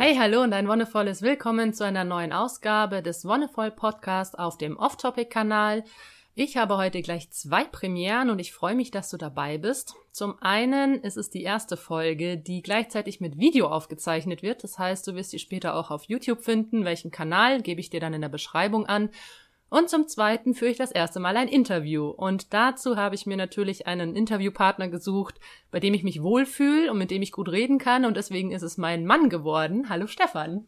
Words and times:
Hey, 0.00 0.14
hallo 0.14 0.42
und 0.42 0.52
ein 0.52 0.68
wundervolles 0.68 1.22
Willkommen 1.22 1.74
zu 1.74 1.84
einer 1.84 2.04
neuen 2.04 2.32
Ausgabe 2.32 3.02
des 3.02 3.24
Wonnevoll 3.24 3.72
Podcast 3.72 4.38
auf 4.38 4.56
dem 4.56 4.76
Off-Topic-Kanal. 4.76 5.82
Ich 6.36 6.56
habe 6.56 6.76
heute 6.76 7.02
gleich 7.02 7.32
zwei 7.32 7.64
Premieren 7.64 8.30
und 8.30 8.38
ich 8.38 8.52
freue 8.52 8.76
mich, 8.76 8.92
dass 8.92 9.10
du 9.10 9.16
dabei 9.16 9.58
bist. 9.58 9.96
Zum 10.12 10.40
einen 10.40 11.02
ist 11.02 11.16
es 11.16 11.30
die 11.30 11.42
erste 11.42 11.76
Folge, 11.76 12.38
die 12.38 12.62
gleichzeitig 12.62 13.20
mit 13.20 13.40
Video 13.40 13.66
aufgezeichnet 13.66 14.40
wird. 14.40 14.62
Das 14.62 14.78
heißt, 14.78 15.04
du 15.04 15.16
wirst 15.16 15.30
sie 15.30 15.40
später 15.40 15.74
auch 15.74 15.90
auf 15.90 16.04
YouTube 16.04 16.44
finden. 16.44 16.84
Welchen 16.84 17.10
Kanal 17.10 17.60
gebe 17.60 17.80
ich 17.80 17.90
dir 17.90 17.98
dann 17.98 18.14
in 18.14 18.20
der 18.20 18.28
Beschreibung 18.28 18.86
an. 18.86 19.10
Und 19.70 19.90
zum 19.90 20.08
Zweiten 20.08 20.54
führe 20.54 20.70
ich 20.70 20.78
das 20.78 20.90
erste 20.90 21.20
Mal 21.20 21.36
ein 21.36 21.48
Interview. 21.48 22.08
Und 22.08 22.54
dazu 22.54 22.96
habe 22.96 23.14
ich 23.14 23.26
mir 23.26 23.36
natürlich 23.36 23.86
einen 23.86 24.16
Interviewpartner 24.16 24.88
gesucht, 24.88 25.34
bei 25.70 25.78
dem 25.78 25.92
ich 25.92 26.02
mich 26.02 26.22
wohlfühle 26.22 26.90
und 26.90 26.98
mit 26.98 27.10
dem 27.10 27.20
ich 27.20 27.32
gut 27.32 27.50
reden 27.50 27.78
kann. 27.78 28.06
Und 28.06 28.16
deswegen 28.16 28.50
ist 28.50 28.62
es 28.62 28.78
mein 28.78 29.04
Mann 29.04 29.28
geworden. 29.28 29.90
Hallo 29.90 30.06
Stefan. 30.06 30.66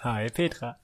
Hi 0.00 0.28
Petra. 0.30 0.78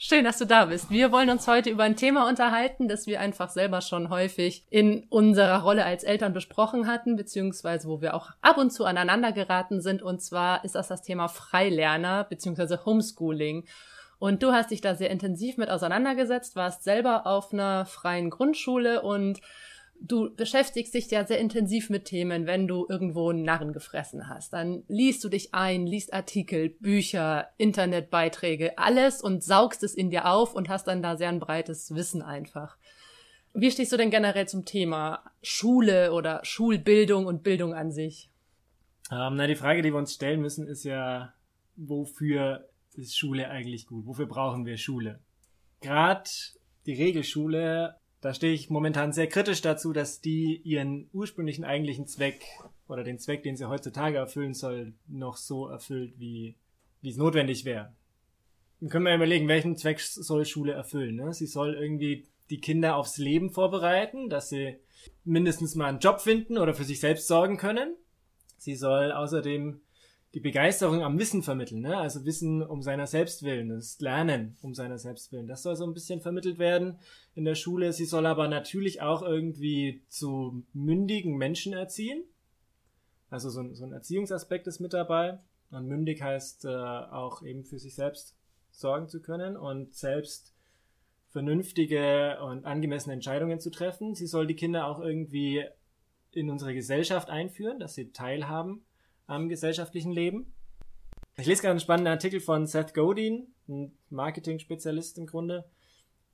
Schön, 0.00 0.24
dass 0.24 0.38
du 0.38 0.44
da 0.44 0.66
bist. 0.66 0.90
Wir 0.90 1.10
wollen 1.10 1.28
uns 1.28 1.48
heute 1.48 1.70
über 1.70 1.82
ein 1.82 1.96
Thema 1.96 2.28
unterhalten, 2.28 2.86
das 2.86 3.08
wir 3.08 3.20
einfach 3.20 3.50
selber 3.50 3.80
schon 3.80 4.10
häufig 4.10 4.64
in 4.70 5.04
unserer 5.08 5.62
Rolle 5.62 5.84
als 5.84 6.04
Eltern 6.04 6.32
besprochen 6.32 6.86
hatten, 6.86 7.16
beziehungsweise 7.16 7.88
wo 7.88 8.00
wir 8.00 8.14
auch 8.14 8.30
ab 8.40 8.58
und 8.58 8.72
zu 8.72 8.84
aneinander 8.84 9.32
geraten 9.32 9.80
sind. 9.80 10.00
Und 10.02 10.22
zwar 10.22 10.64
ist 10.64 10.76
das 10.76 10.86
das 10.86 11.02
Thema 11.02 11.26
Freilerner, 11.26 12.22
beziehungsweise 12.22 12.84
Homeschooling. 12.84 13.66
Und 14.18 14.42
du 14.42 14.52
hast 14.52 14.70
dich 14.70 14.80
da 14.80 14.94
sehr 14.94 15.10
intensiv 15.10 15.56
mit 15.56 15.70
auseinandergesetzt, 15.70 16.56
warst 16.56 16.82
selber 16.82 17.26
auf 17.26 17.52
einer 17.52 17.86
freien 17.86 18.30
Grundschule 18.30 19.02
und 19.02 19.40
du 20.00 20.34
beschäftigst 20.34 20.94
dich 20.94 21.10
ja 21.10 21.24
sehr 21.24 21.38
intensiv 21.38 21.90
mit 21.90 22.04
Themen, 22.04 22.46
wenn 22.46 22.66
du 22.66 22.86
irgendwo 22.88 23.30
einen 23.30 23.42
Narren 23.42 23.72
gefressen 23.72 24.28
hast. 24.28 24.52
Dann 24.52 24.84
liest 24.88 25.22
du 25.24 25.28
dich 25.28 25.54
ein, 25.54 25.86
liest 25.86 26.12
Artikel, 26.12 26.70
Bücher, 26.70 27.48
Internetbeiträge, 27.58 28.78
alles 28.78 29.22
und 29.22 29.44
saugst 29.44 29.82
es 29.82 29.94
in 29.94 30.10
dir 30.10 30.26
auf 30.26 30.54
und 30.54 30.68
hast 30.68 30.88
dann 30.88 31.02
da 31.02 31.16
sehr 31.16 31.28
ein 31.28 31.40
breites 31.40 31.94
Wissen 31.94 32.22
einfach. 32.22 32.76
Wie 33.54 33.70
stehst 33.70 33.92
du 33.92 33.96
denn 33.96 34.10
generell 34.10 34.46
zum 34.46 34.64
Thema 34.64 35.22
Schule 35.42 36.12
oder 36.12 36.40
Schulbildung 36.44 37.26
und 37.26 37.42
Bildung 37.42 37.74
an 37.74 37.90
sich? 37.90 38.30
Ähm, 39.10 39.36
na, 39.36 39.46
die 39.46 39.56
Frage, 39.56 39.82
die 39.82 39.92
wir 39.92 39.98
uns 39.98 40.14
stellen 40.14 40.40
müssen, 40.40 40.66
ist 40.66 40.84
ja, 40.84 41.32
wofür 41.76 42.68
ist 42.98 43.16
Schule 43.16 43.48
eigentlich 43.48 43.86
gut? 43.86 44.06
Wofür 44.06 44.26
brauchen 44.26 44.66
wir 44.66 44.76
Schule? 44.76 45.20
Gerade 45.80 46.28
die 46.86 46.94
Regelschule, 46.94 47.96
da 48.20 48.34
stehe 48.34 48.52
ich 48.52 48.70
momentan 48.70 49.12
sehr 49.12 49.28
kritisch 49.28 49.62
dazu, 49.62 49.92
dass 49.92 50.20
die 50.20 50.60
ihren 50.64 51.08
ursprünglichen 51.12 51.64
eigentlichen 51.64 52.06
Zweck 52.06 52.42
oder 52.88 53.04
den 53.04 53.18
Zweck, 53.18 53.42
den 53.42 53.56
sie 53.56 53.68
heutzutage 53.68 54.18
erfüllen 54.18 54.54
soll, 54.54 54.94
noch 55.06 55.36
so 55.36 55.68
erfüllt, 55.68 56.14
wie, 56.18 56.56
wie 57.00 57.10
es 57.10 57.16
notwendig 57.16 57.64
wäre. 57.64 57.92
Dann 58.80 58.90
können 58.90 59.06
wir 59.06 59.14
überlegen, 59.14 59.48
welchen 59.48 59.76
Zweck 59.76 60.00
soll 60.00 60.44
Schule 60.44 60.72
erfüllen. 60.72 61.16
Ne? 61.16 61.32
Sie 61.32 61.46
soll 61.46 61.74
irgendwie 61.74 62.26
die 62.50 62.60
Kinder 62.60 62.96
aufs 62.96 63.18
Leben 63.18 63.50
vorbereiten, 63.50 64.28
dass 64.28 64.48
sie 64.48 64.76
mindestens 65.24 65.74
mal 65.74 65.86
einen 65.86 65.98
Job 66.00 66.20
finden 66.20 66.58
oder 66.58 66.74
für 66.74 66.84
sich 66.84 67.00
selbst 67.00 67.28
sorgen 67.28 67.56
können. 67.56 67.94
Sie 68.56 68.74
soll 68.74 69.12
außerdem 69.12 69.80
die 70.34 70.40
Begeisterung 70.40 71.02
am 71.02 71.18
Wissen 71.18 71.42
vermitteln, 71.42 71.80
ne? 71.80 71.96
also 71.96 72.24
Wissen 72.24 72.62
um 72.62 72.82
seiner 72.82 73.06
selbst 73.06 73.42
willen, 73.42 73.70
das 73.70 73.98
Lernen 74.00 74.56
um 74.60 74.74
seiner 74.74 74.98
selbst 74.98 75.32
willen. 75.32 75.48
Das 75.48 75.62
soll 75.62 75.74
so 75.74 75.84
ein 75.84 75.94
bisschen 75.94 76.20
vermittelt 76.20 76.58
werden 76.58 76.98
in 77.34 77.44
der 77.44 77.54
Schule. 77.54 77.92
Sie 77.92 78.04
soll 78.04 78.26
aber 78.26 78.46
natürlich 78.46 79.00
auch 79.00 79.22
irgendwie 79.22 80.02
zu 80.08 80.64
mündigen 80.74 81.36
Menschen 81.36 81.72
erziehen. 81.72 82.24
Also 83.30 83.48
so 83.48 83.60
ein, 83.60 83.74
so 83.74 83.84
ein 83.84 83.92
Erziehungsaspekt 83.92 84.66
ist 84.66 84.80
mit 84.80 84.92
dabei. 84.92 85.38
Und 85.70 85.86
mündig 85.86 86.22
heißt 86.22 86.64
äh, 86.66 86.68
auch 86.68 87.42
eben 87.42 87.64
für 87.64 87.78
sich 87.78 87.94
selbst 87.94 88.36
sorgen 88.70 89.08
zu 89.08 89.20
können 89.20 89.56
und 89.56 89.94
selbst 89.94 90.54
vernünftige 91.30 92.38
und 92.42 92.64
angemessene 92.64 93.14
Entscheidungen 93.14 93.60
zu 93.60 93.70
treffen. 93.70 94.14
Sie 94.14 94.26
soll 94.26 94.46
die 94.46 94.56
Kinder 94.56 94.86
auch 94.86 95.00
irgendwie 95.00 95.64
in 96.32 96.50
unsere 96.50 96.74
Gesellschaft 96.74 97.28
einführen, 97.28 97.80
dass 97.80 97.94
sie 97.94 98.12
teilhaben 98.12 98.82
am 99.28 99.48
gesellschaftlichen 99.48 100.10
Leben. 100.10 100.52
Ich 101.36 101.46
lese 101.46 101.62
gerade 101.62 101.72
einen 101.72 101.80
spannenden 101.80 102.12
Artikel 102.12 102.40
von 102.40 102.66
Seth 102.66 102.94
Godin, 102.94 103.46
ein 103.68 103.92
Marketing-Spezialist 104.10 105.18
im 105.18 105.26
Grunde, 105.26 105.64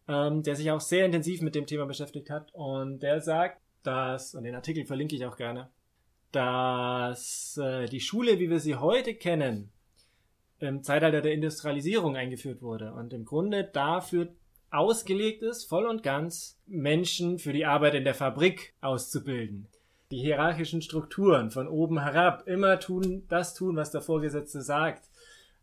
ähm, 0.09 0.43
der 0.43 0.57
sich 0.57 0.71
auch 0.71 0.81
sehr 0.81 1.05
intensiv 1.05 1.43
mit 1.43 1.55
dem 1.55 1.67
Thema 1.67 1.85
beschäftigt 1.85 2.31
hat. 2.31 2.55
Und 2.55 3.01
der 3.01 3.21
sagt, 3.21 3.61
dass, 3.83 4.35
und 4.35 4.45
den 4.45 4.55
Artikel 4.55 4.87
verlinke 4.87 5.15
ich 5.15 5.27
auch 5.27 5.37
gerne, 5.37 5.69
dass 6.33 7.61
äh, 7.63 7.87
die 7.87 8.01
Schule, 8.01 8.39
wie 8.39 8.49
wir 8.49 8.61
sie 8.61 8.77
heute 8.77 9.15
kennen, 9.15 9.71
im 10.61 10.83
Zeitalter 10.83 11.21
der 11.21 11.35
Industrialisierung 11.35 12.17
eingeführt 12.17 12.63
wurde 12.63 12.95
und 12.95 13.13
im 13.13 13.25
Grunde 13.25 13.65
dafür 13.65 14.33
ausgelegt 14.71 15.43
ist, 15.43 15.65
voll 15.65 15.87
und 15.87 16.03
ganz 16.03 16.59
Menschen 16.67 17.39
für 17.39 17.53
die 17.53 17.67
Arbeit 17.67 17.95
in 17.95 18.05
der 18.05 18.15
Fabrik 18.15 18.75
auszubilden 18.81 19.69
die 20.15 20.21
hierarchischen 20.21 20.81
Strukturen 20.81 21.51
von 21.51 21.67
oben 21.67 22.01
herab 22.01 22.47
immer 22.47 22.79
tun, 22.79 23.25
das 23.29 23.53
tun, 23.53 23.75
was 23.75 23.91
der 23.91 24.01
Vorgesetzte 24.01 24.63
sagt. 24.63 25.09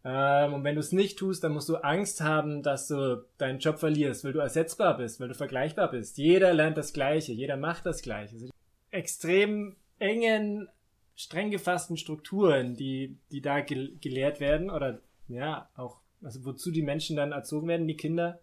Ähm, 0.03 0.53
und 0.53 0.65
wenn 0.65 0.75
du 0.75 0.81
es 0.81 0.91
nicht 0.91 1.17
tust, 1.17 1.41
dann 1.43 1.53
musst 1.53 1.69
du 1.69 1.77
Angst 1.77 2.19
haben, 2.19 2.61
dass 2.61 2.89
du 2.89 3.25
deinen 3.37 3.59
Job 3.59 3.79
verlierst, 3.79 4.25
weil 4.25 4.33
du 4.33 4.39
ersetzbar 4.39 4.97
bist, 4.97 5.21
weil 5.21 5.29
du 5.29 5.35
vergleichbar 5.35 5.89
bist. 5.89 6.17
Jeder 6.17 6.53
lernt 6.53 6.77
das 6.77 6.91
Gleiche, 6.91 7.31
jeder 7.31 7.55
macht 7.55 7.85
das 7.85 8.01
Gleiche. 8.01 8.33
Also 8.35 8.49
extrem 8.89 9.77
engen, 9.99 10.67
streng 11.15 11.49
gefassten 11.49 11.95
Strukturen, 11.95 12.75
die, 12.75 13.15
die 13.31 13.41
da 13.41 13.61
ge 13.61 13.93
gelehrt 14.01 14.41
werden 14.41 14.69
oder 14.69 14.99
ja, 15.29 15.69
auch, 15.77 16.01
also 16.21 16.43
wozu 16.43 16.71
die 16.71 16.81
Menschen 16.81 17.15
dann 17.15 17.31
erzogen 17.31 17.69
werden, 17.69 17.87
die 17.87 17.95
Kinder, 17.95 18.39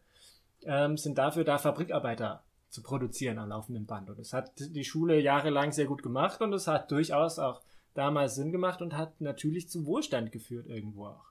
ähm, 0.65 0.97
sind 0.97 1.19
dafür 1.19 1.45
da 1.45 1.59
Fabrikarbeiter 1.59 2.43
zu 2.69 2.83
produzieren 2.83 3.39
am 3.39 3.49
laufenden 3.49 3.87
Band. 3.87 4.11
Und 4.11 4.19
das 4.19 4.33
hat 4.33 4.53
die 4.59 4.84
Schule 4.84 5.21
jahrelang 5.21 5.73
sehr 5.73 5.87
gut 5.87 6.03
gemacht 6.03 6.41
und 6.41 6.53
es 6.53 6.67
hat 6.67 6.91
durchaus 6.91 7.39
auch 7.39 7.62
damals 7.95 8.34
Sinn 8.34 8.53
gemacht 8.53 8.83
und 8.83 8.97
hat 8.97 9.21
natürlich 9.21 9.69
zum 9.69 9.87
Wohlstand 9.87 10.33
geführt 10.33 10.67
irgendwo 10.67 11.06
auch. 11.06 11.29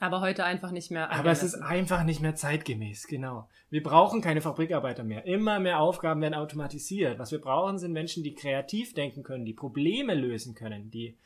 Aber 0.00 0.20
heute 0.20 0.44
einfach 0.44 0.70
nicht 0.70 0.90
mehr. 0.90 1.10
Aber 1.10 1.30
es 1.30 1.42
ist 1.42 1.54
einfach 1.54 2.04
nicht 2.04 2.20
mehr 2.20 2.34
zeitgemäß, 2.34 3.06
genau. 3.06 3.48
Wir 3.70 3.82
brauchen 3.82 4.20
keine 4.20 4.40
Fabrikarbeiter 4.40 5.04
mehr. 5.04 5.24
Immer 5.24 5.60
mehr 5.60 5.80
Aufgaben 5.80 6.20
werden 6.20 6.34
automatisiert. 6.34 7.18
Was 7.18 7.32
wir 7.32 7.40
brauchen, 7.40 7.78
sind 7.78 7.92
Menschen, 7.92 8.22
die 8.22 8.34
kreativ 8.34 8.92
denken 8.92 9.22
können, 9.22 9.44
die 9.44 9.54
Probleme 9.54 10.14
lösen 10.14 10.54
können, 10.54 10.90
die 10.90 11.16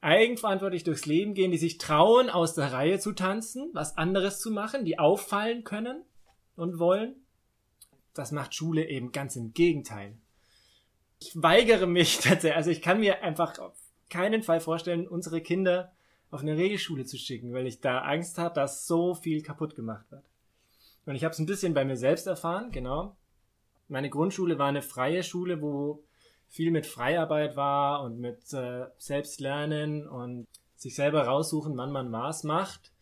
eigenverantwortlich 0.00 0.84
durchs 0.84 1.04
Leben 1.04 1.34
gehen, 1.34 1.50
die 1.50 1.58
sich 1.58 1.78
trauen, 1.78 2.30
aus 2.30 2.54
der 2.54 2.72
Reihe 2.72 2.98
zu 2.98 3.12
tanzen, 3.12 3.68
was 3.74 3.98
anderes 3.98 4.40
zu 4.40 4.50
machen, 4.50 4.84
die 4.84 4.98
auffallen 4.98 5.64
können 5.64 6.02
und 6.56 6.78
wollen 6.78 7.16
das 8.14 8.32
macht 8.32 8.54
Schule 8.54 8.88
eben 8.88 9.12
ganz 9.12 9.36
im 9.36 9.52
Gegenteil. 9.52 10.16
Ich 11.18 11.32
weigere 11.34 11.86
mich 11.86 12.18
tatsächlich, 12.22 12.56
also 12.56 12.70
ich 12.70 12.82
kann 12.82 13.00
mir 13.00 13.22
einfach 13.22 13.58
auf 13.58 13.76
keinen 14.08 14.42
Fall 14.42 14.60
vorstellen, 14.60 15.06
unsere 15.06 15.40
Kinder 15.40 15.92
auf 16.30 16.40
eine 16.40 16.56
Regelschule 16.56 17.04
zu 17.04 17.18
schicken, 17.18 17.52
weil 17.52 17.66
ich 17.66 17.80
da 17.80 18.00
Angst 18.00 18.38
habe, 18.38 18.54
dass 18.54 18.86
so 18.86 19.14
viel 19.14 19.42
kaputt 19.42 19.74
gemacht 19.74 20.10
wird. 20.10 20.24
Und 21.06 21.14
ich 21.14 21.24
habe 21.24 21.32
es 21.32 21.38
ein 21.38 21.46
bisschen 21.46 21.74
bei 21.74 21.84
mir 21.84 21.96
selbst 21.96 22.26
erfahren, 22.26 22.70
genau. 22.70 23.16
Meine 23.88 24.10
Grundschule 24.10 24.58
war 24.58 24.68
eine 24.68 24.82
freie 24.82 25.22
Schule, 25.22 25.60
wo 25.60 26.04
viel 26.48 26.70
mit 26.70 26.86
Freiarbeit 26.86 27.56
war 27.56 28.02
und 28.02 28.20
mit 28.20 28.52
äh, 28.52 28.86
Selbstlernen 28.98 30.06
und 30.06 30.46
sich 30.76 30.94
selber 30.94 31.26
raussuchen, 31.26 31.76
wann 31.76 31.92
man 31.92 32.12
was 32.12 32.44
macht 32.44 32.92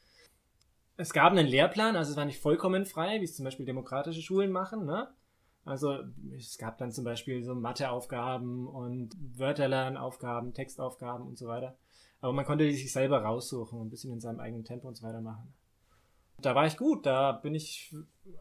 es 0.99 1.13
gab 1.13 1.33
einen 1.33 1.47
Lehrplan, 1.47 1.97
also 1.97 2.11
es 2.11 2.17
war 2.17 2.25
nicht 2.25 2.41
vollkommen 2.41 2.85
frei, 2.85 3.21
wie 3.21 3.25
es 3.25 3.37
zum 3.37 3.45
Beispiel 3.45 3.65
demokratische 3.65 4.21
Schulen 4.21 4.51
machen. 4.51 4.85
Ne? 4.85 5.09
Also 5.65 5.97
es 6.37 6.59
gab 6.59 6.77
dann 6.79 6.91
zum 6.91 7.05
Beispiel 7.05 7.45
so 7.45 7.55
Matheaufgaben 7.55 8.67
und 8.67 9.17
Wörterlernaufgaben, 9.37 10.55
Textaufgaben 10.55 11.25
und 11.25 11.39
so 11.39 11.47
weiter. 11.47 11.77
Aber 12.21 12.33
man 12.33 12.45
konnte 12.45 12.71
sich 12.71 12.93
selber 12.93 13.23
raussuchen 13.23 13.79
und 13.79 13.87
ein 13.87 13.91
bisschen 13.91 14.13
in 14.13 14.21
seinem 14.21 14.41
eigenen 14.41 14.65
Tempo 14.65 14.89
und 14.89 14.97
so 14.97 15.07
weiter 15.07 15.21
machen. 15.21 15.55
Da 16.41 16.57
war 16.57 16.67
ich 16.67 16.77
gut, 16.77 17.07
da 17.07 17.31
bin 17.31 17.55
ich, 17.55 17.95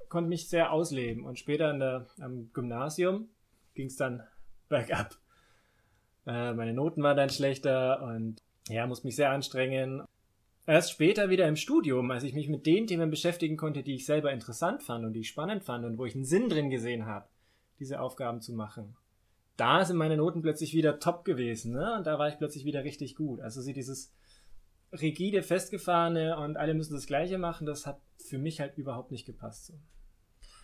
konnte 0.09 0.29
mich 0.29 0.49
sehr 0.49 0.71
ausleben. 0.71 1.25
Und 1.25 1.37
später 1.37 1.77
der, 1.77 2.07
am 2.19 2.51
Gymnasium 2.53 3.29
ging 3.75 3.87
es 3.87 3.97
dann 3.97 4.23
bergab. 4.67 5.15
Äh, 6.25 6.53
meine 6.53 6.73
Noten 6.73 7.03
waren 7.03 7.17
dann 7.17 7.29
schlechter 7.29 8.01
und 8.01 8.41
ja, 8.67 8.87
musste 8.87 9.05
mich 9.05 9.15
sehr 9.15 9.29
anstrengen. 9.29 10.01
Erst 10.67 10.91
später 10.91 11.29
wieder 11.29 11.47
im 11.47 11.55
Studium, 11.55 12.11
als 12.11 12.23
ich 12.23 12.33
mich 12.33 12.49
mit 12.49 12.65
den 12.65 12.87
Themen 12.87 13.09
beschäftigen 13.09 13.55
konnte, 13.55 13.83
die 13.83 13.95
ich 13.95 14.05
selber 14.05 14.33
interessant 14.33 14.83
fand 14.83 15.05
und 15.05 15.13
die 15.13 15.21
ich 15.21 15.29
spannend 15.29 15.63
fand 15.63 15.85
und 15.85 15.97
wo 15.97 16.03
ich 16.03 16.13
einen 16.13 16.25
Sinn 16.25 16.49
drin 16.49 16.69
gesehen 16.69 17.05
habe, 17.05 17.29
diese 17.79 18.01
Aufgaben 18.01 18.41
zu 18.41 18.51
machen. 18.51 18.97
Da 19.55 19.85
sind 19.85 19.95
meine 19.95 20.17
Noten 20.17 20.41
plötzlich 20.41 20.73
wieder 20.73 20.99
top 20.99 21.23
gewesen, 21.23 21.71
ne? 21.71 21.95
Und 21.95 22.05
da 22.05 22.19
war 22.19 22.27
ich 22.27 22.37
plötzlich 22.37 22.65
wieder 22.65 22.83
richtig 22.83 23.15
gut. 23.15 23.39
Also 23.39 23.61
sie 23.61 23.71
dieses 23.71 24.13
rigide, 24.91 25.41
festgefahrene 25.41 26.37
und 26.37 26.57
alle 26.57 26.73
müssen 26.73 26.95
das 26.95 27.07
Gleiche 27.07 27.37
machen, 27.37 27.65
das 27.65 27.87
hat 27.87 28.01
für 28.17 28.37
mich 28.37 28.59
halt 28.59 28.77
überhaupt 28.77 29.11
nicht 29.11 29.25
gepasst. 29.25 29.67
So. 29.67 29.73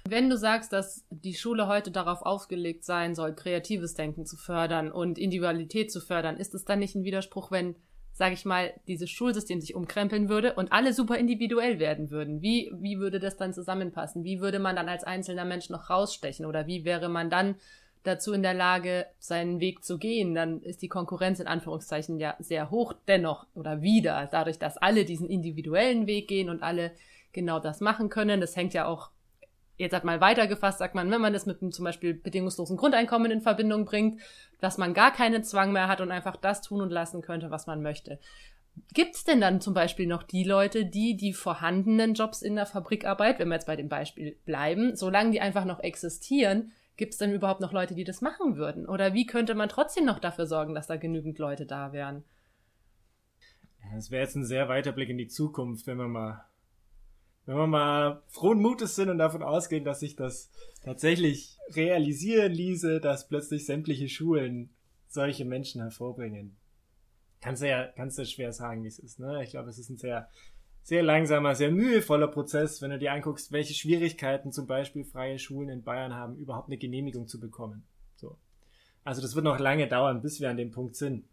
Wenn 0.06 0.29
du 0.29 0.38
sagst, 0.38 0.73
dass 0.73 1.06
die 1.11 1.33
Schule 1.33 1.67
heute 1.67 1.91
darauf 1.91 2.23
ausgelegt 2.23 2.83
sein 2.83 3.15
soll, 3.15 3.33
kreatives 3.33 3.94
Denken 3.94 4.25
zu 4.25 4.35
fördern 4.35 4.91
und 4.91 5.17
Individualität 5.17 5.94
zu 5.94 6.01
fördern, 6.01 6.35
ist 6.35 6.53
es 6.53 6.65
dann 6.65 6.79
nicht 6.79 6.94
ein 6.94 7.06
Widerspruch, 7.06 7.51
wenn 7.51 7.77
sage 8.13 8.36
ich 8.36 8.45
mal, 8.45 8.74
dieses 8.88 9.10
Schulsystem 9.10 9.60
sich 9.60 9.74
umkrempeln 9.74 10.30
würde 10.30 10.54
und 10.54 10.71
alle 10.71 10.94
super 10.94 11.18
individuell 11.18 11.80
werden 11.80 12.12
würden. 12.12 12.42
Wie, 12.42 12.71
wie 12.75 13.00
würde 13.00 13.19
das 13.19 13.38
dann 13.38 13.54
zusammenpassen? 13.54 14.24
Wie 14.24 14.39
würde 14.39 14.60
man 14.60 14.75
dann 14.75 14.88
als 14.88 15.04
einzelner 15.04 15.45
Mensch 15.45 15.69
noch 15.69 15.89
rausstechen? 15.89 16.45
Oder 16.45 16.68
wie 16.68 16.86
wäre 16.86 17.10
man 17.10 17.31
dann 17.31 17.56
dazu 18.04 18.33
in 18.33 18.44
der 18.44 18.54
Lage, 18.54 19.07
seinen 19.18 19.60
Weg 19.60 19.83
zu 19.83 19.98
gehen? 19.98 20.36
Dann 20.36 20.62
ist 20.62 20.83
die 20.83 20.89
Konkurrenz 20.89 21.39
in 21.39 21.48
Anführungszeichen 21.48 22.19
ja 22.19 22.36
sehr 22.38 22.69
hoch 22.69 22.94
dennoch 23.07 23.48
oder 23.56 23.81
wieder, 23.81 24.30
dadurch, 24.31 24.59
dass 24.59 24.77
alle 24.77 25.06
diesen 25.06 25.27
individuellen 25.27 26.06
Weg 26.06 26.27
gehen 26.27 26.50
und 26.50 26.62
alle 26.62 26.92
genau 27.31 27.59
das 27.59 27.81
machen 27.81 28.09
können. 28.09 28.42
Das 28.42 28.56
hängt 28.56 28.75
ja 28.75 28.86
auch 28.86 29.09
jetzt 29.77 29.93
hat 29.93 30.03
mal 30.03 30.21
weitergefasst, 30.21 30.79
sagt 30.79 30.95
man, 30.95 31.09
wenn 31.11 31.21
man 31.21 31.33
das 31.33 31.45
mit 31.45 31.61
einem 31.61 31.71
zum 31.71 31.85
Beispiel 31.85 32.13
bedingungslosen 32.13 32.77
Grundeinkommen 32.77 33.31
in 33.31 33.41
Verbindung 33.41 33.85
bringt, 33.85 34.21
dass 34.59 34.77
man 34.77 34.93
gar 34.93 35.11
keinen 35.11 35.43
Zwang 35.43 35.71
mehr 35.71 35.87
hat 35.87 36.01
und 36.01 36.11
einfach 36.11 36.35
das 36.35 36.61
tun 36.61 36.81
und 36.81 36.91
lassen 36.91 37.21
könnte, 37.21 37.51
was 37.51 37.67
man 37.67 37.81
möchte. 37.81 38.19
Gibt 38.93 39.15
es 39.15 39.23
denn 39.23 39.39
dann 39.39 39.61
zum 39.61 39.73
Beispiel 39.73 40.07
noch 40.07 40.23
die 40.23 40.43
Leute, 40.43 40.85
die 40.85 41.15
die 41.15 41.33
vorhandenen 41.33 42.15
Jobs 42.15 42.41
in 42.41 42.55
der 42.55 42.65
Fabrikarbeit, 42.65 43.39
wenn 43.39 43.49
wir 43.49 43.55
jetzt 43.55 43.67
bei 43.67 43.75
dem 43.75 43.89
Beispiel 43.89 44.37
bleiben, 44.45 44.95
solange 44.95 45.31
die 45.31 45.41
einfach 45.41 45.65
noch 45.65 45.79
existieren, 45.79 46.71
gibt 46.97 47.13
es 47.13 47.19
denn 47.19 47.33
überhaupt 47.33 47.61
noch 47.61 47.71
Leute, 47.71 47.95
die 47.95 48.03
das 48.03 48.21
machen 48.21 48.55
würden? 48.55 48.87
Oder 48.87 49.13
wie 49.13 49.25
könnte 49.25 49.55
man 49.55 49.69
trotzdem 49.69 50.05
noch 50.05 50.19
dafür 50.19 50.47
sorgen, 50.47 50.73
dass 50.73 50.87
da 50.87 50.95
genügend 50.95 51.37
Leute 51.37 51.65
da 51.65 51.93
wären? 51.93 52.23
Das 53.93 54.09
wäre 54.11 54.23
jetzt 54.23 54.35
ein 54.35 54.45
sehr 54.45 54.69
weiter 54.69 54.91
Blick 54.91 55.09
in 55.09 55.17
die 55.17 55.27
Zukunft, 55.27 55.85
wenn 55.85 55.97
wir 55.97 56.07
mal 56.07 56.45
wenn 57.45 57.57
wir 57.57 57.68
mal 57.68 58.22
frohen 58.28 58.62
Mutes 58.62 58.95
sind 58.95 59.10
und 59.10 59.18
davon 59.18 59.44
ausgehen, 59.44 59.84
dass 59.84 60.00
sich 60.00 60.16
das 60.16 60.50
tatsächlich 60.84 61.57
realisieren 61.75 62.54
ließe, 62.54 63.01
dass 63.01 63.28
plötzlich 63.28 63.66
sämtliche 63.66 64.07
Schulen 64.07 64.69
solche 65.07 65.45
Menschen 65.45 65.81
hervorbringen. 65.81 66.56
Kannst 67.42 67.62
du 67.62 67.69
ja, 67.69 67.88
kannst 67.88 68.18
du 68.18 68.25
schwer 68.25 68.54
sagen, 68.54 68.84
wie 68.84 68.88
es 68.88 69.00
ist, 69.00 69.19
ne? 69.19 69.44
Ich 69.44 69.51
glaube, 69.51 69.69
es 69.69 69.78
ist 69.78 69.90
ein 69.90 69.98
sehr, 69.98 70.30
sehr 70.81 71.04
langsamer, 71.04 71.56
sehr 71.56 71.72
mühevoller 71.72 72.30
Prozess, 72.30 72.81
wenn 72.81 72.92
du 72.92 73.00
dir 73.00 73.12
anguckst, 73.12 73.51
welche 73.51 73.74
Schwierigkeiten 73.74 74.54
zum 74.54 74.66
Beispiel 74.66 75.04
freie 75.04 75.38
Schulen 75.38 75.69
in 75.69 75.84
Bayern 75.84 76.13
haben, 76.13 76.38
überhaupt 76.38 76.69
eine 76.69 76.78
Genehmigung 76.78 77.28
zu 77.28 77.42
bekommen. 77.42 77.84
So. 78.16 78.38
Also 79.04 79.22
das 79.22 79.36
wird 79.36 79.44
noch 79.44 79.60
lange 79.60 79.90
dauern, 79.90 80.22
bis 80.22 80.40
wir 80.40 80.50
an 80.50 80.57
dem 80.57 80.72
Punkt 80.72 80.95
sind. 80.95 81.25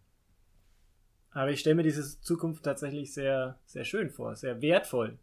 Aber 1.31 1.51
ich 1.51 1.61
stelle 1.61 1.75
mir 1.75 1.83
diese 1.83 2.19
Zukunft 2.19 2.63
tatsächlich 2.63 3.13
sehr, 3.13 3.57
sehr 3.65 3.85
schön 3.85 4.09
vor, 4.09 4.35
sehr 4.35 4.61
wertvoll 4.61 5.17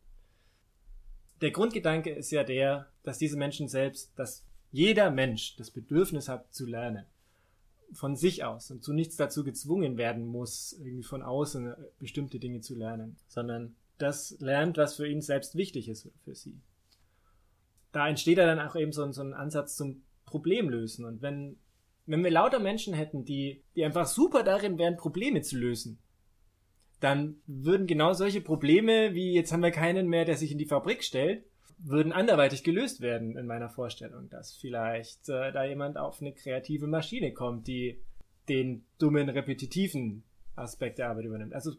der 1.40 1.50
Grundgedanke 1.50 2.11
ist 2.11 2.31
ja 2.31 2.44
der, 2.44 2.88
dass 3.02 3.19
diese 3.19 3.37
Menschen 3.37 3.69
selbst, 3.69 4.12
dass 4.17 4.44
jeder 4.70 5.11
Mensch 5.11 5.56
das 5.56 5.70
Bedürfnis 5.70 6.29
hat 6.29 6.52
zu 6.52 6.67
lernen. 6.67 7.06
Von 7.93 8.17
sich 8.17 8.44
aus 8.44 8.70
und 8.70 8.82
zu 8.82 8.93
nichts 8.93 9.17
dazu 9.17 9.44
gezwungen 9.44 9.96
werden 9.96 10.26
muss, 10.26 10.75
irgendwie 10.79 11.05
von 11.05 11.23
außen 11.23 11.75
bestimmte 11.99 12.38
Dinge 12.38 12.61
zu 12.61 12.75
lernen, 12.75 13.17
sondern 13.29 13.76
das 13.96 14.37
lernt, 14.40 14.76
was 14.76 14.96
für 14.96 15.08
ihn 15.08 15.23
selbst 15.23 15.55
wichtig 15.55 15.88
ist 15.88 16.11
für 16.25 16.35
sie. 16.35 16.61
Da 17.93 18.06
entsteht 18.08 18.38
ja 18.38 18.46
dann 18.46 18.61
auch 18.61 18.76
eben 18.76 18.93
so 18.93 19.02
ein, 19.02 19.12
so 19.12 19.23
ein 19.23 19.32
Ansatz 19.32 19.76
zum 19.76 20.02
Problemlösen. 20.26 21.06
Und 21.06 21.23
wenn, 21.23 21.56
wenn 22.05 22.23
wir 22.23 22.31
lauter 22.31 22.58
Menschen 22.58 22.93
hätten, 22.93 23.25
die, 23.25 23.62
die 23.75 23.85
einfach 23.85 24.06
super 24.06 24.43
darin 24.43 24.76
wären, 24.76 24.99
Probleme 24.99 25.40
zu 25.40 25.56
lösen, 25.56 25.99
dann 27.00 27.36
würden 27.46 27.86
genau 27.86 28.12
solche 28.12 28.40
Probleme, 28.40 29.14
wie 29.14 29.32
jetzt 29.32 29.52
haben 29.52 29.62
wir 29.62 29.70
keinen 29.70 30.08
mehr, 30.08 30.24
der 30.24 30.36
sich 30.36 30.52
in 30.52 30.58
die 30.58 30.66
Fabrik 30.66 31.04
stellt, 31.04 31.44
würden 31.78 32.12
anderweitig 32.12 32.64
gelöst 32.64 33.00
werden 33.00 33.36
in 33.36 33.46
meiner 33.46 33.68
Vorstellung, 33.68 34.28
dass 34.30 34.56
vielleicht 34.56 35.28
äh, 35.28 35.52
da 35.52 35.64
jemand 35.64 35.96
auf 35.96 36.20
eine 36.20 36.32
kreative 36.32 36.88
Maschine 36.88 37.32
kommt, 37.32 37.68
die 37.68 38.00
den 38.48 38.84
dummen, 38.98 39.28
repetitiven 39.28 40.24
Aspekt 40.56 40.98
der 40.98 41.10
Arbeit 41.10 41.26
übernimmt. 41.26 41.54
Also 41.54 41.72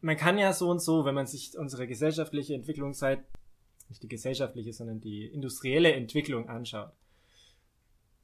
man 0.00 0.16
kann 0.16 0.38
ja 0.38 0.52
so 0.52 0.70
und 0.70 0.80
so, 0.80 1.04
wenn 1.04 1.14
man 1.14 1.26
sich 1.26 1.56
unsere 1.56 1.86
gesellschaftliche 1.86 2.54
Entwicklung 2.54 2.92
seit, 2.92 3.24
nicht 3.88 4.02
die 4.02 4.08
gesellschaftliche, 4.08 4.72
sondern 4.72 5.00
die 5.00 5.26
industrielle 5.26 5.92
Entwicklung 5.92 6.48
anschaut, 6.48 6.92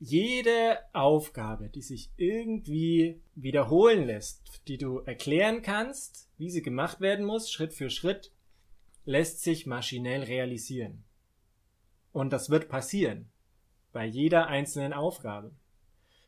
jede 0.00 0.79
Aufgabe, 0.93 1.69
die 1.69 1.83
sich 1.83 2.11
irgendwie 2.17 3.21
wiederholen 3.35 4.06
lässt, 4.06 4.62
die 4.69 4.79
du 4.79 4.99
erklären 5.00 5.62
kannst, 5.62 6.29
wie 6.39 6.50
sie 6.50 6.62
gemacht 6.62 7.00
werden 7.00 7.25
muss, 7.25 7.50
Schritt 7.50 7.75
für 7.75 7.91
Schritt, 7.91 8.33
lässt 9.05 9.43
sich 9.43 9.67
maschinell 9.67 10.23
realisieren. 10.23 11.05
Und 12.12 12.33
das 12.33 12.50
wird 12.50 12.69
passieren. 12.69 13.31
Bei 13.93 14.05
jeder 14.05 14.47
einzelnen 14.47 14.93
Aufgabe. 14.93 15.53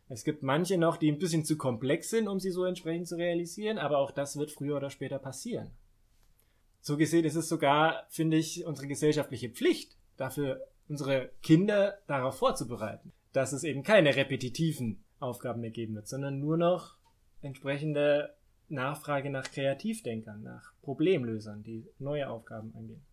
Es 0.09 0.25
gibt 0.25 0.43
manche 0.43 0.77
noch, 0.77 0.97
die 0.97 1.11
ein 1.11 1.19
bisschen 1.19 1.45
zu 1.45 1.57
komplex 1.57 2.11
sind, 2.11 2.27
um 2.27 2.41
sie 2.41 2.51
so 2.51 2.65
entsprechend 2.65 3.07
zu 3.07 3.17
realisieren, 3.17 3.79
aber 3.79 3.99
auch 3.99 4.11
das 4.11 4.37
wird 4.37 4.51
früher 4.51 4.77
oder 4.77 4.91
später 4.91 5.21
passieren. 5.21 5.71
So 6.81 6.97
gesehen 6.97 7.25
ist 7.25 7.37
es 7.37 7.49
sogar, 7.49 8.07
finde 8.09 8.39
ich, 8.39 8.65
unsere 8.65 8.89
gesellschaftliche 8.89 9.51
Pflicht, 9.51 9.97
dafür 10.17 10.67
unsere 10.89 11.31
Kinder 11.43 11.99
darauf 12.09 12.39
vorzubereiten 12.39 13.13
dass 13.33 13.53
es 13.53 13.65
eben 13.65 13.83
keine 13.83 14.17
repetitiven 14.17 15.05
Aufgaben 15.19 15.61
mehr 15.61 15.71
geben 15.71 15.95
wird, 15.95 16.09
sondern 16.09 16.39
nur 16.39 16.57
noch 16.57 16.97
entsprechende 17.43 18.35
Nachfrage 18.69 19.31
nach 19.31 19.51
Kreativdenkern, 19.51 20.43
nach 20.43 20.73
Problemlösern, 20.83 21.63
die 21.63 21.87
neue 21.99 22.29
Aufgaben 22.29 22.75
angehen. 22.75 23.05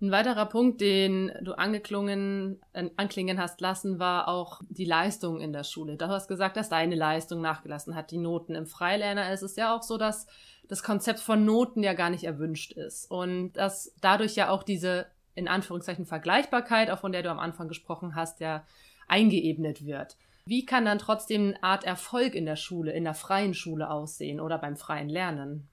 Ein 0.00 0.10
weiterer 0.10 0.46
Punkt, 0.46 0.80
den 0.80 1.30
du 1.42 1.52
angeklungen, 1.52 2.60
äh, 2.72 2.90
anklingen 2.96 3.38
hast 3.38 3.60
lassen, 3.60 4.00
war 4.00 4.26
auch 4.26 4.60
die 4.68 4.84
Leistung 4.84 5.40
in 5.40 5.52
der 5.52 5.62
Schule. 5.62 5.96
Du 5.96 6.08
hast 6.08 6.26
gesagt, 6.26 6.56
dass 6.56 6.68
deine 6.68 6.96
Leistung 6.96 7.40
nachgelassen 7.40 7.94
hat, 7.94 8.10
die 8.10 8.18
Noten. 8.18 8.56
Im 8.56 8.66
Freilerner 8.66 9.32
ist 9.32 9.42
es 9.42 9.54
ja 9.54 9.76
auch 9.76 9.84
so, 9.84 9.98
dass 9.98 10.26
das 10.66 10.82
Konzept 10.82 11.20
von 11.20 11.44
Noten 11.44 11.84
ja 11.84 11.92
gar 11.92 12.10
nicht 12.10 12.24
erwünscht 12.24 12.72
ist 12.72 13.08
und 13.12 13.52
dass 13.52 13.94
dadurch 14.00 14.34
ja 14.34 14.50
auch 14.50 14.64
diese 14.64 15.06
in 15.34 15.48
Anführungszeichen 15.48 16.06
Vergleichbarkeit, 16.06 16.90
auch 16.90 16.98
von 16.98 17.12
der 17.12 17.22
du 17.22 17.30
am 17.30 17.38
Anfang 17.38 17.68
gesprochen 17.68 18.14
hast, 18.14 18.40
ja 18.40 18.64
eingeebnet 19.08 19.84
wird. 19.84 20.16
Wie 20.44 20.66
kann 20.66 20.84
dann 20.84 20.98
trotzdem 20.98 21.48
eine 21.48 21.62
Art 21.62 21.84
Erfolg 21.84 22.34
in 22.34 22.46
der 22.46 22.56
Schule, 22.56 22.92
in 22.92 23.04
der 23.04 23.14
freien 23.14 23.54
Schule 23.54 23.90
aussehen 23.90 24.40
oder 24.40 24.58
beim 24.58 24.76
freien 24.76 25.08
Lernen? 25.08 25.68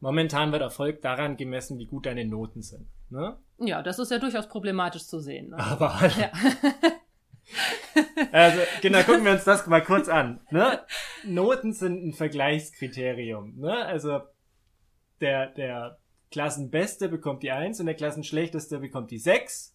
Momentan 0.00 0.52
wird 0.52 0.62
Erfolg 0.62 1.02
daran 1.02 1.36
gemessen, 1.36 1.78
wie 1.78 1.86
gut 1.86 2.06
deine 2.06 2.26
Noten 2.26 2.62
sind. 2.62 2.86
Ne? 3.10 3.36
Ja, 3.58 3.82
das 3.82 3.98
ist 3.98 4.10
ja 4.10 4.18
durchaus 4.18 4.48
problematisch 4.48 5.06
zu 5.06 5.18
sehen. 5.18 5.50
Ne? 5.50 5.58
Aber 5.58 5.98
ja. 6.18 6.30
also, 8.32 8.60
genau, 8.82 9.02
gucken 9.02 9.24
wir 9.24 9.32
uns 9.32 9.44
das 9.44 9.66
mal 9.66 9.82
kurz 9.82 10.08
an. 10.08 10.40
Ne? 10.50 10.80
Noten 11.24 11.72
sind 11.72 12.04
ein 12.04 12.12
Vergleichskriterium. 12.12 13.58
Ne? 13.58 13.84
Also 13.86 14.20
der, 15.20 15.48
der 15.48 15.98
Klassenbeste 16.34 17.08
bekommt 17.08 17.44
die 17.44 17.52
1 17.52 17.78
und 17.78 17.86
der 17.86 17.94
Klassenschlechteste 17.94 18.80
bekommt 18.80 19.12
die 19.12 19.20
6 19.20 19.72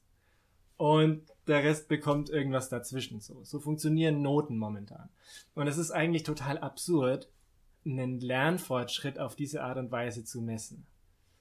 und 0.75 1.23
der 1.47 1.63
Rest 1.63 1.87
bekommt 1.87 2.29
irgendwas 2.29 2.67
dazwischen. 2.67 3.21
So, 3.21 3.45
so 3.45 3.61
funktionieren 3.61 4.21
Noten 4.21 4.57
momentan. 4.57 5.07
Und 5.55 5.67
es 5.67 5.77
ist 5.77 5.91
eigentlich 5.91 6.23
total 6.23 6.57
absurd, 6.57 7.29
einen 7.85 8.19
Lernfortschritt 8.19 9.19
auf 9.19 9.37
diese 9.37 9.63
Art 9.63 9.77
und 9.77 9.89
Weise 9.89 10.25
zu 10.25 10.41
messen. 10.41 10.85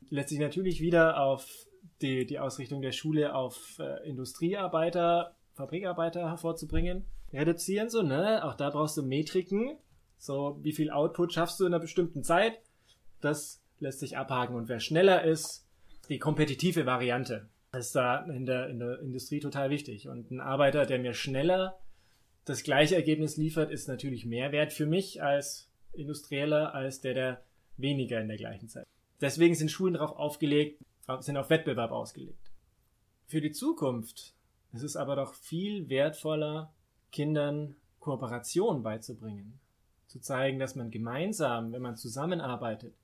Lässt 0.08 0.28
sich 0.28 0.38
natürlich 0.38 0.80
wieder 0.80 1.20
auf 1.20 1.66
die, 2.00 2.24
die 2.24 2.38
Ausrichtung 2.38 2.80
der 2.80 2.92
Schule 2.92 3.34
auf 3.34 3.80
äh, 3.80 4.08
Industriearbeiter, 4.08 5.34
Fabrikarbeiter 5.54 6.30
hervorzubringen, 6.30 7.06
reduzieren 7.32 7.90
so, 7.90 8.02
ne? 8.02 8.44
Auch 8.44 8.54
da 8.54 8.70
brauchst 8.70 8.96
du 8.96 9.02
Metriken. 9.02 9.78
So, 10.16 10.60
wie 10.62 10.72
viel 10.72 10.92
Output 10.92 11.32
schaffst 11.32 11.58
du 11.58 11.64
in 11.64 11.74
einer 11.74 11.82
bestimmten 11.82 12.22
Zeit? 12.22 12.60
Das 13.20 13.57
lässt 13.80 14.00
sich 14.00 14.16
abhaken. 14.16 14.56
Und 14.56 14.68
wer 14.68 14.80
schneller 14.80 15.24
ist, 15.24 15.66
die 16.08 16.18
kompetitive 16.18 16.86
Variante 16.86 17.48
ist 17.72 17.94
da 17.94 18.24
in 18.24 18.46
der, 18.46 18.68
in 18.68 18.78
der 18.78 19.00
Industrie 19.00 19.40
total 19.40 19.70
wichtig. 19.70 20.08
Und 20.08 20.30
ein 20.30 20.40
Arbeiter, 20.40 20.86
der 20.86 20.98
mir 20.98 21.14
schneller 21.14 21.78
das 22.44 22.62
gleiche 22.62 22.94
Ergebnis 22.94 23.36
liefert, 23.36 23.70
ist 23.70 23.88
natürlich 23.88 24.24
mehr 24.24 24.52
wert 24.52 24.72
für 24.72 24.86
mich 24.86 25.22
als 25.22 25.70
Industrieller, 25.92 26.74
als 26.74 27.00
der, 27.00 27.14
der 27.14 27.42
weniger 27.76 28.20
in 28.20 28.28
der 28.28 28.38
gleichen 28.38 28.68
Zeit. 28.68 28.86
Deswegen 29.20 29.54
sind 29.54 29.70
Schulen 29.70 29.94
darauf 29.94 30.16
aufgelegt, 30.16 30.82
sind 31.20 31.36
auf 31.36 31.50
Wettbewerb 31.50 31.90
ausgelegt. 31.90 32.50
Für 33.26 33.40
die 33.40 33.52
Zukunft 33.52 34.34
ist 34.72 34.82
es 34.82 34.96
aber 34.96 35.16
doch 35.16 35.34
viel 35.34 35.88
wertvoller, 35.88 36.72
Kindern 37.12 37.76
Kooperation 38.00 38.82
beizubringen. 38.82 39.60
Zu 40.06 40.20
zeigen, 40.20 40.58
dass 40.58 40.74
man 40.74 40.90
gemeinsam, 40.90 41.72
wenn 41.72 41.82
man 41.82 41.96
zusammenarbeitet, 41.96 42.94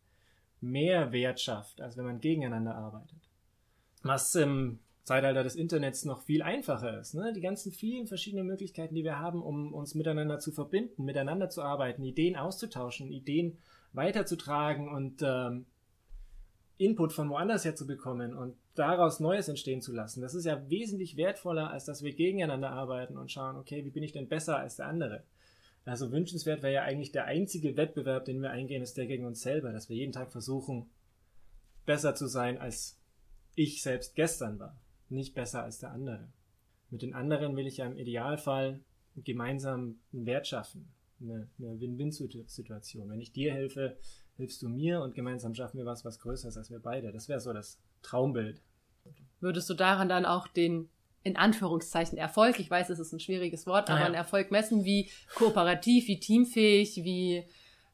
mehr 0.71 1.13
Wert 1.13 1.41
schafft, 1.41 1.81
als 1.81 1.97
wenn 1.97 2.05
man 2.05 2.21
gegeneinander 2.21 2.75
arbeitet. 2.75 3.19
Was 4.03 4.35
im 4.35 4.81
Zeitalter 5.05 5.43
des 5.43 5.55
Internets 5.55 6.05
noch 6.05 6.23
viel 6.23 6.43
einfacher 6.43 6.99
ist. 6.99 7.15
Ne? 7.15 7.33
Die 7.35 7.43
ganzen 7.43 7.73
vielen 7.73 8.07
verschiedenen 8.07 8.47
Möglichkeiten, 8.47 8.95
die 8.95 9.05
wir 9.05 9.19
haben, 9.19 9.43
um 9.43 9.75
uns 9.75 9.95
miteinander 9.95 10.39
zu 10.39 10.51
verbinden, 10.51 11.05
miteinander 11.05 11.51
zu 11.51 11.63
arbeiten, 11.63 12.03
Ideen 12.03 12.37
auszutauschen, 12.37 13.11
Ideen 13.11 13.59
weiterzutragen 13.93 14.89
und 14.89 15.23
ähm, 15.23 15.67
Input 16.79 17.13
von 17.13 17.29
woanders 17.29 17.65
her 17.65 17.77
zu 17.77 17.87
bekommen 17.87 18.35
und 18.35 18.57
daraus 18.75 19.21
Neues 19.21 19.49
entstehen 19.49 19.83
zu 19.83 19.93
lassen. 19.93 20.23
Das 20.23 20.35
ist 20.35 20.47
ja 20.47 20.69
wesentlich 20.69 21.17
wertvoller, 21.17 21.71
als 21.71 21.85
dass 21.85 22.03
wir 22.03 22.15
gegeneinander 22.15 22.71
arbeiten 22.71 23.17
und 23.17 23.31
schauen, 23.31 23.57
okay, 23.57 23.85
wie 23.85 23.91
bin 23.91 24.03
ich 24.03 24.13
denn 24.13 24.29
besser 24.29 24.59
als 24.59 24.77
der 24.77 24.87
andere? 24.87 25.23
Also 25.85 26.11
wünschenswert 26.13 26.63
wäre 26.63 26.73
ja 26.73 26.83
eigentlich 26.83 27.13
der 27.13 27.27
einzige 27.27 27.77
Wettbewerb, 27.77 28.25
den 28.25 28.41
wir 28.41 28.51
eingehen, 28.51 28.83
ist 28.83 28.97
der 28.97 29.07
gegen 29.07 29.27
uns 29.27 29.43
selber, 29.43 29.73
dass 29.73 29.89
wir 29.89 29.97
jeden 29.97 30.13
Tag 30.13 30.33
versuchen, 30.33 30.87
besser 31.85 32.15
zu 32.15 32.27
sein, 32.27 32.59
als 32.59 32.99
ich 33.55 33.83
selbst 33.83 34.15
gestern 34.15 34.59
war, 34.59 34.77
nicht 35.11 35.35
besser 35.35 35.63
als 35.63 35.79
der 35.79 35.91
andere. 35.91 36.29
Mit 36.91 37.03
den 37.03 37.15
anderen 37.15 37.57
will 37.57 37.67
ich 37.67 37.79
ja 37.79 37.87
im 37.87 37.99
Idealfall 37.99 38.81
gemeinsam 39.17 39.97
einen 40.13 40.27
Wert 40.27 40.47
schaffen, 40.47 40.89
eine, 41.21 41.49
eine 41.59 41.81
Win-Win-Situation. 41.81 43.11
Wenn 43.11 43.21
ich 43.21 43.33
dir 43.33 43.53
helfe, 43.53 43.97
hilfst 44.37 44.63
du 44.63 44.69
mir 44.69 45.03
und 45.03 45.15
gemeinsam 45.15 45.55
schaffen 45.55 45.79
wir 45.79 45.87
was, 45.87 46.05
was 46.05 46.19
größer 46.19 46.49
ist 46.49 46.57
als 46.57 46.71
wir 46.71 46.81
beide. 46.81 47.13
Das 47.13 47.29
wäre 47.29 47.41
so 47.41 47.53
das 47.53 47.79
Traumbild. 48.03 48.61
Würdest 49.41 49.69
du 49.69 49.75
daran 49.75 50.09
dann 50.09 50.25
auch 50.25 50.49
den 50.49 50.89
in 51.25 51.37
Anführungszeichen 51.37 52.19
Erfolg, 52.19 52.61
ich 52.61 52.71
weiß, 52.71 52.91
es 52.91 53.01
ist 53.01 53.13
ein 53.13 53.21
schwieriges 53.21 53.67
Wort, 53.67 53.91
aber 53.91 54.01
ja. 54.01 54.07
einen 54.07 54.15
Erfolg 54.15 54.51
messen, 54.51 54.85
wie 54.85 55.11
kooperativ, 55.35 56.07
wie 56.07 56.21
teamfähig, 56.21 57.03
wie 57.03 57.45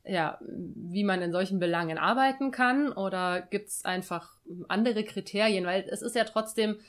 ja, 0.05 0.39
wie 0.41 1.05
man 1.05 1.23
in 1.23 1.33
solchen 1.33 1.59
Belangen 1.59 1.99
arbeiten 1.99 2.51
kann? 2.51 2.91
Oder 2.93 3.43
gibt 3.43 3.69
es 3.69 3.85
einfach 3.85 4.33
andere 4.69 5.05
Kriterien? 5.05 5.67
Weil 5.67 5.87
es 5.89 6.03
ist 6.03 6.17
ja 6.17 6.25
trotzdem, 6.25 6.81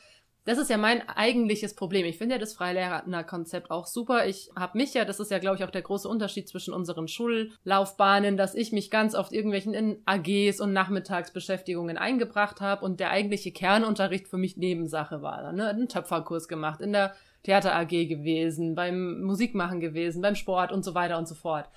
das 0.43 0.57
ist 0.57 0.71
ja 0.71 0.77
mein 0.77 1.07
eigentliches 1.07 1.75
Problem. 1.75 2.05
Ich 2.05 2.17
finde 2.17 2.35
ja 2.35 2.39
das 2.39 2.53
Freilehrerkonzept 2.53 3.69
auch 3.69 3.85
super. 3.85 4.25
Ich 4.25 4.49
habe 4.55 4.77
mich 4.77 4.93
ja, 4.93 5.05
das 5.05 5.19
ist 5.19 5.29
ja, 5.29 5.37
glaube 5.37 5.57
ich, 5.57 5.63
auch 5.63 5.69
der 5.69 5.83
große 5.83 6.07
Unterschied 6.07 6.49
zwischen 6.49 6.73
unseren 6.73 7.07
Schullaufbahnen, 7.07 8.37
dass 8.37 8.55
ich 8.55 8.71
mich 8.71 8.89
ganz 8.89 9.13
oft 9.13 9.33
irgendwelchen 9.33 9.75
in 9.75 10.01
AGs 10.05 10.59
und 10.59 10.73
Nachmittagsbeschäftigungen 10.73 11.97
eingebracht 11.97 12.59
habe 12.59 12.83
und 12.83 12.99
der 12.99 13.11
eigentliche 13.11 13.51
Kernunterricht 13.51 14.27
für 14.27 14.37
mich 14.37 14.57
Nebensache 14.57 15.21
war. 15.21 15.51
Ne? 15.51 15.67
Einen 15.67 15.89
Töpferkurs 15.89 16.47
gemacht, 16.47 16.81
in 16.81 16.93
der 16.93 17.13
Theater 17.43 17.75
AG 17.75 17.89
gewesen, 17.89 18.73
beim 18.73 19.21
Musikmachen 19.21 19.79
gewesen, 19.79 20.23
beim 20.23 20.35
Sport 20.35 20.71
und 20.71 20.83
so 20.83 20.95
weiter 20.95 21.19
und 21.19 21.27
so 21.27 21.35
fort 21.35 21.69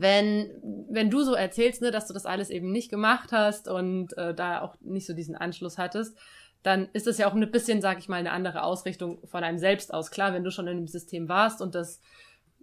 wenn, 0.00 0.50
wenn 0.90 1.10
du 1.10 1.22
so 1.22 1.34
erzählst, 1.34 1.80
ne, 1.80 1.90
dass 1.90 2.06
du 2.06 2.14
das 2.14 2.26
alles 2.26 2.50
eben 2.50 2.70
nicht 2.70 2.90
gemacht 2.90 3.32
hast 3.32 3.68
und 3.68 4.16
äh, 4.18 4.34
da 4.34 4.60
auch 4.60 4.74
nicht 4.80 5.06
so 5.06 5.14
diesen 5.14 5.36
Anschluss 5.36 5.78
hattest, 5.78 6.18
dann 6.66 6.88
ist 6.92 7.06
das 7.06 7.18
ja 7.18 7.28
auch 7.28 7.34
ein 7.34 7.50
bisschen, 7.52 7.80
sag 7.80 8.00
ich 8.00 8.08
mal, 8.08 8.16
eine 8.16 8.32
andere 8.32 8.64
Ausrichtung 8.64 9.24
von 9.24 9.44
einem 9.44 9.58
selbst 9.58 9.94
aus. 9.94 10.10
Klar, 10.10 10.34
wenn 10.34 10.42
du 10.42 10.50
schon 10.50 10.66
in 10.66 10.78
dem 10.78 10.88
System 10.88 11.28
warst 11.28 11.62
und 11.62 11.76
das 11.76 12.00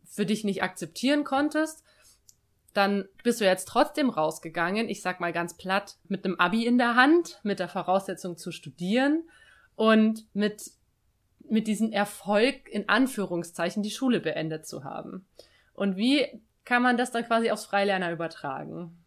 für 0.03 0.25
dich 0.25 0.43
nicht 0.43 0.61
akzeptieren 0.61 1.23
konntest, 1.23 1.85
dann 2.73 3.05
bist 3.23 3.39
du 3.39 3.45
jetzt 3.45 3.69
trotzdem 3.69 4.09
rausgegangen, 4.09 4.89
ich 4.89 5.01
sag 5.01 5.21
mal 5.21 5.31
ganz 5.31 5.55
platt, 5.55 5.95
mit 6.09 6.25
einem 6.25 6.37
Abi 6.37 6.65
in 6.65 6.77
der 6.77 6.95
Hand, 6.97 7.39
mit 7.43 7.59
der 7.59 7.69
Voraussetzung 7.69 8.35
zu 8.35 8.51
studieren 8.51 9.23
und 9.75 10.25
mit, 10.35 10.71
mit 11.39 11.67
diesem 11.67 11.93
Erfolg 11.93 12.67
in 12.67 12.89
Anführungszeichen 12.89 13.83
die 13.83 13.91
Schule 13.91 14.19
beendet 14.19 14.67
zu 14.67 14.83
haben. 14.83 15.25
Und 15.73 15.95
wie 15.95 16.41
kann 16.65 16.83
man 16.83 16.97
das 16.97 17.11
dann 17.11 17.23
quasi 17.23 17.51
aufs 17.51 17.63
Freilerner 17.63 18.11
übertragen. 18.11 18.97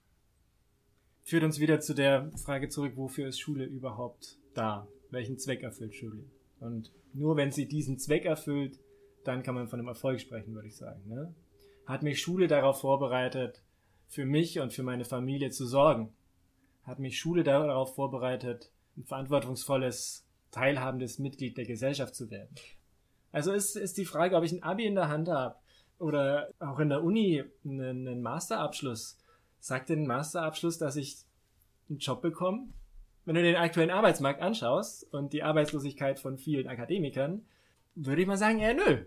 Führt 1.23 1.45
uns 1.45 1.59
wieder 1.59 1.81
zu 1.81 1.95
der 1.95 2.31
Frage 2.37 2.71
zurück, 2.71 2.93
wofür 2.97 3.29
ist 3.29 3.41
Schule 3.41 3.65
überhaupt 3.65 4.39
da? 4.57 4.89
Welchen 5.11 5.39
Zweck 5.39 5.63
erfüllt 5.63 5.95
Schule? 5.95 6.25
Und 6.61 6.93
nur 7.13 7.37
wenn 7.37 7.53
sie 7.53 7.67
diesen 7.67 7.99
Zweck 7.99 8.25
erfüllt, 8.25 8.79
dann 9.25 9.43
kann 9.43 9.55
man 9.55 9.69
von 9.69 9.79
einem 9.79 9.89
Erfolg 9.89 10.21
sprechen, 10.21 10.55
würde 10.55 10.69
ich 10.69 10.77
sagen. 10.77 11.03
Ne? 11.07 11.35
Hat 11.87 12.03
mich 12.03 12.21
Schule 12.21 12.49
darauf 12.49 12.81
vorbereitet, 12.81 13.63
für 14.09 14.25
mich 14.25 14.61
und 14.61 14.73
für 14.73 14.83
meine 14.83 15.05
Familie 15.05 15.51
zu 15.51 15.67
sorgen? 15.67 16.13
Hat 16.85 16.99
mich 16.99 17.19
Schule 17.19 17.43
darauf 17.43 17.95
vorbereitet, 17.95 18.71
ein 18.97 19.05
verantwortungsvolles, 19.05 20.27
teilhabendes 20.51 21.19
Mitglied 21.19 21.57
der 21.57 21.67
Gesellschaft 21.67 22.15
zu 22.15 22.31
werden? 22.31 22.55
Also 23.33 23.53
ist, 23.53 23.77
ist 23.77 23.99
die 23.99 24.05
Frage, 24.05 24.37
ob 24.37 24.45
ich 24.45 24.53
ein 24.53 24.63
Abi 24.63 24.87
in 24.87 24.95
der 24.95 25.09
Hand 25.09 25.29
habe, 25.29 25.57
oder 25.99 26.51
auch 26.59 26.79
in 26.79 26.89
der 26.89 27.03
Uni 27.03 27.43
einen, 27.65 28.07
einen 28.07 28.23
Masterabschluss. 28.23 29.19
Sagt 29.59 29.89
denn 29.89 30.03
ein 30.03 30.07
Masterabschluss, 30.07 30.79
dass 30.79 30.97
ich 30.97 31.17
einen 31.89 31.99
Job 31.99 32.23
bekomme? 32.23 32.69
Wenn 33.27 33.35
du 33.35 33.43
den 33.43 33.57
aktuellen 33.57 33.91
Arbeitsmarkt 33.91 34.41
anschaust 34.41 35.13
und 35.13 35.33
die 35.35 35.43
Arbeitslosigkeit 35.43 36.19
von 36.19 36.39
vielen 36.39 36.69
Akademikern, 36.69 37.45
würde 37.95 38.23
ich 38.23 38.27
mal 38.27 38.39
sagen, 38.39 38.61
ja, 38.61 38.73
nö. 38.73 39.05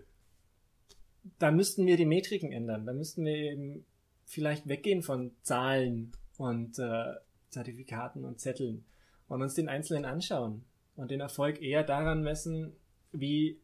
Da 1.38 1.50
müssten 1.50 1.86
wir 1.86 1.96
die 1.96 2.06
Metriken 2.06 2.52
ändern. 2.52 2.86
Da 2.86 2.92
müssten 2.92 3.24
wir 3.24 3.34
eben 3.34 3.84
vielleicht 4.26 4.68
weggehen 4.68 5.02
von 5.02 5.32
Zahlen 5.42 6.12
und 6.36 6.78
äh, 6.78 7.14
Zertifikaten 7.48 8.24
und 8.24 8.38
Zetteln 8.40 8.84
und 9.26 9.42
uns 9.42 9.54
den 9.54 9.68
Einzelnen 9.68 10.04
anschauen 10.04 10.64
und 10.96 11.10
den 11.10 11.20
Erfolg 11.20 11.60
eher 11.60 11.82
daran 11.82 12.22
messen, 12.22 12.74
wie 13.12 13.58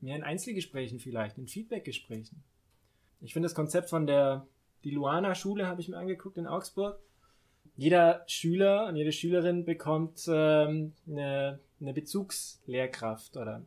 ja, 0.00 0.16
in 0.16 0.24
Einzelgesprächen 0.24 0.98
vielleicht, 0.98 1.38
in 1.38 1.46
Feedbackgesprächen. 1.46 2.42
Ich 3.20 3.32
finde 3.32 3.46
das 3.46 3.54
Konzept 3.54 3.90
von 3.90 4.06
der 4.06 4.46
die 4.84 4.90
Luana 4.90 5.34
Schule 5.34 5.66
habe 5.66 5.80
ich 5.80 5.88
mir 5.88 5.98
angeguckt 5.98 6.38
in 6.38 6.46
Augsburg. 6.46 6.98
Jeder 7.76 8.24
Schüler 8.26 8.86
und 8.86 8.96
jede 8.96 9.12
Schülerin 9.12 9.64
bekommt 9.64 10.26
ähm, 10.28 10.92
eine, 11.08 11.60
eine 11.80 11.92
Bezugslehrkraft 11.94 13.36
oder 13.36 13.62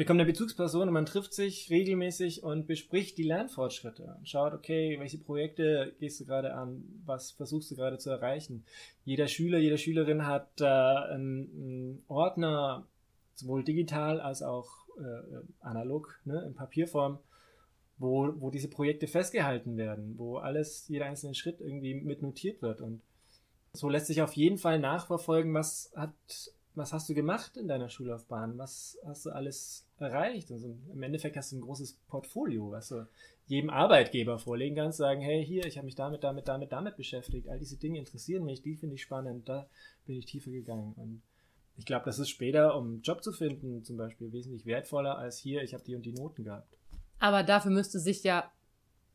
bekommt 0.00 0.18
eine 0.18 0.30
Bezugsperson 0.30 0.88
und 0.88 0.94
man 0.94 1.04
trifft 1.04 1.34
sich 1.34 1.68
regelmäßig 1.68 2.42
und 2.42 2.66
bespricht 2.66 3.18
die 3.18 3.22
Lernfortschritte 3.22 4.14
und 4.18 4.26
schaut, 4.26 4.54
okay, 4.54 4.96
welche 4.98 5.18
Projekte 5.18 5.94
gehst 6.00 6.18
du 6.20 6.24
gerade 6.24 6.54
an, 6.54 6.82
was 7.04 7.32
versuchst 7.32 7.70
du 7.70 7.76
gerade 7.76 7.98
zu 7.98 8.08
erreichen. 8.08 8.64
Jeder 9.04 9.28
Schüler, 9.28 9.58
jede 9.58 9.76
Schülerin 9.76 10.26
hat 10.26 10.48
äh, 10.62 10.64
einen, 10.64 11.50
einen 11.52 12.04
Ordner, 12.08 12.86
sowohl 13.34 13.62
digital 13.62 14.22
als 14.22 14.42
auch 14.42 14.70
äh, 14.98 15.42
analog, 15.60 16.18
ne, 16.24 16.44
in 16.46 16.54
Papierform, 16.54 17.18
wo, 17.98 18.32
wo 18.40 18.50
diese 18.50 18.68
Projekte 18.68 19.06
festgehalten 19.06 19.76
werden, 19.76 20.14
wo 20.16 20.38
alles, 20.38 20.88
jeder 20.88 21.04
einzelne 21.04 21.34
Schritt 21.34 21.60
irgendwie 21.60 21.94
mit 21.94 22.22
notiert 22.22 22.62
wird. 22.62 22.80
Und 22.80 23.02
so 23.72 23.88
lässt 23.88 24.06
sich 24.06 24.22
auf 24.22 24.32
jeden 24.34 24.58
Fall 24.58 24.78
nachverfolgen, 24.78 25.54
was 25.54 25.92
hat, 25.94 26.12
was 26.74 26.92
hast 26.92 27.08
du 27.08 27.14
gemacht 27.14 27.56
in 27.56 27.68
deiner 27.68 27.88
Schullaufbahn, 27.88 28.58
was 28.58 28.98
hast 29.06 29.26
du 29.26 29.30
alles 29.30 29.86
erreicht. 29.98 30.50
Also 30.50 30.74
im 30.92 31.02
Endeffekt 31.02 31.36
hast 31.36 31.52
du 31.52 31.56
ein 31.56 31.62
großes 31.62 31.98
Portfolio, 32.08 32.70
was 32.70 32.88
du 32.88 33.06
jedem 33.46 33.70
Arbeitgeber 33.70 34.38
vorlegen 34.38 34.76
kannst, 34.76 34.98
sagen, 34.98 35.20
hey, 35.20 35.44
hier, 35.44 35.66
ich 35.66 35.76
habe 35.76 35.84
mich 35.84 35.96
damit, 35.96 36.22
damit, 36.22 36.48
damit, 36.48 36.72
damit 36.72 36.96
beschäftigt. 36.96 37.48
All 37.48 37.58
diese 37.58 37.76
Dinge 37.76 37.98
interessieren 37.98 38.44
mich, 38.44 38.62
die 38.62 38.76
finde 38.76 38.94
ich 38.94 39.02
spannend, 39.02 39.48
da 39.48 39.66
bin 40.06 40.16
ich 40.16 40.26
tiefer 40.26 40.50
gegangen. 40.50 40.94
Und 40.96 41.22
ich 41.76 41.84
glaube, 41.84 42.04
das 42.04 42.18
ist 42.18 42.28
später, 42.28 42.76
um 42.76 42.86
einen 42.86 43.02
Job 43.02 43.24
zu 43.24 43.32
finden, 43.32 43.82
zum 43.84 43.96
Beispiel 43.96 44.32
wesentlich 44.32 44.66
wertvoller 44.66 45.18
als 45.18 45.38
hier, 45.38 45.62
ich 45.62 45.74
habe 45.74 45.84
die 45.84 45.96
und 45.96 46.06
die 46.06 46.12
Noten 46.12 46.44
gehabt. 46.44 46.76
Aber 47.18 47.42
dafür 47.42 47.70
müsste 47.70 47.98
sich 47.98 48.22
ja 48.22 48.50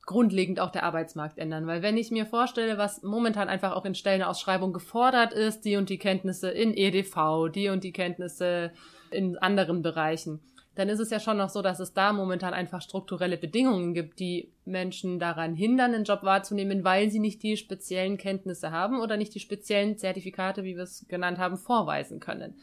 grundlegend 0.06 0.60
auch 0.60 0.72
der 0.72 0.84
Arbeitsmarkt 0.84 1.38
ändern. 1.38 1.68
Weil 1.68 1.82
wenn 1.82 1.98
ich 1.98 2.12
mir 2.12 2.26
vorstelle, 2.26 2.78
was 2.78 3.02
momentan 3.04 3.50
einfach 3.50 3.74
auch 3.74 3.86
in 3.86 3.96
Stellenausschreibung 3.96 4.74
gefordert 4.74 5.34
ist, 5.34 5.66
die 5.66 5.78
und 5.78 5.90
die 5.90 5.98
Kenntnisse 5.98 6.50
in 6.50 6.76
EDV, 6.76 7.50
die 7.54 7.70
und 7.70 7.84
die 7.84 7.94
Kenntnisse 7.94 8.72
in 9.12 9.38
anderen 9.38 9.82
Bereichen, 9.82 10.42
dann 10.76 10.90
ist 10.90 11.00
es 11.00 11.10
ja 11.10 11.20
schon 11.20 11.38
noch 11.38 11.50
so, 11.50 11.62
dass 11.62 11.80
es 11.80 11.94
da 11.94 12.12
momentan 12.12 12.54
einfach 12.54 12.82
strukturelle 12.82 13.38
Bedingungen 13.38 13.94
gibt, 13.94 14.20
die 14.20 14.52
Menschen 14.66 15.20
daran 15.20 15.56
hindern, 15.56 15.94
einen 15.94 16.04
Job 16.04 16.24
wahrzunehmen, 16.24 16.84
weil 16.84 17.10
sie 17.10 17.20
nicht 17.20 17.42
die 17.44 17.56
speziellen 17.56 18.18
Kenntnisse 18.18 18.72
haben 18.72 19.00
oder 19.00 19.16
nicht 19.16 19.34
die 19.34 19.40
speziellen 19.40 19.98
Zertifikate, 19.98 20.64
wie 20.64 20.76
wir 20.76 20.84
es 20.84 21.06
genannt 21.08 21.38
haben, 21.38 21.58
vorweisen 21.58 22.20
können. 22.20 22.56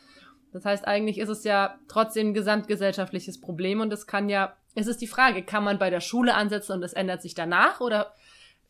Das 0.52 0.66
heißt, 0.66 0.86
eigentlich 0.86 1.18
ist 1.18 1.30
es 1.30 1.44
ja 1.44 1.78
trotzdem 1.88 2.28
ein 2.28 2.34
gesamtgesellschaftliches 2.34 3.40
Problem 3.40 3.80
und 3.80 3.90
es 3.90 4.06
kann 4.06 4.28
ja 4.28 4.54
es 4.74 4.86
ist 4.86 5.00
die 5.00 5.06
Frage, 5.06 5.42
kann 5.42 5.64
man 5.64 5.78
bei 5.78 5.90
der 5.90 6.00
Schule 6.00 6.34
ansetzen 6.34 6.72
und 6.72 6.82
es 6.82 6.92
ändert 6.92 7.22
sich 7.22 7.34
danach? 7.34 7.80
Oder 7.80 8.14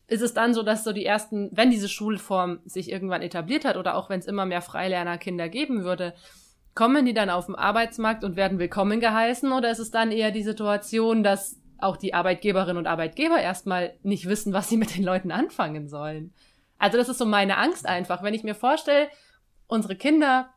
ist 0.07 0.21
es 0.21 0.33
dann 0.33 0.53
so, 0.53 0.63
dass 0.63 0.83
so 0.83 0.91
die 0.91 1.05
ersten, 1.05 1.49
wenn 1.53 1.71
diese 1.71 1.89
Schulform 1.89 2.59
sich 2.65 2.91
irgendwann 2.91 3.21
etabliert 3.21 3.65
hat 3.65 3.77
oder 3.77 3.95
auch 3.95 4.09
wenn 4.09 4.19
es 4.19 4.25
immer 4.25 4.45
mehr 4.45 4.61
Freilernerkinder 4.61 5.49
geben 5.49 5.83
würde, 5.83 6.13
kommen 6.75 7.05
die 7.05 7.13
dann 7.13 7.29
auf 7.29 7.45
den 7.45 7.55
Arbeitsmarkt 7.55 8.23
und 8.23 8.35
werden 8.35 8.59
willkommen 8.59 8.99
geheißen? 8.99 9.51
Oder 9.51 9.71
ist 9.71 9.79
es 9.79 9.91
dann 9.91 10.11
eher 10.11 10.31
die 10.31 10.43
Situation, 10.43 11.23
dass 11.23 11.57
auch 11.77 11.97
die 11.97 12.13
Arbeitgeberinnen 12.13 12.77
und 12.77 12.87
Arbeitgeber 12.87 13.39
erstmal 13.39 13.93
nicht 14.03 14.27
wissen, 14.27 14.53
was 14.53 14.69
sie 14.69 14.77
mit 14.77 14.95
den 14.95 15.03
Leuten 15.03 15.31
anfangen 15.31 15.87
sollen? 15.87 16.33
Also 16.79 16.97
das 16.97 17.09
ist 17.09 17.17
so 17.17 17.25
meine 17.25 17.57
Angst 17.57 17.85
einfach, 17.85 18.23
wenn 18.23 18.33
ich 18.33 18.43
mir 18.43 18.55
vorstelle, 18.55 19.07
unsere 19.67 19.95
Kinder 19.95 20.49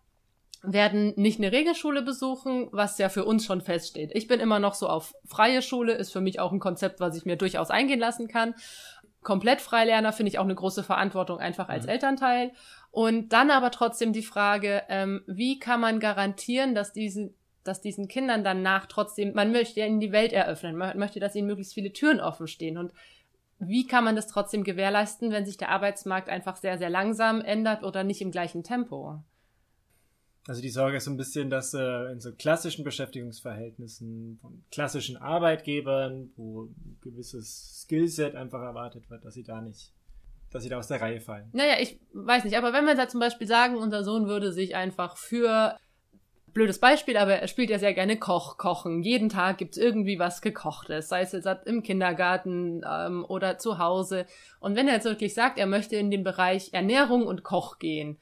werden 0.66 1.14
nicht 1.16 1.38
eine 1.38 1.52
Regelschule 1.52 2.02
besuchen, 2.02 2.68
was 2.72 2.98
ja 2.98 3.08
für 3.08 3.24
uns 3.24 3.44
schon 3.44 3.60
feststeht. 3.60 4.10
Ich 4.14 4.26
bin 4.26 4.40
immer 4.40 4.58
noch 4.58 4.74
so 4.74 4.88
auf 4.88 5.14
freie 5.24 5.62
Schule, 5.62 5.94
ist 5.94 6.12
für 6.12 6.20
mich 6.20 6.40
auch 6.40 6.52
ein 6.52 6.60
Konzept, 6.60 7.00
was 7.00 7.16
ich 7.16 7.24
mir 7.24 7.36
durchaus 7.36 7.70
eingehen 7.70 8.00
lassen 8.00 8.28
kann. 8.28 8.54
Komplett 9.22 9.60
Freilerner 9.60 10.12
finde 10.12 10.30
ich 10.30 10.38
auch 10.38 10.44
eine 10.44 10.54
große 10.54 10.82
Verantwortung 10.82 11.38
einfach 11.38 11.68
als 11.68 11.84
mhm. 11.84 11.90
Elternteil. 11.90 12.52
Und 12.90 13.32
dann 13.32 13.50
aber 13.50 13.70
trotzdem 13.70 14.12
die 14.12 14.22
Frage, 14.22 14.82
ähm, 14.88 15.22
wie 15.26 15.58
kann 15.58 15.80
man 15.80 16.00
garantieren, 16.00 16.74
dass 16.74 16.92
diesen 16.92 17.34
dass 17.64 17.80
diesen 17.80 18.06
Kindern 18.06 18.44
danach 18.44 18.86
trotzdem, 18.86 19.32
man 19.34 19.50
möchte 19.50 19.80
ihnen 19.80 19.98
die 19.98 20.12
Welt 20.12 20.32
eröffnen, 20.32 20.76
man 20.76 20.96
möchte, 20.98 21.18
dass 21.18 21.34
ihnen 21.34 21.48
möglichst 21.48 21.74
viele 21.74 21.92
Türen 21.92 22.20
offen 22.20 22.46
stehen. 22.46 22.78
Und 22.78 22.92
wie 23.58 23.86
kann 23.88 24.04
man 24.04 24.14
das 24.14 24.28
trotzdem 24.28 24.62
gewährleisten, 24.62 25.32
wenn 25.32 25.46
sich 25.46 25.56
der 25.56 25.70
Arbeitsmarkt 25.70 26.28
einfach 26.28 26.54
sehr, 26.54 26.78
sehr 26.78 26.90
langsam 26.90 27.40
ändert 27.40 27.82
oder 27.82 28.04
nicht 28.04 28.20
im 28.20 28.30
gleichen 28.30 28.62
Tempo? 28.62 29.18
Also 30.48 30.62
die 30.62 30.70
Sorge 30.70 30.98
ist 30.98 31.04
so 31.04 31.10
ein 31.10 31.16
bisschen, 31.16 31.50
dass 31.50 31.74
äh, 31.74 32.12
in 32.12 32.20
so 32.20 32.32
klassischen 32.32 32.84
Beschäftigungsverhältnissen 32.84 34.38
von 34.40 34.62
klassischen 34.70 35.16
Arbeitgebern, 35.16 36.30
wo 36.36 36.64
ein 36.64 36.98
gewisses 37.02 37.82
Skillset 37.82 38.36
einfach 38.36 38.62
erwartet 38.62 39.10
wird, 39.10 39.24
dass 39.24 39.34
sie 39.34 39.42
da 39.42 39.60
nicht, 39.60 39.92
dass 40.52 40.62
sie 40.62 40.68
da 40.68 40.78
aus 40.78 40.86
der 40.86 41.00
Reihe 41.00 41.20
fallen. 41.20 41.48
Naja, 41.52 41.74
ich 41.80 41.98
weiß 42.12 42.44
nicht, 42.44 42.56
aber 42.56 42.72
wenn 42.72 42.84
wir 42.84 42.94
da 42.94 43.08
zum 43.08 43.18
Beispiel 43.18 43.48
sagen, 43.48 43.76
unser 43.76 44.04
Sohn 44.04 44.28
würde 44.28 44.52
sich 44.52 44.76
einfach 44.76 45.16
für 45.16 45.76
blödes 46.56 46.78
Beispiel, 46.78 47.18
aber 47.18 47.34
er 47.34 47.48
spielt 47.48 47.68
ja 47.68 47.78
sehr 47.78 47.92
gerne 47.92 48.16
Koch, 48.16 48.56
Kochen. 48.56 49.02
Jeden 49.02 49.28
Tag 49.28 49.58
gibt's 49.58 49.76
irgendwie 49.76 50.18
was 50.18 50.40
Gekochtes, 50.40 51.08
sei 51.08 51.20
es 51.20 51.32
jetzt 51.32 51.46
im 51.66 51.82
Kindergarten 51.82 52.82
ähm, 52.88 53.26
oder 53.28 53.58
zu 53.58 53.78
Hause. 53.78 54.24
Und 54.58 54.74
wenn 54.74 54.88
er 54.88 54.94
jetzt 54.94 55.04
wirklich 55.04 55.34
sagt, 55.34 55.58
er 55.58 55.66
möchte 55.66 55.96
in 55.96 56.10
den 56.10 56.24
Bereich 56.24 56.72
Ernährung 56.72 57.26
und 57.26 57.42
Koch 57.42 57.78
gehen, 57.78 58.16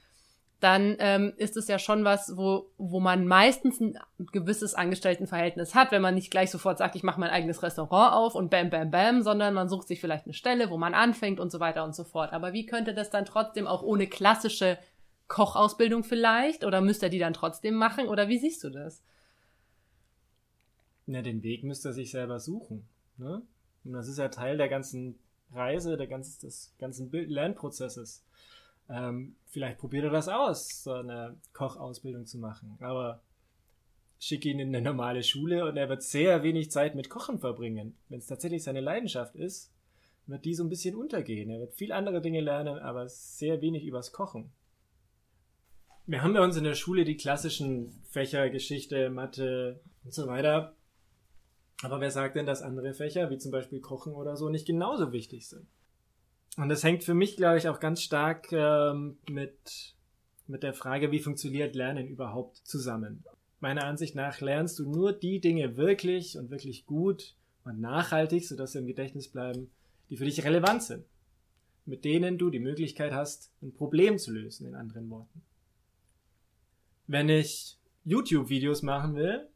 dann 0.64 0.96
ähm, 0.98 1.34
ist 1.36 1.58
es 1.58 1.68
ja 1.68 1.78
schon 1.78 2.04
was, 2.04 2.38
wo, 2.38 2.70
wo 2.78 2.98
man 2.98 3.26
meistens 3.26 3.80
ein 3.80 3.98
gewisses 4.32 4.74
Angestelltenverhältnis 4.74 5.74
hat, 5.74 5.92
wenn 5.92 6.00
man 6.00 6.14
nicht 6.14 6.30
gleich 6.30 6.50
sofort 6.50 6.78
sagt, 6.78 6.96
ich 6.96 7.02
mache 7.02 7.20
mein 7.20 7.28
eigenes 7.28 7.62
Restaurant 7.62 8.14
auf 8.14 8.34
und 8.34 8.50
bam, 8.50 8.70
bam, 8.70 8.90
bam, 8.90 9.22
sondern 9.22 9.52
man 9.52 9.68
sucht 9.68 9.86
sich 9.86 10.00
vielleicht 10.00 10.24
eine 10.24 10.32
Stelle, 10.32 10.70
wo 10.70 10.78
man 10.78 10.94
anfängt 10.94 11.38
und 11.38 11.52
so 11.52 11.60
weiter 11.60 11.84
und 11.84 11.94
so 11.94 12.02
fort. 12.02 12.32
Aber 12.32 12.54
wie 12.54 12.64
könnte 12.64 12.94
das 12.94 13.10
dann 13.10 13.26
trotzdem 13.26 13.66
auch 13.66 13.82
ohne 13.82 14.06
klassische 14.06 14.78
Kochausbildung 15.28 16.02
vielleicht? 16.02 16.64
Oder 16.64 16.80
müsste 16.80 17.06
er 17.06 17.10
die 17.10 17.18
dann 17.18 17.34
trotzdem 17.34 17.74
machen? 17.74 18.08
Oder 18.08 18.28
wie 18.28 18.38
siehst 18.38 18.64
du 18.64 18.70
das? 18.70 19.02
Na, 21.04 21.20
den 21.20 21.42
Weg 21.42 21.62
müsste 21.62 21.90
er 21.90 21.92
sich 21.92 22.10
selber 22.10 22.40
suchen. 22.40 22.88
Ne? 23.18 23.42
Und 23.84 23.92
das 23.92 24.08
ist 24.08 24.18
ja 24.18 24.28
Teil 24.28 24.56
der 24.56 24.70
ganzen 24.70 25.18
Reise, 25.52 25.98
der 25.98 26.06
ganzen, 26.06 26.40
des 26.40 26.74
ganzen 26.78 27.12
Lernprozesses. 27.12 28.24
Ähm, 28.88 29.36
vielleicht 29.46 29.78
probiert 29.78 30.04
er 30.04 30.10
das 30.10 30.28
aus, 30.28 30.82
so 30.82 30.92
eine 30.92 31.36
Kochausbildung 31.52 32.26
zu 32.26 32.38
machen. 32.38 32.76
Aber 32.80 33.20
schicke 34.18 34.48
ihn 34.48 34.58
in 34.58 34.68
eine 34.68 34.82
normale 34.82 35.22
Schule 35.22 35.66
und 35.66 35.76
er 35.76 35.88
wird 35.88 36.02
sehr 36.02 36.42
wenig 36.42 36.70
Zeit 36.70 36.94
mit 36.94 37.10
Kochen 37.10 37.38
verbringen. 37.38 37.96
Wenn 38.08 38.18
es 38.18 38.26
tatsächlich 38.26 38.62
seine 38.62 38.80
Leidenschaft 38.80 39.34
ist, 39.34 39.70
wird 40.26 40.44
die 40.44 40.54
so 40.54 40.64
ein 40.64 40.70
bisschen 40.70 40.96
untergehen. 40.96 41.50
Er 41.50 41.60
wird 41.60 41.74
viel 41.74 41.92
andere 41.92 42.20
Dinge 42.20 42.40
lernen, 42.40 42.78
aber 42.78 43.08
sehr 43.08 43.60
wenig 43.60 43.84
übers 43.84 44.12
Kochen. 44.12 44.50
Wir 46.06 46.22
haben 46.22 46.34
bei 46.34 46.42
uns 46.42 46.56
in 46.56 46.64
der 46.64 46.74
Schule 46.74 47.04
die 47.04 47.16
klassischen 47.16 48.02
Fächer 48.10 48.50
Geschichte, 48.50 49.10
Mathe 49.10 49.80
und 50.04 50.12
so 50.12 50.26
weiter. 50.26 50.74
Aber 51.82 52.00
wer 52.00 52.10
sagt 52.10 52.36
denn, 52.36 52.46
dass 52.46 52.62
andere 52.62 52.94
Fächer, 52.94 53.30
wie 53.30 53.38
zum 53.38 53.50
Beispiel 53.50 53.80
Kochen 53.80 54.14
oder 54.14 54.36
so, 54.36 54.48
nicht 54.48 54.66
genauso 54.66 55.12
wichtig 55.12 55.48
sind? 55.48 55.66
Und 56.56 56.68
das 56.68 56.84
hängt 56.84 57.02
für 57.02 57.14
mich, 57.14 57.36
glaube 57.36 57.58
ich, 57.58 57.68
auch 57.68 57.80
ganz 57.80 58.00
stark 58.02 58.52
ähm, 58.52 59.18
mit, 59.28 59.94
mit 60.46 60.62
der 60.62 60.74
Frage, 60.74 61.10
wie 61.10 61.18
funktioniert 61.18 61.74
Lernen 61.74 62.06
überhaupt 62.06 62.58
zusammen. 62.58 63.24
Meiner 63.60 63.84
Ansicht 63.84 64.14
nach 64.14 64.40
lernst 64.40 64.78
du 64.78 64.88
nur 64.88 65.12
die 65.12 65.40
Dinge 65.40 65.76
wirklich 65.76 66.38
und 66.38 66.50
wirklich 66.50 66.86
gut 66.86 67.34
und 67.64 67.80
nachhaltig, 67.80 68.46
sodass 68.46 68.72
sie 68.72 68.78
im 68.78 68.86
Gedächtnis 68.86 69.28
bleiben, 69.28 69.70
die 70.10 70.16
für 70.16 70.26
dich 70.26 70.44
relevant 70.44 70.82
sind. 70.82 71.04
Mit 71.86 72.04
denen 72.04 72.38
du 72.38 72.50
die 72.50 72.60
Möglichkeit 72.60 73.12
hast, 73.12 73.50
ein 73.62 73.72
Problem 73.72 74.18
zu 74.18 74.32
lösen, 74.32 74.66
in 74.66 74.74
anderen 74.74 75.10
Worten. 75.10 75.42
Wenn 77.06 77.28
ich 77.28 77.78
YouTube-Videos 78.04 78.82
machen 78.82 79.14
will, 79.16 79.48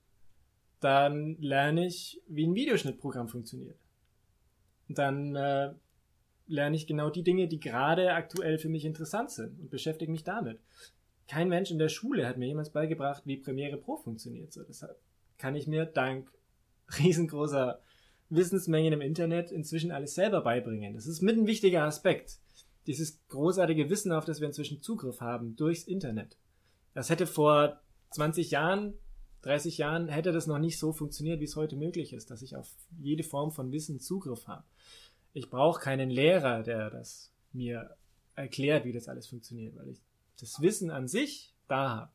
dann 0.80 1.36
lerne 1.40 1.86
ich, 1.86 2.20
wie 2.28 2.46
ein 2.46 2.54
Videoschnittprogramm 2.54 3.28
funktioniert. 3.28 3.78
Dann 4.88 5.36
äh, 5.36 5.74
lerne 6.48 6.76
ich 6.76 6.86
genau 6.86 7.10
die 7.10 7.22
Dinge, 7.22 7.46
die 7.46 7.60
gerade 7.60 8.12
aktuell 8.12 8.58
für 8.58 8.68
mich 8.68 8.84
interessant 8.84 9.30
sind 9.30 9.60
und 9.60 9.70
beschäftige 9.70 10.10
mich 10.10 10.24
damit. 10.24 10.58
Kein 11.28 11.48
Mensch 11.48 11.70
in 11.70 11.78
der 11.78 11.90
Schule 11.90 12.26
hat 12.26 12.38
mir 12.38 12.46
jemals 12.46 12.70
beigebracht, 12.70 13.22
wie 13.26 13.36
Premiere 13.36 13.76
Pro 13.76 13.96
funktioniert. 13.96 14.52
So, 14.52 14.62
deshalb 14.62 14.98
kann 15.36 15.54
ich 15.54 15.66
mir 15.66 15.84
dank 15.84 16.30
riesengroßer 16.98 17.80
Wissensmengen 18.30 18.92
im 18.92 19.00
Internet 19.00 19.50
inzwischen 19.50 19.92
alles 19.92 20.14
selber 20.14 20.42
beibringen. 20.42 20.94
Das 20.94 21.06
ist 21.06 21.22
mit 21.22 21.36
ein 21.36 21.46
wichtiger 21.46 21.84
Aspekt. 21.84 22.38
Dieses 22.86 23.20
großartige 23.28 23.90
Wissen, 23.90 24.12
auf 24.12 24.24
das 24.24 24.40
wir 24.40 24.48
inzwischen 24.48 24.82
Zugriff 24.82 25.20
haben 25.20 25.56
durchs 25.56 25.84
Internet. 25.84 26.36
Das 26.94 27.10
hätte 27.10 27.26
vor 27.26 27.80
20 28.10 28.50
Jahren, 28.50 28.94
30 29.42 29.78
Jahren, 29.78 30.08
hätte 30.08 30.32
das 30.32 30.46
noch 30.46 30.58
nicht 30.58 30.78
so 30.78 30.92
funktioniert, 30.92 31.40
wie 31.40 31.44
es 31.44 31.56
heute 31.56 31.76
möglich 31.76 32.12
ist, 32.12 32.30
dass 32.30 32.42
ich 32.42 32.56
auf 32.56 32.70
jede 32.98 33.22
Form 33.22 33.52
von 33.52 33.70
Wissen 33.72 34.00
Zugriff 34.00 34.46
habe. 34.46 34.64
Ich 35.32 35.50
brauche 35.50 35.80
keinen 35.80 36.10
Lehrer, 36.10 36.62
der 36.62 36.90
das 36.90 37.32
mir 37.52 37.96
erklärt, 38.34 38.84
wie 38.84 38.92
das 38.92 39.08
alles 39.08 39.26
funktioniert, 39.26 39.76
weil 39.76 39.88
ich 39.88 40.00
das 40.40 40.60
Wissen 40.60 40.90
an 40.90 41.08
sich 41.08 41.54
da 41.66 41.90
habe. 41.90 42.12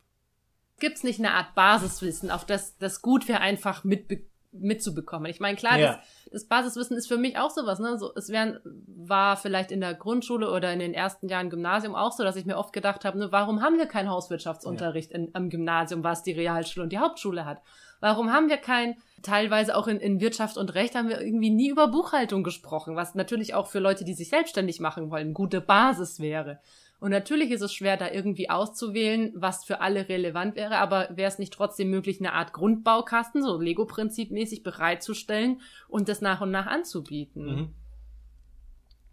Gibt 0.80 0.96
es 0.96 1.04
nicht 1.04 1.20
eine 1.20 1.32
Art 1.32 1.54
Basiswissen, 1.54 2.30
auf 2.30 2.44
das 2.44 2.76
das 2.78 3.00
gut 3.00 3.28
wäre, 3.28 3.40
einfach 3.40 3.84
mitbe 3.84 4.22
mitzubekommen? 4.56 5.30
Ich 5.30 5.40
meine, 5.40 5.56
klar, 5.56 5.78
ja. 5.78 5.92
das, 5.96 6.30
das, 6.30 6.44
Basiswissen 6.46 6.96
ist 6.96 7.08
für 7.08 7.16
mich 7.16 7.38
auch 7.38 7.50
sowas. 7.50 7.78
Ne? 7.78 7.98
So, 7.98 8.12
es 8.14 8.28
wären, 8.28 8.60
war 8.86 9.36
vielleicht 9.36 9.70
in 9.70 9.80
der 9.80 9.94
Grundschule 9.94 10.50
oder 10.50 10.72
in 10.72 10.78
den 10.78 10.94
ersten 10.94 11.28
Jahren 11.28 11.50
Gymnasium 11.50 11.94
auch 11.94 12.12
so, 12.12 12.22
dass 12.24 12.36
ich 12.36 12.44
mir 12.44 12.56
oft 12.56 12.72
gedacht 12.72 13.04
habe, 13.04 13.18
ne, 13.18 13.32
warum 13.32 13.62
haben 13.62 13.78
wir 13.78 13.86
keinen 13.86 14.10
Hauswirtschaftsunterricht 14.10 15.10
ja. 15.10 15.18
in, 15.18 15.30
am 15.34 15.50
Gymnasium, 15.50 16.04
was 16.04 16.22
die 16.22 16.32
Realschule 16.32 16.84
und 16.84 16.90
die 16.90 16.98
Hauptschule 16.98 17.44
hat? 17.44 17.62
Warum 18.00 18.32
haben 18.32 18.48
wir 18.48 18.58
kein, 18.58 18.96
teilweise 19.22 19.76
auch 19.76 19.86
in, 19.86 19.98
in 19.98 20.20
Wirtschaft 20.20 20.56
und 20.56 20.74
Recht 20.74 20.94
haben 20.94 21.08
wir 21.08 21.20
irgendwie 21.20 21.50
nie 21.50 21.70
über 21.70 21.88
Buchhaltung 21.88 22.42
gesprochen, 22.42 22.96
was 22.96 23.14
natürlich 23.14 23.54
auch 23.54 23.66
für 23.66 23.78
Leute, 23.78 24.04
die 24.04 24.14
sich 24.14 24.28
selbstständig 24.28 24.80
machen 24.80 25.10
wollen, 25.10 25.34
gute 25.34 25.60
Basis 25.60 26.20
wäre. 26.20 26.60
Und 27.00 27.10
natürlich 27.10 27.50
ist 27.50 27.60
es 27.60 27.74
schwer, 27.74 27.96
da 27.96 28.10
irgendwie 28.10 28.48
auszuwählen, 28.48 29.32
was 29.34 29.64
für 29.64 29.80
alle 29.80 30.08
relevant 30.08 30.56
wäre, 30.56 30.78
aber 30.78 31.08
wäre 31.10 31.28
es 31.28 31.38
nicht 31.38 31.52
trotzdem 31.52 31.90
möglich, 31.90 32.18
eine 32.20 32.32
Art 32.32 32.52
Grundbaukasten, 32.52 33.42
so 33.42 33.60
Lego-Prinzip 33.60 34.30
mäßig 34.30 34.62
bereitzustellen 34.62 35.60
und 35.88 36.08
das 36.08 36.20
nach 36.22 36.40
und 36.40 36.50
nach 36.50 36.66
anzubieten? 36.66 37.44
Mhm. 37.44 37.74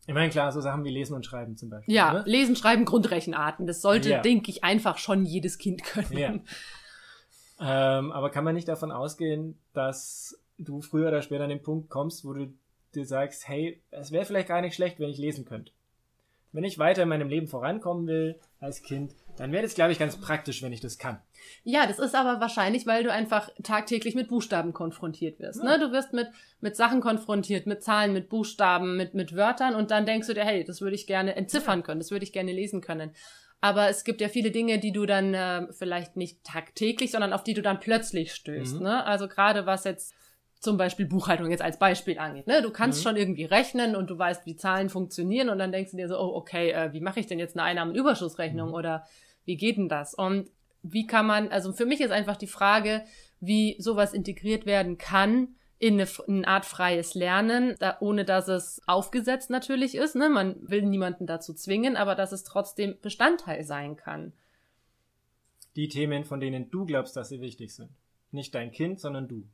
Ich 0.07 0.13
meine, 0.13 0.29
klar, 0.29 0.51
so 0.51 0.61
Sachen 0.61 0.83
wie 0.83 0.89
Lesen 0.89 1.15
und 1.15 1.25
Schreiben 1.25 1.57
zum 1.57 1.69
Beispiel. 1.69 1.93
Ja, 1.93 2.13
ne? 2.13 2.23
Lesen, 2.25 2.55
Schreiben, 2.55 2.85
Grundrechenarten. 2.85 3.67
Das 3.67 3.81
sollte, 3.81 4.09
ja. 4.09 4.21
denke 4.21 4.49
ich, 4.49 4.63
einfach 4.63 4.97
schon 4.97 5.25
jedes 5.25 5.57
Kind 5.57 5.83
können. 5.85 6.17
Ja. 6.17 6.33
Ähm, 7.61 8.11
aber 8.11 8.31
kann 8.31 8.43
man 8.43 8.55
nicht 8.55 8.67
davon 8.67 8.91
ausgehen, 8.91 9.57
dass 9.73 10.41
du 10.57 10.81
früher 10.81 11.09
oder 11.09 11.21
später 11.21 11.43
an 11.43 11.49
den 11.49 11.61
Punkt 11.61 11.89
kommst, 11.89 12.25
wo 12.25 12.33
du 12.33 12.53
dir 12.95 13.05
sagst, 13.05 13.47
hey, 13.47 13.81
es 13.91 14.11
wäre 14.11 14.25
vielleicht 14.25 14.47
gar 14.47 14.61
nicht 14.61 14.75
schlecht, 14.75 14.99
wenn 14.99 15.09
ich 15.09 15.17
lesen 15.17 15.45
könnte. 15.45 15.71
Wenn 16.53 16.63
ich 16.63 16.79
weiter 16.79 17.03
in 17.03 17.09
meinem 17.09 17.29
Leben 17.29 17.47
vorankommen 17.47 18.07
will 18.07 18.37
als 18.59 18.81
Kind, 18.81 19.15
dann 19.37 19.53
wäre 19.53 19.63
das, 19.63 19.75
glaube 19.75 19.93
ich, 19.93 19.99
ganz 19.99 20.17
praktisch, 20.17 20.61
wenn 20.61 20.73
ich 20.73 20.81
das 20.81 20.97
kann. 20.97 21.19
Ja, 21.63 21.87
das 21.87 21.97
ist 21.97 22.13
aber 22.13 22.41
wahrscheinlich, 22.41 22.85
weil 22.85 23.03
du 23.03 23.11
einfach 23.11 23.49
tagtäglich 23.63 24.15
mit 24.15 24.27
Buchstaben 24.27 24.73
konfrontiert 24.73 25.39
wirst. 25.39 25.63
Ne? 25.63 25.79
Du 25.79 25.91
wirst 25.91 26.11
mit, 26.13 26.27
mit 26.59 26.75
Sachen 26.75 26.99
konfrontiert, 26.99 27.67
mit 27.67 27.83
Zahlen, 27.83 28.11
mit 28.11 28.27
Buchstaben, 28.27 28.97
mit, 28.97 29.13
mit 29.13 29.35
Wörtern 29.35 29.75
und 29.75 29.91
dann 29.91 30.05
denkst 30.05 30.27
du 30.27 30.33
dir, 30.33 30.43
hey, 30.43 30.65
das 30.65 30.81
würde 30.81 30.95
ich 30.95 31.07
gerne 31.07 31.35
entziffern 31.35 31.83
können, 31.83 32.01
das 32.01 32.11
würde 32.11 32.25
ich 32.25 32.33
gerne 32.33 32.51
lesen 32.51 32.81
können. 32.81 33.11
Aber 33.61 33.89
es 33.89 34.03
gibt 34.03 34.21
ja 34.21 34.27
viele 34.27 34.49
Dinge, 34.49 34.79
die 34.79 34.91
du 34.91 35.05
dann 35.05 35.33
äh, 35.35 35.67
vielleicht 35.71 36.17
nicht 36.17 36.43
tagtäglich, 36.43 37.11
sondern 37.11 37.31
auf 37.31 37.43
die 37.43 37.53
du 37.53 37.61
dann 37.61 37.79
plötzlich 37.79 38.33
stößt. 38.33 38.77
Mhm. 38.77 38.83
Ne? 38.83 39.05
Also 39.05 39.27
gerade 39.27 39.67
was 39.67 39.83
jetzt 39.83 40.15
zum 40.59 40.77
Beispiel 40.77 41.05
Buchhaltung 41.05 41.49
jetzt 41.49 41.61
als 41.61 41.79
Beispiel 41.79 42.17
angeht. 42.19 42.47
Ne? 42.47 42.61
Du 42.61 42.71
kannst 42.71 42.99
mhm. 42.99 43.03
schon 43.03 43.17
irgendwie 43.17 43.45
rechnen 43.45 43.95
und 43.95 44.09
du 44.09 44.17
weißt, 44.17 44.45
wie 44.45 44.55
Zahlen 44.55 44.89
funktionieren 44.89 45.49
und 45.49 45.59
dann 45.59 45.71
denkst 45.71 45.91
du 45.91 45.97
dir 45.97 46.07
so, 46.07 46.19
oh, 46.19 46.35
okay, 46.35 46.71
äh, 46.71 46.93
wie 46.93 47.01
mache 47.01 47.19
ich 47.19 47.27
denn 47.27 47.39
jetzt 47.39 47.55
eine 47.55 47.63
Einnahmenüberschussrechnung 47.63 48.69
mhm. 48.69 48.75
oder 48.75 49.05
wie 49.45 49.57
geht 49.57 49.77
denn 49.77 49.89
das? 49.89 50.13
Und 50.13 50.49
wie 50.83 51.05
kann 51.05 51.27
man, 51.27 51.49
also 51.49 51.71
für 51.73 51.85
mich 51.85 52.01
ist 52.01 52.11
einfach 52.11 52.37
die 52.37 52.47
Frage, 52.47 53.03
wie 53.39 53.75
sowas 53.79 54.13
integriert 54.13 54.65
werden 54.65 54.97
kann 54.97 55.55
in 55.81 55.99
eine, 55.99 56.07
eine 56.27 56.47
Art 56.47 56.65
freies 56.65 57.15
Lernen, 57.15 57.75
da, 57.79 57.97
ohne 58.01 58.23
dass 58.23 58.47
es 58.47 58.83
aufgesetzt 58.85 59.49
natürlich 59.49 59.95
ist. 59.95 60.15
Ne? 60.15 60.29
Man 60.29 60.55
will 60.61 60.83
niemanden 60.83 61.25
dazu 61.25 61.55
zwingen, 61.55 61.97
aber 61.97 62.13
dass 62.13 62.31
es 62.31 62.43
trotzdem 62.43 62.97
Bestandteil 63.01 63.63
sein 63.63 63.95
kann. 63.95 64.31
Die 65.75 65.89
Themen, 65.89 66.23
von 66.23 66.39
denen 66.39 66.69
du 66.69 66.85
glaubst, 66.85 67.17
dass 67.17 67.29
sie 67.29 67.41
wichtig 67.41 67.73
sind. 67.73 67.89
Nicht 68.29 68.53
dein 68.53 68.71
Kind, 68.71 68.99
sondern 68.99 69.27
du. 69.27 69.47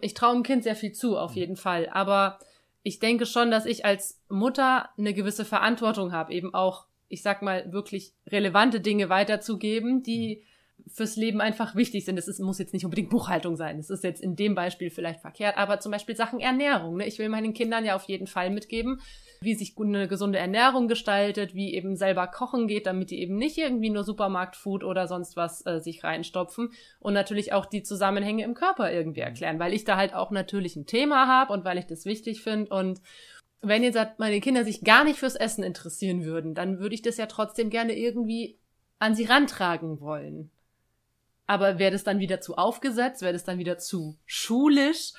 Ich 0.00 0.14
traue 0.14 0.32
dem 0.32 0.42
Kind 0.42 0.62
sehr 0.62 0.74
viel 0.74 0.92
zu, 0.92 1.18
auf 1.18 1.32
mhm. 1.32 1.36
jeden 1.36 1.56
Fall. 1.56 1.86
Aber 1.90 2.38
ich 2.82 2.98
denke 2.98 3.26
schon, 3.26 3.50
dass 3.50 3.66
ich 3.66 3.84
als 3.84 4.22
Mutter 4.30 4.88
eine 4.96 5.12
gewisse 5.12 5.44
Verantwortung 5.44 6.12
habe, 6.12 6.32
eben 6.32 6.54
auch, 6.54 6.86
ich 7.08 7.20
sag 7.20 7.42
mal, 7.42 7.70
wirklich 7.70 8.14
relevante 8.26 8.80
Dinge 8.80 9.10
weiterzugeben, 9.10 10.02
die 10.02 10.36
mhm 10.36 10.51
fürs 10.94 11.16
Leben 11.16 11.40
einfach 11.40 11.74
wichtig 11.74 12.04
sind. 12.04 12.18
Es 12.18 12.28
ist, 12.28 12.40
muss 12.40 12.58
jetzt 12.58 12.72
nicht 12.72 12.84
unbedingt 12.84 13.10
Buchhaltung 13.10 13.56
sein. 13.56 13.78
Es 13.78 13.90
ist 13.90 14.04
jetzt 14.04 14.22
in 14.22 14.36
dem 14.36 14.54
Beispiel 14.54 14.90
vielleicht 14.90 15.20
verkehrt, 15.20 15.56
aber 15.56 15.80
zum 15.80 15.92
Beispiel 15.92 16.16
Sachen 16.16 16.40
Ernährung. 16.40 16.96
Ne? 16.96 17.06
Ich 17.06 17.18
will 17.18 17.28
meinen 17.28 17.54
Kindern 17.54 17.84
ja 17.84 17.96
auf 17.96 18.04
jeden 18.04 18.26
Fall 18.26 18.50
mitgeben, 18.50 19.00
wie 19.40 19.54
sich 19.54 19.74
eine 19.78 20.06
gesunde 20.06 20.38
Ernährung 20.38 20.88
gestaltet, 20.88 21.54
wie 21.54 21.74
eben 21.74 21.96
selber 21.96 22.26
kochen 22.26 22.68
geht, 22.68 22.86
damit 22.86 23.10
die 23.10 23.20
eben 23.20 23.36
nicht 23.36 23.58
irgendwie 23.58 23.90
nur 23.90 24.04
Supermarktfood 24.04 24.84
oder 24.84 25.08
sonst 25.08 25.36
was 25.36 25.64
äh, 25.66 25.80
sich 25.80 26.04
reinstopfen 26.04 26.70
und 27.00 27.14
natürlich 27.14 27.52
auch 27.52 27.66
die 27.66 27.82
Zusammenhänge 27.82 28.44
im 28.44 28.54
Körper 28.54 28.92
irgendwie 28.92 29.20
mhm. 29.20 29.26
erklären, 29.26 29.58
weil 29.58 29.72
ich 29.72 29.84
da 29.84 29.96
halt 29.96 30.14
auch 30.14 30.30
natürlich 30.30 30.76
ein 30.76 30.86
Thema 30.86 31.26
habe 31.26 31.52
und 31.52 31.64
weil 31.64 31.78
ich 31.78 31.86
das 31.86 32.04
wichtig 32.04 32.42
finde 32.42 32.74
und 32.74 33.00
wenn 33.64 33.84
jetzt 33.84 33.98
meine 34.18 34.40
Kinder 34.40 34.64
sich 34.64 34.82
gar 34.82 35.04
nicht 35.04 35.20
fürs 35.20 35.36
Essen 35.36 35.62
interessieren 35.62 36.24
würden, 36.24 36.54
dann 36.54 36.80
würde 36.80 36.96
ich 36.96 37.02
das 37.02 37.16
ja 37.16 37.26
trotzdem 37.26 37.70
gerne 37.70 37.96
irgendwie 37.96 38.58
an 38.98 39.14
sie 39.14 39.24
rantragen 39.24 40.00
wollen. 40.00 40.50
Aber 41.46 41.78
wäre 41.78 41.90
das 41.90 42.04
dann 42.04 42.18
wieder 42.18 42.40
zu 42.40 42.56
aufgesetzt? 42.56 43.22
Wäre 43.22 43.32
das 43.32 43.44
dann 43.44 43.58
wieder 43.58 43.78
zu 43.78 44.18
schulisch? 44.26 45.12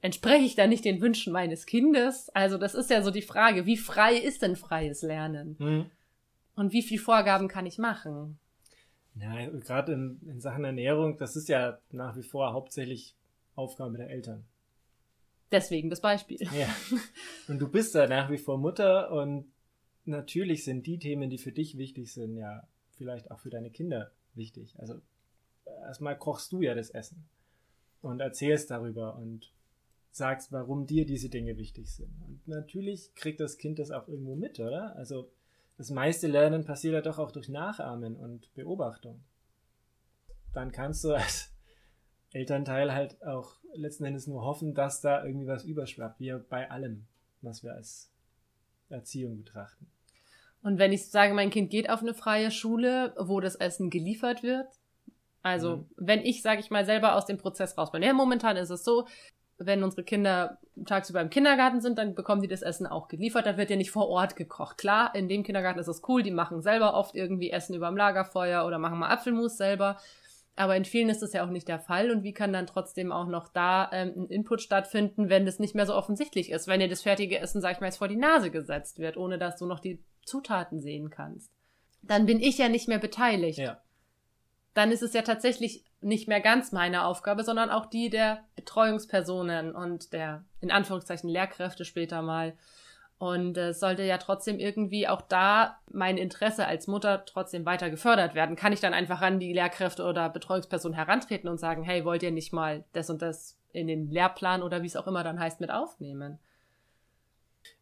Entspreche 0.00 0.44
ich 0.44 0.54
da 0.54 0.66
nicht 0.66 0.84
den 0.84 1.00
Wünschen 1.00 1.32
meines 1.32 1.66
Kindes? 1.66 2.28
Also 2.30 2.58
das 2.58 2.74
ist 2.74 2.90
ja 2.90 3.02
so 3.02 3.10
die 3.10 3.22
Frage, 3.22 3.66
wie 3.66 3.76
frei 3.76 4.16
ist 4.16 4.42
denn 4.42 4.56
freies 4.56 5.02
Lernen? 5.02 5.56
Mhm. 5.58 5.90
Und 6.54 6.72
wie 6.72 6.82
viel 6.82 6.98
Vorgaben 6.98 7.48
kann 7.48 7.66
ich 7.66 7.78
machen? 7.78 8.38
Ja, 9.14 9.48
gerade 9.50 9.92
in, 9.92 10.20
in 10.26 10.40
Sachen 10.40 10.64
Ernährung, 10.64 11.16
das 11.16 11.36
ist 11.36 11.48
ja 11.48 11.78
nach 11.90 12.16
wie 12.16 12.22
vor 12.22 12.52
hauptsächlich 12.52 13.16
Aufgabe 13.54 13.96
der 13.96 14.10
Eltern. 14.10 14.44
Deswegen 15.50 15.90
das 15.90 16.00
Beispiel. 16.00 16.38
Ja. 16.42 16.68
Und 17.48 17.58
du 17.58 17.68
bist 17.68 17.94
da 17.94 18.06
nach 18.06 18.30
wie 18.30 18.38
vor 18.38 18.58
Mutter 18.58 19.10
und 19.12 19.50
natürlich 20.04 20.64
sind 20.64 20.86
die 20.86 20.98
Themen, 20.98 21.30
die 21.30 21.38
für 21.38 21.52
dich 21.52 21.78
wichtig 21.78 22.12
sind, 22.12 22.36
ja 22.36 22.66
vielleicht 22.96 23.30
auch 23.30 23.38
für 23.38 23.50
deine 23.50 23.70
Kinder 23.70 24.12
wichtig. 24.34 24.74
Also 24.78 25.00
erstmal 25.82 26.16
kochst 26.16 26.52
du 26.52 26.62
ja 26.62 26.74
das 26.74 26.90
Essen 26.90 27.24
und 28.02 28.20
erzählst 28.20 28.70
darüber 28.70 29.16
und 29.16 29.52
sagst, 30.10 30.52
warum 30.52 30.86
dir 30.86 31.04
diese 31.04 31.28
Dinge 31.28 31.56
wichtig 31.58 31.92
sind. 31.92 32.10
Und 32.26 32.46
natürlich 32.48 33.14
kriegt 33.14 33.40
das 33.40 33.58
Kind 33.58 33.78
das 33.78 33.90
auch 33.90 34.08
irgendwo 34.08 34.34
mit, 34.34 34.58
oder? 34.60 34.96
Also 34.96 35.30
das 35.76 35.90
meiste 35.90 36.26
Lernen 36.26 36.64
passiert 36.64 36.94
ja 36.94 37.02
doch 37.02 37.18
auch 37.18 37.30
durch 37.30 37.48
Nachahmen 37.48 38.16
und 38.16 38.52
Beobachtung. 38.54 39.20
Dann 40.54 40.72
kannst 40.72 41.04
du 41.04 41.12
als 41.12 41.52
Elternteil 42.32 42.94
halt 42.94 43.22
auch 43.22 43.58
letzten 43.74 44.04
Endes 44.04 44.26
nur 44.26 44.42
hoffen, 44.42 44.74
dass 44.74 45.02
da 45.02 45.24
irgendwie 45.24 45.46
was 45.46 45.64
überschwappt, 45.64 46.18
wie 46.18 46.32
bei 46.48 46.70
allem, 46.70 47.06
was 47.42 47.62
wir 47.62 47.74
als 47.74 48.10
Erziehung 48.88 49.36
betrachten. 49.36 49.86
Und 50.62 50.78
wenn 50.78 50.92
ich 50.92 51.10
sage, 51.10 51.34
mein 51.34 51.50
Kind 51.50 51.70
geht 51.70 51.90
auf 51.90 52.00
eine 52.00 52.14
freie 52.14 52.50
Schule, 52.50 53.14
wo 53.18 53.40
das 53.40 53.54
Essen 53.54 53.90
geliefert 53.90 54.42
wird, 54.42 54.66
also 55.46 55.76
mhm. 55.76 55.86
wenn 55.96 56.20
ich, 56.24 56.42
sage 56.42 56.60
ich 56.60 56.70
mal, 56.70 56.84
selber 56.84 57.14
aus 57.14 57.24
dem 57.24 57.38
Prozess 57.38 57.78
raus 57.78 57.92
bin. 57.92 58.02
Ja, 58.02 58.12
momentan 58.12 58.56
ist 58.56 58.70
es 58.70 58.84
so, 58.84 59.06
wenn 59.58 59.84
unsere 59.84 60.02
Kinder 60.02 60.58
tagsüber 60.84 61.20
im 61.20 61.30
Kindergarten 61.30 61.80
sind, 61.80 61.98
dann 61.98 62.14
bekommen 62.14 62.42
die 62.42 62.48
das 62.48 62.62
Essen 62.62 62.86
auch 62.86 63.06
geliefert. 63.06 63.46
Da 63.46 63.56
wird 63.56 63.70
ja 63.70 63.76
nicht 63.76 63.92
vor 63.92 64.08
Ort 64.08 64.34
gekocht. 64.34 64.76
Klar, 64.76 65.14
in 65.14 65.28
dem 65.28 65.44
Kindergarten 65.44 65.78
ist 65.78 65.86
es 65.86 66.02
cool, 66.08 66.22
die 66.22 66.32
machen 66.32 66.62
selber 66.62 66.94
oft 66.94 67.14
irgendwie 67.14 67.50
Essen 67.50 67.74
über 67.74 67.86
dem 67.86 67.96
Lagerfeuer 67.96 68.66
oder 68.66 68.78
machen 68.78 68.98
mal 68.98 69.08
Apfelmus 69.08 69.56
selber. 69.56 69.98
Aber 70.56 70.74
in 70.74 70.84
vielen 70.84 71.10
ist 71.10 71.22
das 71.22 71.32
ja 71.32 71.44
auch 71.44 71.50
nicht 71.50 71.68
der 71.68 71.78
Fall. 71.78 72.10
Und 72.10 72.24
wie 72.24 72.32
kann 72.32 72.52
dann 72.52 72.66
trotzdem 72.66 73.12
auch 73.12 73.28
noch 73.28 73.48
da 73.48 73.88
ähm, 73.92 74.14
ein 74.16 74.26
Input 74.28 74.62
stattfinden, 74.62 75.28
wenn 75.28 75.46
das 75.46 75.60
nicht 75.60 75.76
mehr 75.76 75.86
so 75.86 75.94
offensichtlich 75.94 76.50
ist? 76.50 76.66
Wenn 76.66 76.80
dir 76.80 76.88
das 76.88 77.02
fertige 77.02 77.38
Essen, 77.38 77.60
sag 77.60 77.74
ich 77.74 77.80
mal, 77.80 77.86
jetzt 77.86 77.98
vor 77.98 78.08
die 78.08 78.16
Nase 78.16 78.50
gesetzt 78.50 78.98
wird, 78.98 79.16
ohne 79.16 79.38
dass 79.38 79.58
du 79.58 79.66
noch 79.66 79.80
die 79.80 80.02
Zutaten 80.24 80.80
sehen 80.80 81.10
kannst. 81.10 81.52
Dann 82.02 82.26
bin 82.26 82.40
ich 82.40 82.58
ja 82.58 82.68
nicht 82.68 82.88
mehr 82.88 82.98
beteiligt. 82.98 83.58
Ja. 83.58 83.80
Dann 84.76 84.92
ist 84.92 85.02
es 85.02 85.14
ja 85.14 85.22
tatsächlich 85.22 85.84
nicht 86.02 86.28
mehr 86.28 86.42
ganz 86.42 86.70
meine 86.70 87.06
Aufgabe, 87.06 87.44
sondern 87.44 87.70
auch 87.70 87.86
die 87.86 88.10
der 88.10 88.44
Betreuungspersonen 88.56 89.74
und 89.74 90.12
der, 90.12 90.44
in 90.60 90.70
Anführungszeichen, 90.70 91.30
Lehrkräfte 91.30 91.86
später 91.86 92.20
mal. 92.20 92.52
Und 93.16 93.56
es 93.56 93.78
äh, 93.78 93.80
sollte 93.80 94.02
ja 94.02 94.18
trotzdem 94.18 94.58
irgendwie 94.58 95.08
auch 95.08 95.22
da 95.22 95.78
mein 95.90 96.18
Interesse 96.18 96.66
als 96.66 96.88
Mutter 96.88 97.24
trotzdem 97.24 97.64
weiter 97.64 97.88
gefördert 97.88 98.34
werden. 98.34 98.54
Kann 98.54 98.74
ich 98.74 98.80
dann 98.80 98.92
einfach 98.92 99.22
an 99.22 99.40
die 99.40 99.54
Lehrkräfte 99.54 100.04
oder 100.04 100.28
Betreuungsperson 100.28 100.92
herantreten 100.92 101.48
und 101.48 101.56
sagen, 101.56 101.82
hey, 101.82 102.04
wollt 102.04 102.22
ihr 102.22 102.30
nicht 102.30 102.52
mal 102.52 102.84
das 102.92 103.08
und 103.08 103.22
das 103.22 103.58
in 103.72 103.86
den 103.86 104.10
Lehrplan 104.10 104.62
oder 104.62 104.82
wie 104.82 104.86
es 104.88 104.96
auch 104.96 105.06
immer 105.06 105.24
dann 105.24 105.40
heißt 105.40 105.62
mit 105.62 105.70
aufnehmen? 105.70 106.38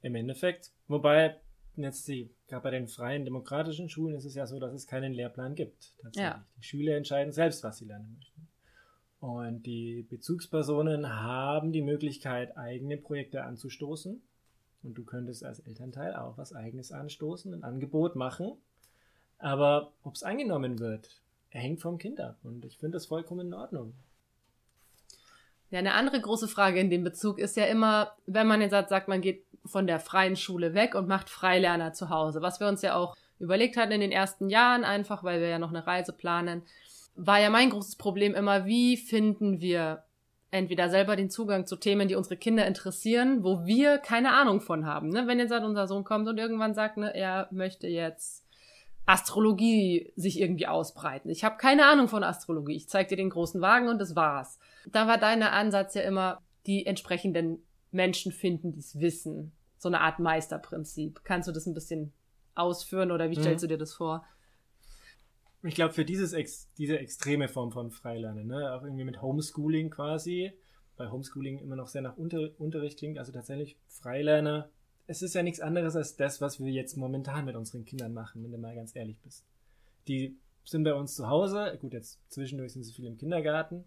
Im 0.01 0.15
Endeffekt, 0.15 0.71
wobei 0.87 1.41
jetzt 1.83 2.07
die, 2.09 2.31
gerade 2.47 2.63
bei 2.63 2.71
den 2.71 2.87
freien 2.89 3.25
demokratischen 3.25 3.89
Schulen 3.89 4.15
ist 4.15 4.25
es 4.25 4.35
ja 4.35 4.47
so, 4.47 4.59
dass 4.59 4.73
es 4.73 4.87
keinen 4.87 5.13
Lehrplan 5.13 5.55
gibt. 5.55 5.93
Ja. 6.15 6.45
Die 6.59 6.63
Schüler 6.63 6.97
entscheiden 6.97 7.33
selbst, 7.33 7.65
was 7.65 7.79
sie 7.79 7.87
lernen 7.87 8.15
möchten. 8.17 8.49
Und 9.21 9.65
die 9.65 10.03
Bezugspersonen 10.03 11.09
haben 11.09 11.73
die 11.73 11.83
Möglichkeit, 11.83 12.57
eigene 12.57 12.99
Projekte 12.99 13.43
anzustoßen 13.43 14.23
und 14.83 14.95
du 14.99 15.05
könntest 15.05 15.45
als 15.45 15.61
Elternteil 15.61 16.15
auch 16.15 16.37
was 16.37 16.53
eigenes 16.53 16.93
anstoßen, 16.93 17.55
ein 17.55 17.65
Angebot 17.65 18.17
machen. 18.17 18.53
Aber 19.39 19.93
ob 20.03 20.15
es 20.15 20.23
angenommen 20.23 20.79
wird, 20.79 21.23
hängt 21.49 21.81
vom 21.81 21.99
Kind 21.99 22.21
ab. 22.21 22.39
Und 22.43 22.65
ich 22.65 22.79
finde 22.79 22.97
das 22.97 23.07
vollkommen 23.07 23.49
in 23.49 23.55
Ordnung. 23.55 23.95
Ja, 25.75 25.81
eine 25.81 25.95
andere 25.95 26.21
große 26.21 26.47
Frage 26.47 26.79
in 26.79 26.89
dem 26.89 27.03
Bezug 27.03 27.41
ist 27.41 27.57
ja 27.57 27.65
immer, 27.65 28.13
wenn 28.27 28.47
man 28.47 28.61
jetzt 28.61 28.71
sagt, 28.71 29.09
man 29.09 29.21
geht 29.21 29.45
von 29.67 29.89
der 29.89 29.99
freien 29.99 30.37
Schule 30.37 30.73
weg 30.73 30.95
und 30.95 31.09
macht 31.09 31.29
Freilerner 31.29 31.93
zu 31.93 32.11
Hause, 32.11 32.43
was 32.43 32.61
wir 32.61 32.69
uns 32.69 32.81
ja 32.83 32.95
auch 32.95 33.17
überlegt 33.41 33.77
hatten 33.77 33.91
in 33.91 34.01
den 34.01 34.13
ersten 34.13 34.49
Jahren, 34.49 34.85
einfach 34.85 35.25
weil 35.25 35.41
wir 35.41 35.49
ja 35.49 35.59
noch 35.59 35.71
eine 35.71 35.85
Reise 35.85 36.13
planen, 36.13 36.63
war 37.17 37.41
ja 37.41 37.51
mein 37.51 37.71
großes 37.71 37.97
Problem 37.97 38.37
immer, 38.37 38.67
wie 38.67 38.97
finden 38.97 39.61
wir 39.61 40.05
entweder 40.53 40.91
selber 40.91 41.17
den 41.17 41.29
Zugang 41.29 41.67
zu 41.67 41.75
Themen, 41.75 42.07
die 42.07 42.15
unsere 42.15 42.37
Kinder 42.37 42.69
interessieren, 42.69 43.43
wo 43.43 43.67
wir 43.67 43.99
keine 43.99 44.33
Ahnung 44.33 44.61
von 44.61 44.87
haben. 44.87 45.09
Ne? 45.09 45.27
Wenn 45.27 45.41
jetzt 45.41 45.51
halt 45.51 45.65
unser 45.65 45.89
Sohn 45.89 46.05
kommt 46.05 46.29
und 46.29 46.39
irgendwann 46.39 46.75
sagt, 46.75 46.99
ne, 46.99 47.13
er 47.13 47.49
möchte 47.51 47.89
jetzt 47.89 48.44
Astrologie 49.07 50.13
sich 50.17 50.41
irgendwie 50.41 50.67
ausbreiten. 50.67 51.31
Ich 51.31 51.45
habe 51.45 51.57
keine 51.57 51.87
Ahnung 51.87 52.09
von 52.09 52.25
Astrologie. 52.25 52.77
Ich 52.77 52.89
zeig 52.89 53.09
dir 53.09 53.17
den 53.17 53.31
großen 53.31 53.61
Wagen 53.61 53.89
und 53.89 53.99
das 53.99 54.17
war's. 54.17 54.59
Da 54.91 55.07
war 55.07 55.19
dein 55.19 55.43
Ansatz 55.43 55.95
ja 55.95 56.03
immer, 56.03 56.41
die 56.67 56.87
entsprechenden 56.87 57.63
Menschen 57.91 58.33
finden, 58.33 58.73
die 58.73 58.81
es 58.81 58.99
wissen. 59.01 59.53
So 59.77 59.89
eine 59.89 60.01
Art 60.01 60.19
Meisterprinzip. 60.19 61.21
Kannst 61.25 61.49
du 61.49 61.53
das 61.53 61.67
ein 61.67 61.75
bisschen 61.75 62.13
ausführen 62.55 63.11
oder 63.11 63.29
wie 63.31 63.35
stellst 63.35 63.63
mhm. 63.63 63.69
du 63.69 63.75
dir 63.75 63.79
das 63.79 63.95
vor? 63.95 64.25
ich 65.67 65.75
glaube, 65.75 65.95
für 65.95 66.05
dieses 66.05 66.33
Ex 66.33 66.71
diese 66.77 66.99
extreme 66.99 67.49
Form 67.49 67.73
von 67.73 67.91
Freilernen, 67.91 68.47
ne, 68.47 68.75
auch 68.75 68.83
irgendwie 68.83 69.05
mit 69.05 69.23
Homeschooling 69.23 69.91
quasi, 69.91 70.53
weil 70.97 71.11
Homeschooling 71.11 71.59
immer 71.59 71.77
noch 71.77 71.89
sehr 71.89 72.03
nach 72.03 72.17
Unter 72.17 72.51
Unterricht 72.59 72.99
klingt, 72.99 73.19
also 73.19 73.33
tatsächlich 73.33 73.79
Freilerner, 73.89 74.69
es 75.07 75.23
ist 75.23 75.35
ja 75.35 75.43
nichts 75.43 75.61
anderes 75.61 75.97
als 75.97 76.17
das, 76.17 76.41
was 76.41 76.61
wir 76.61 76.73
jetzt 76.73 76.97
momentan 76.97 77.45
mit 77.45 77.57
unseren 77.57 77.85
Kindern 77.85 78.13
machen, 78.13 78.43
wenn 78.43 78.53
du 78.53 78.59
mal 78.59 78.75
ganz 78.75 78.95
ehrlich 78.97 79.19
bist. 79.21 79.45
Die 80.09 80.37
sind 80.65 80.85
bei 80.85 80.95
uns 80.95 81.15
zu 81.15 81.29
Hause, 81.29 81.77
gut, 81.81 81.93
jetzt 81.93 82.21
zwischendurch 82.31 82.73
sind 82.73 82.85
sie 82.85 82.93
viel 82.93 83.07
im 83.07 83.19
Kindergarten, 83.19 83.85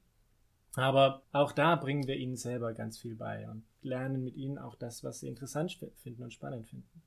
aber 0.76 1.24
auch 1.32 1.52
da 1.52 1.76
bringen 1.76 2.08
wir 2.08 2.18
ihnen 2.18 2.38
selber 2.38 2.74
ganz 2.74 3.00
viel 3.00 3.16
bei 3.16 3.50
und 3.50 3.64
lernen 3.82 4.24
mit 4.24 4.36
ihnen 4.36 4.58
auch 4.60 4.76
das, 4.76 5.04
was 5.04 5.20
sie 5.20 5.28
interessant 5.28 5.78
finden 5.96 6.24
und 6.24 6.34
spannend 6.34 6.68
finden. 6.68 7.02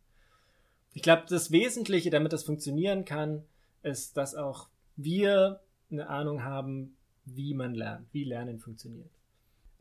Ich 0.93 1.03
glaube, 1.03 1.25
das 1.29 1.53
Wesentliche, 1.53 2.11
damit 2.11 2.33
das 2.33 2.43
funktionieren 2.43 3.05
kann, 3.05 3.45
ist, 3.83 4.17
dass 4.17 4.35
auch 4.35 4.69
wir 4.97 5.61
eine 5.91 6.09
Ahnung 6.09 6.43
haben, 6.43 6.97
wie 7.25 7.55
man 7.55 7.75
lernt, 7.75 8.13
wie 8.13 8.25
Lernen 8.25 8.59
funktioniert. 8.59 9.11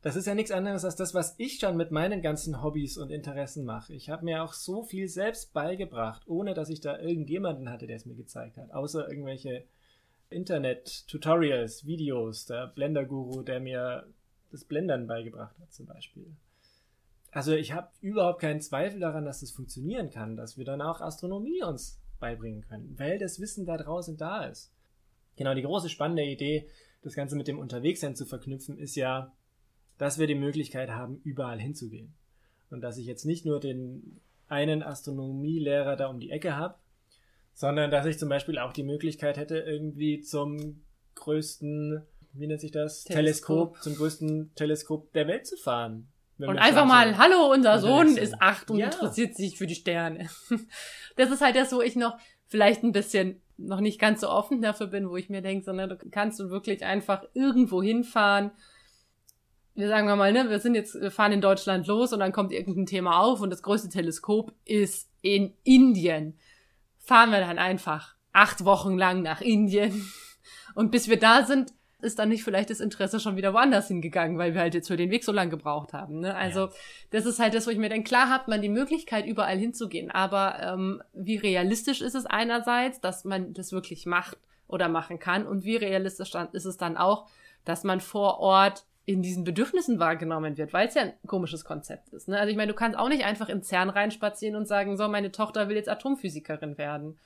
Das 0.02 0.16
ist 0.16 0.28
ja 0.28 0.34
nichts 0.34 0.52
anderes 0.52 0.86
als 0.86 0.96
das, 0.96 1.14
was 1.14 1.36
ich 1.38 1.60
schon 1.60 1.76
mit 1.76 1.92
meinen 1.92 2.22
ganzen 2.22 2.64
Hobbys 2.64 2.98
und 2.98 3.12
Interessen 3.12 3.66
mache. 3.66 3.94
Ich 3.94 4.10
habe 4.10 4.24
mir 4.24 4.44
auch 4.44 4.54
so 4.54 4.84
viel 4.84 5.10
selbst 5.10 5.52
beigebracht, 5.52 6.24
ohne 6.26 6.54
dass 6.54 6.70
ich 6.70 6.80
da 6.80 6.98
irgendjemanden 6.98 7.70
hatte, 7.70 7.86
der 7.86 7.98
es 7.98 8.06
mir 8.06 8.16
gezeigt 8.16 8.58
hat, 8.58 8.72
außer 8.72 9.10
irgendwelche 9.10 9.66
Internet-Tutorials, 10.30 11.86
Videos, 11.86 12.46
der 12.46 12.68
Blender-Guru, 12.68 13.42
der 13.42 13.60
mir 13.60 14.08
das 14.52 14.64
Blendern 14.64 15.06
beigebracht 15.06 15.60
hat 15.60 15.74
zum 15.74 15.86
Beispiel. 15.86 16.36
Also 17.32 17.54
ich 17.54 17.74
habe 17.74 17.90
überhaupt 18.02 18.42
keinen 18.42 18.62
Zweifel 18.62 19.00
daran, 19.00 19.26
dass 19.26 19.42
das 19.42 19.52
funktionieren 19.52 20.10
kann, 20.10 20.36
dass 20.36 20.58
wir 20.58 20.66
dann 20.66 20.82
auch 20.82 21.02
Astronomie 21.02 21.62
uns 21.64 22.00
beibringen 22.20 22.62
können, 22.62 22.98
weil 22.98 23.20
das 23.20 23.40
Wissen 23.40 23.66
da 23.66 23.78
draußen 23.78 24.18
da 24.18 24.46
ist. 24.46 24.72
Genau, 25.36 25.54
die 25.54 25.62
große 25.62 25.90
spannende 25.90 26.24
Idee, 26.24 26.68
das 27.02 27.16
Ganze 27.16 27.36
mit 27.36 27.48
dem 27.48 27.60
Unterwegssein 27.60 28.16
zu 28.16 28.26
verknüpfen, 28.26 28.78
ist 28.78 28.96
ja, 28.96 29.32
dass 30.00 30.18
wir 30.18 30.26
die 30.26 30.36
Möglichkeit 30.36 30.90
haben, 30.90 31.22
überall 31.24 31.60
hinzugehen. 31.60 32.16
Und 32.72 32.82
dass 32.82 32.98
ich 32.98 33.06
jetzt 33.06 33.26
nicht 33.26 33.46
nur 33.46 33.60
den 33.60 34.20
einen 34.48 34.82
Astronomielehrer 34.82 35.96
da 35.96 36.08
um 36.08 36.20
die 36.20 36.32
Ecke 36.32 36.56
habe, 36.56 36.76
sondern 37.54 37.92
dass 37.92 38.08
ich 38.08 38.18
zum 38.18 38.30
Beispiel 38.30 38.58
auch 38.58 38.74
die 38.74 38.84
Möglichkeit 38.84 39.38
hätte, 39.38 39.60
irgendwie 39.60 40.22
zum 40.22 40.82
größten, 41.16 42.02
wie 42.34 42.48
nennt 42.48 42.62
sich 42.62 42.72
das? 42.72 43.04
Teleskop, 43.04 43.74
Teleskop 43.74 43.84
zum 43.84 43.96
größten 43.96 44.56
Teleskop 44.56 45.12
der 45.14 45.28
Welt 45.28 45.46
zu 45.46 45.58
fahren. 45.58 46.08
Und 46.38 46.58
einfach 46.58 46.86
mal, 46.86 47.18
hallo, 47.18 47.52
unser 47.52 47.80
Sohn 47.80 48.16
ist 48.16 48.42
acht 48.42 48.72
und 48.72 48.78
ja. 48.78 48.86
interessiert 48.86 49.36
sich 49.36 49.58
für 49.58 49.68
die 49.68 49.76
Sterne. 49.76 50.30
Das 51.18 51.32
ist 51.32 51.42
halt 51.42 51.58
das, 51.58 51.74
wo 51.74 51.82
ich 51.82 51.98
noch 51.98 52.18
vielleicht 52.48 52.82
ein 52.82 52.94
bisschen 52.94 53.42
noch 53.58 53.82
nicht 53.82 54.00
ganz 54.00 54.22
so 54.22 54.30
offen 54.30 54.62
dafür 54.62 54.88
bin, 54.88 55.10
wo 55.10 55.18
ich 55.18 55.30
mir 55.30 55.42
denke, 55.42 55.66
sondern 55.66 55.90
du 55.90 55.98
kannst 56.10 56.40
du 56.40 56.50
wirklich 56.50 56.86
einfach 56.86 57.26
irgendwo 57.34 57.84
hinfahren. 57.84 58.52
Wir 59.76 59.88
sagen 59.88 60.08
wir 60.08 60.16
mal, 60.16 60.34
ne, 60.34 60.50
wir 60.50 60.60
sind 60.60 60.76
jetzt, 60.76 61.00
wir 61.00 61.12
fahren 61.12 61.32
in 61.32 61.42
Deutschland 61.42 61.88
los 61.88 62.12
und 62.12 62.20
dann 62.20 62.32
kommt 62.32 62.52
irgendein 62.52 62.86
Thema 62.86 63.20
auf 63.20 63.42
und 63.42 63.50
das 63.50 63.64
größte 63.64 63.90
Teleskop 63.90 64.54
ist 64.66 65.10
in 65.22 65.54
Indien. 65.64 66.38
Fahren 66.98 67.32
wir 67.32 67.40
dann 67.40 67.60
einfach 67.60 68.16
acht 68.34 68.66
Wochen 68.66 68.98
lang 68.98 69.22
nach 69.22 69.42
Indien. 69.42 70.10
Und 70.76 70.92
bis 70.92 71.08
wir 71.08 71.20
da 71.20 71.44
sind, 71.44 71.74
ist 72.02 72.20
dann 72.20 72.30
nicht 72.30 72.44
vielleicht 72.44 72.70
das 72.70 72.80
Interesse 72.80 73.20
schon 73.20 73.36
wieder 73.36 73.54
woanders 73.54 73.88
hingegangen, 73.88 74.38
weil 74.38 74.54
wir 74.54 74.62
halt 74.62 74.74
jetzt 74.74 74.88
für 74.88 74.96
den 74.96 75.12
Weg 75.12 75.24
so 75.24 75.32
lange 75.32 75.52
gebraucht 75.52 75.94
haben. 75.94 76.22
Ne? 76.22 76.34
Also 76.36 76.68
ja. 76.68 76.72
das 77.12 77.26
ist 77.26 77.40
halt 77.40 77.54
das, 77.54 77.68
wo 77.68 77.72
ich 77.72 77.78
mir 77.78 77.90
denke, 77.90 78.08
klar 78.08 78.30
hat 78.30 78.48
man 78.48 78.62
die 78.62 78.70
Möglichkeit, 78.70 79.26
überall 79.26 79.58
hinzugehen, 79.58 80.10
aber 80.10 80.60
ähm, 80.62 81.02
wie 81.14 81.36
realistisch 81.36 82.02
ist 82.02 82.16
es 82.16 82.26
einerseits, 82.26 83.02
dass 83.02 83.26
man 83.26 83.54
das 83.54 83.74
wirklich 83.74 84.06
macht 84.06 84.38
oder 84.68 84.88
machen 84.88 85.20
kann 85.20 85.46
und 85.46 85.66
wie 85.66 85.76
realistisch 85.76 86.32
dann 86.32 86.48
ist 86.54 86.66
es 86.66 86.78
dann 86.78 86.96
auch, 86.96 87.28
dass 87.66 87.84
man 87.84 88.00
vor 88.00 88.40
Ort 88.40 88.86
in 89.10 89.24
diesen 89.24 89.44
Bedürfnissen 89.44 90.00
wahrgenommen 90.00 90.56
wird, 90.58 90.72
weil 90.72 90.88
es 90.88 90.94
ja 90.94 91.02
ein 91.02 91.14
komisches 91.26 91.66
Konzept 91.66 92.10
ist. 92.10 92.28
Ne? 92.28 92.40
Also 92.40 92.52
ich 92.52 92.58
meine, 92.58 92.72
du 92.72 92.78
kannst 92.78 92.96
auch 92.96 93.10
nicht 93.10 93.26
einfach 93.26 93.50
in 93.50 93.64
CERN 93.64 93.90
reinspazieren 93.90 94.56
und 94.56 94.68
sagen, 94.68 94.98
so, 94.98 95.08
meine 95.08 95.32
Tochter 95.32 95.68
will 95.68 95.76
jetzt 95.76 95.90
Atomphysikerin 95.90 96.78
werden. 96.78 97.18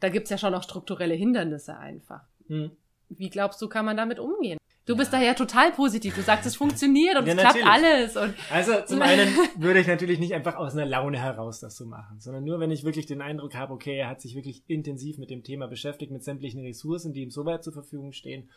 Da 0.00 0.08
gibt's 0.08 0.30
ja 0.30 0.38
schon 0.38 0.52
noch 0.52 0.64
strukturelle 0.64 1.14
Hindernisse 1.14 1.78
einfach. 1.78 2.22
Hm. 2.48 2.72
Wie 3.08 3.30
glaubst 3.30 3.62
du, 3.62 3.68
kann 3.68 3.84
man 3.84 3.96
damit 3.96 4.18
umgehen? 4.18 4.58
Du 4.84 4.94
ja. 4.94 4.98
bist 4.98 5.12
da 5.12 5.20
ja 5.20 5.34
total 5.34 5.70
positiv. 5.70 6.16
Du 6.16 6.22
sagst, 6.22 6.44
es 6.46 6.56
funktioniert 6.56 7.16
und 7.16 7.26
ja, 7.26 7.34
es 7.34 7.38
klappt 7.38 7.64
alles. 7.64 8.16
Und 8.16 8.34
also 8.50 8.72
zum 8.84 9.00
einen 9.00 9.28
würde 9.56 9.78
ich 9.78 9.86
natürlich 9.86 10.18
nicht 10.18 10.34
einfach 10.34 10.56
aus 10.56 10.72
einer 10.72 10.86
Laune 10.86 11.20
heraus 11.20 11.60
das 11.60 11.76
so 11.76 11.86
machen, 11.86 12.18
sondern 12.18 12.42
nur, 12.42 12.58
wenn 12.58 12.72
ich 12.72 12.82
wirklich 12.82 13.06
den 13.06 13.20
Eindruck 13.20 13.54
habe, 13.54 13.72
okay, 13.72 13.96
er 13.96 14.08
hat 14.08 14.20
sich 14.20 14.34
wirklich 14.34 14.64
intensiv 14.66 15.18
mit 15.18 15.30
dem 15.30 15.44
Thema 15.44 15.68
beschäftigt, 15.68 16.10
mit 16.10 16.24
sämtlichen 16.24 16.62
Ressourcen, 16.62 17.12
die 17.12 17.22
ihm 17.22 17.30
so 17.30 17.44
weit 17.44 17.62
zur 17.62 17.74
Verfügung 17.74 18.10
stehen 18.10 18.50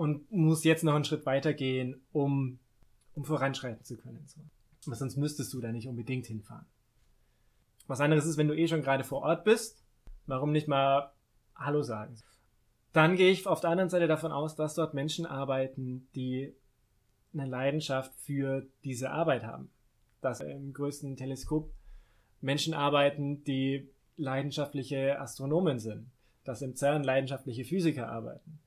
und 0.00 0.32
muss 0.32 0.64
jetzt 0.64 0.82
noch 0.82 0.94
einen 0.94 1.04
Schritt 1.04 1.26
weitergehen, 1.26 2.00
um, 2.10 2.58
um 3.12 3.22
voranschreiten 3.26 3.84
zu 3.84 3.98
können. 3.98 4.26
So. 4.28 4.40
Aber 4.86 4.96
sonst 4.96 5.18
müsstest 5.18 5.52
du 5.52 5.60
da 5.60 5.72
nicht 5.72 5.88
unbedingt 5.88 6.24
hinfahren. 6.24 6.64
Was 7.86 8.00
anderes 8.00 8.24
ist, 8.24 8.38
wenn 8.38 8.48
du 8.48 8.56
eh 8.56 8.66
schon 8.66 8.80
gerade 8.80 9.04
vor 9.04 9.20
Ort 9.20 9.44
bist, 9.44 9.84
warum 10.24 10.52
nicht 10.52 10.68
mal 10.68 11.12
Hallo 11.54 11.82
sagen? 11.82 12.16
Dann 12.94 13.14
gehe 13.14 13.30
ich 13.30 13.46
auf 13.46 13.60
der 13.60 13.68
anderen 13.68 13.90
Seite 13.90 14.06
davon 14.06 14.32
aus, 14.32 14.56
dass 14.56 14.74
dort 14.74 14.94
Menschen 14.94 15.26
arbeiten, 15.26 16.08
die 16.14 16.54
eine 17.34 17.44
Leidenschaft 17.44 18.14
für 18.20 18.66
diese 18.84 19.10
Arbeit 19.10 19.44
haben. 19.44 19.68
Dass 20.22 20.40
im 20.40 20.72
größten 20.72 21.14
Teleskop 21.16 21.74
Menschen 22.40 22.72
arbeiten, 22.72 23.44
die 23.44 23.90
leidenschaftliche 24.16 25.20
Astronomen 25.20 25.78
sind. 25.78 26.10
Dass 26.44 26.62
im 26.62 26.74
CERN 26.74 27.04
leidenschaftliche 27.04 27.66
Physiker 27.66 28.08
arbeiten 28.08 28.60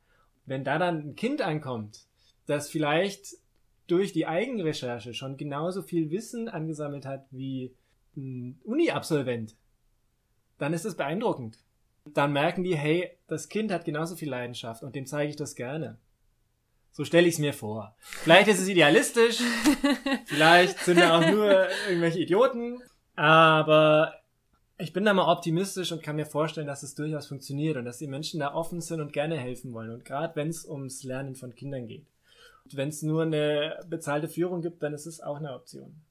wenn 0.46 0.64
da 0.64 0.78
dann 0.78 1.10
ein 1.10 1.16
Kind 1.16 1.42
ankommt, 1.42 2.08
das 2.46 2.70
vielleicht 2.70 3.38
durch 3.88 4.14
die 4.14 4.28
Eigenrecherche 4.28 5.14
schon 5.14 5.38
genauso 5.38 5.82
viel 5.82 6.10
Wissen 6.12 6.48
angesammelt 6.48 7.06
hat 7.06 7.26
wie 7.32 7.76
ein 8.16 8.60
Uni-Absolvent, 8.64 9.56
dann 10.58 10.74
ist 10.74 10.86
das 10.86 10.96
beeindruckend. 10.96 11.60
Dann 12.06 12.34
merken 12.34 12.64
die, 12.64 12.76
hey, 12.76 13.18
das 13.28 13.50
Kind 13.50 13.72
hat 13.72 13.86
genauso 13.86 14.16
viel 14.16 14.30
Leidenschaft 14.30 14.84
und 14.84 14.96
dem 14.96 15.06
zeige 15.06 15.30
ich 15.30 15.36
das 15.36 15.56
gerne. 15.56 16.00
So 16.92 17.06
stelle 17.06 17.28
ich 17.28 17.36
es 17.36 17.40
mir 17.40 17.54
vor. 17.54 17.96
Vielleicht 18.00 18.50
ist 18.50 18.60
es 18.60 18.68
idealistisch, 18.68 19.40
vielleicht 20.26 20.78
sind 20.80 21.00
da 21.00 21.18
auch 21.18 21.32
nur 21.32 21.68
irgendwelche 21.88 22.20
Idioten, 22.20 22.82
aber 23.16 24.23
ich 24.78 24.94
bin 24.94 25.06
da 25.06 25.14
mal 25.14 25.32
optimistisch 25.32 25.92
und 25.92 26.02
kann 26.02 26.16
mir 26.16 26.26
vorstellen, 26.26 26.68
dass 26.68 26.84
es 26.84 26.96
durchaus 26.96 27.28
funktioniert 27.28 27.78
und 27.78 27.86
dass 27.86 28.00
die 28.00 28.08
Menschen 28.08 28.40
da 28.40 28.54
offen 28.54 28.82
sind 28.82 29.02
und 29.02 29.14
gerne 29.14 29.38
helfen 29.38 29.74
wollen. 29.74 29.92
Und 29.92 30.06
gerade 30.06 30.36
wenn 30.36 30.50
es 30.50 30.66
ums 30.66 31.04
Lernen 31.04 31.36
von 31.36 31.54
Kindern 31.54 31.88
geht. 31.88 32.08
Wenn 32.72 32.90
es 32.90 33.02
nur 33.02 33.24
eine 33.24 33.78
bezahlte 33.88 34.30
Führung 34.30 34.62
gibt, 34.62 34.82
dann 34.82 34.94
ist 34.94 35.06
es 35.06 35.22
auch 35.22 35.38
eine 35.38 35.54
Option. 35.54 36.02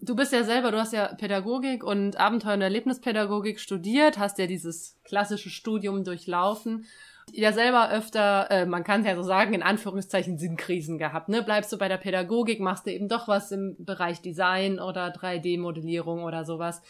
Du 0.00 0.14
bist 0.14 0.32
ja 0.32 0.44
selber, 0.44 0.70
du 0.70 0.78
hast 0.78 0.92
ja 0.92 1.08
Pädagogik 1.14 1.84
und 1.84 2.18
Abenteuer- 2.18 2.54
und 2.54 2.62
Erlebnispädagogik 2.62 3.58
studiert, 3.58 4.18
hast 4.18 4.38
ja 4.38 4.46
dieses 4.46 4.98
klassische 5.04 5.50
Studium 5.50 6.04
durchlaufen. 6.04 6.86
Ja 7.32 7.52
selber 7.52 7.90
öfter, 7.90 8.50
äh, 8.50 8.66
man 8.66 8.84
kann 8.84 9.00
es 9.00 9.06
ja 9.06 9.16
so 9.16 9.22
sagen, 9.22 9.52
in 9.52 9.62
Anführungszeichen 9.62 10.38
Sinnkrisen 10.38 10.96
gehabt. 10.96 11.28
Ne? 11.28 11.42
Bleibst 11.42 11.72
du 11.72 11.78
bei 11.78 11.88
der 11.88 11.98
Pädagogik, 11.98 12.60
machst 12.60 12.86
du 12.86 12.92
eben 12.92 13.08
doch 13.08 13.28
was 13.28 13.52
im 13.52 13.76
Bereich 13.78 14.22
Design 14.22 14.80
oder 14.80 15.12
3D-Modellierung 15.12 16.22
oder 16.22 16.44
sowas 16.44 16.80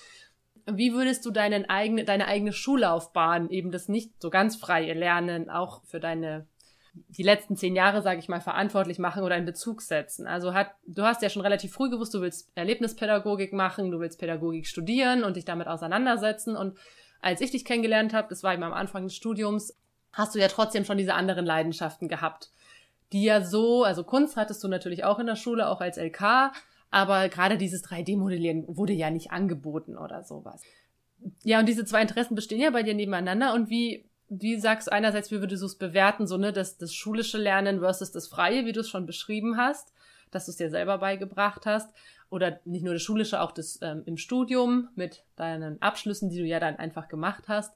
wie 0.77 0.93
würdest 0.93 1.25
du 1.25 1.31
deinen 1.31 1.69
eigene, 1.69 2.05
deine 2.05 2.27
eigene 2.27 2.53
Schullaufbahn, 2.53 3.51
eben 3.51 3.71
das 3.71 3.89
nicht 3.89 4.21
so 4.21 4.31
ganz 4.31 4.57
freie 4.57 4.95
Lernen, 4.95 5.51
auch 5.51 5.83
für 5.85 6.01
deine 6.01 6.47
die 6.93 7.23
letzten 7.23 7.57
zehn 7.57 7.77
Jahre, 7.77 8.03
sage 8.03 8.19
ich 8.19 8.29
mal, 8.29 8.41
verantwortlich 8.41 8.99
machen 8.99 9.23
oder 9.23 9.37
in 9.37 9.45
Bezug 9.45 9.83
setzen. 9.83 10.27
Also 10.27 10.55
hat, 10.55 10.73
du 10.87 11.03
hast 11.03 11.23
ja 11.23 11.31
schon 11.31 11.43
relativ 11.43 11.73
früh 11.73 11.89
gewusst, 11.89 12.15
du 12.15 12.21
willst 12.21 12.51
Erlebnispädagogik 12.55 13.53
machen, 13.53 13.91
du 13.91 14.01
willst 14.01 14.19
Pädagogik 14.19 14.67
studieren 14.67 15.23
und 15.23 15.37
dich 15.37 15.45
damit 15.45 15.69
auseinandersetzen. 15.69 16.57
Und 16.57 16.77
als 17.21 17.41
ich 17.41 17.51
dich 17.51 17.65
kennengelernt 17.65 18.13
habe, 18.13 18.29
das 18.29 18.43
war 18.43 18.55
eben 18.55 18.63
am 18.63 18.73
Anfang 18.73 19.05
des 19.05 19.15
Studiums, 19.15 19.77
hast 20.13 20.35
du 20.35 20.41
ja 20.41 20.49
trotzdem 20.49 20.85
schon 20.85 20.99
diese 20.99 21.15
anderen 21.15 21.47
Leidenschaften 21.47 22.09
gehabt, 22.09 22.51
die 23.13 23.25
ja 23.25 23.43
so, 23.43 23.85
also 23.85 24.05
Kunst 24.05 24.37
hattest 24.37 24.63
du 24.65 24.69
natürlich 24.69 25.05
auch 25.05 25.19
in 25.19 25.27
der 25.27 25.37
Schule, 25.37 25.69
auch 25.69 25.81
als 25.81 25.97
LK, 25.97 26.53
aber 26.91 27.29
gerade 27.29 27.57
dieses 27.57 27.85
3D-Modellieren 27.85 28.65
wurde 28.67 28.93
ja 28.93 29.11
nicht 29.11 29.31
angeboten 29.31 29.97
oder 29.97 30.25
sowas. 30.25 30.63
Ja, 31.45 31.61
und 31.61 31.67
diese 31.67 31.85
zwei 31.85 32.03
Interessen 32.03 32.35
bestehen 32.35 32.61
ja 32.61 32.71
bei 32.71 32.83
dir 32.83 32.95
nebeneinander. 32.95 33.55
Und 33.55 33.71
wie, 33.71 34.09
wie 34.29 34.59
sagst 34.59 34.89
du 34.89 34.93
einerseits, 34.93 35.31
wie 35.31 35.41
würdest 35.41 35.63
du 35.63 35.67
es 35.67 35.77
bewerten, 35.77 36.27
so, 36.27 36.37
ne, 36.37 36.53
das, 36.53 36.79
das 36.79 36.95
schulische 36.95 37.39
Lernen 37.39 37.81
versus 37.81 38.11
das 38.11 38.29
freie, 38.29 38.67
wie 38.67 38.73
du 38.73 38.81
es 38.81 38.89
schon 38.89 39.07
beschrieben 39.07 39.57
hast, 39.57 39.93
dass 40.31 40.47
du 40.47 40.51
es 40.51 40.57
dir 40.57 40.71
selber 40.71 40.99
beigebracht 40.99 41.67
hast? 41.67 41.93
Oder 42.29 42.61
nicht 42.65 42.85
nur 42.85 42.95
das 42.95 43.03
schulische, 43.03 43.41
auch 43.41 43.53
das 43.53 43.79
ähm, 43.83 44.03
im 44.07 44.17
Studium 44.17 44.89
mit 44.95 45.25
deinen 45.37 45.81
Abschlüssen, 45.83 46.31
die 46.31 46.39
du 46.39 46.45
ja 46.45 46.61
dann 46.61 46.77
einfach 46.77 47.09
gemacht 47.09 47.45
hast. 47.49 47.75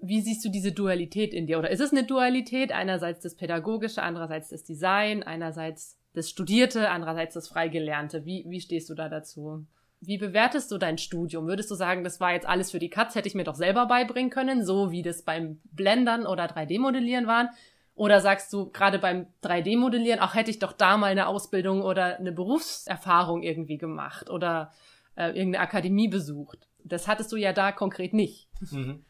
Wie 0.00 0.20
siehst 0.20 0.44
du 0.44 0.50
diese 0.50 0.72
Dualität 0.72 1.34
in 1.34 1.46
dir? 1.46 1.58
Oder 1.58 1.70
ist 1.70 1.80
es 1.80 1.90
eine 1.90 2.04
Dualität? 2.04 2.70
Einerseits 2.70 3.20
das 3.20 3.34
Pädagogische, 3.34 4.02
andererseits 4.02 4.50
das 4.50 4.62
Design, 4.62 5.22
einerseits 5.22 5.97
das 6.14 6.30
Studierte, 6.30 6.90
andererseits 6.90 7.34
das 7.34 7.48
Freigelernte. 7.48 8.24
Wie, 8.24 8.44
wie 8.48 8.60
stehst 8.60 8.90
du 8.90 8.94
da 8.94 9.08
dazu? 9.08 9.66
Wie 10.00 10.18
bewertest 10.18 10.70
du 10.70 10.78
dein 10.78 10.98
Studium? 10.98 11.46
Würdest 11.46 11.70
du 11.70 11.74
sagen, 11.74 12.04
das 12.04 12.20
war 12.20 12.32
jetzt 12.32 12.46
alles 12.46 12.70
für 12.70 12.78
die 12.78 12.90
Katz, 12.90 13.14
hätte 13.14 13.28
ich 13.28 13.34
mir 13.34 13.44
doch 13.44 13.56
selber 13.56 13.86
beibringen 13.86 14.30
können, 14.30 14.64
so 14.64 14.90
wie 14.90 15.02
das 15.02 15.22
beim 15.22 15.60
Blendern 15.72 16.24
oder 16.26 16.46
3D-Modellieren 16.46 17.26
waren? 17.26 17.48
Oder 17.94 18.20
sagst 18.20 18.52
du 18.52 18.70
gerade 18.70 19.00
beim 19.00 19.26
3D-Modellieren, 19.42 20.20
auch 20.20 20.34
hätte 20.34 20.52
ich 20.52 20.60
doch 20.60 20.72
da 20.72 20.96
mal 20.96 21.10
eine 21.10 21.26
Ausbildung 21.26 21.82
oder 21.82 22.16
eine 22.18 22.30
Berufserfahrung 22.30 23.42
irgendwie 23.42 23.76
gemacht 23.76 24.30
oder 24.30 24.70
äh, 25.16 25.30
irgendeine 25.30 25.60
Akademie 25.60 26.06
besucht? 26.06 26.68
Das 26.84 27.08
hattest 27.08 27.32
du 27.32 27.36
ja 27.36 27.52
da 27.52 27.72
konkret 27.72 28.14
nicht. 28.14 28.48
Mhm. 28.70 29.04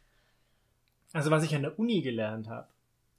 Also 1.12 1.30
was 1.30 1.44
ich 1.44 1.54
an 1.54 1.62
der 1.62 1.78
Uni 1.78 2.00
gelernt 2.00 2.48
habe, 2.48 2.68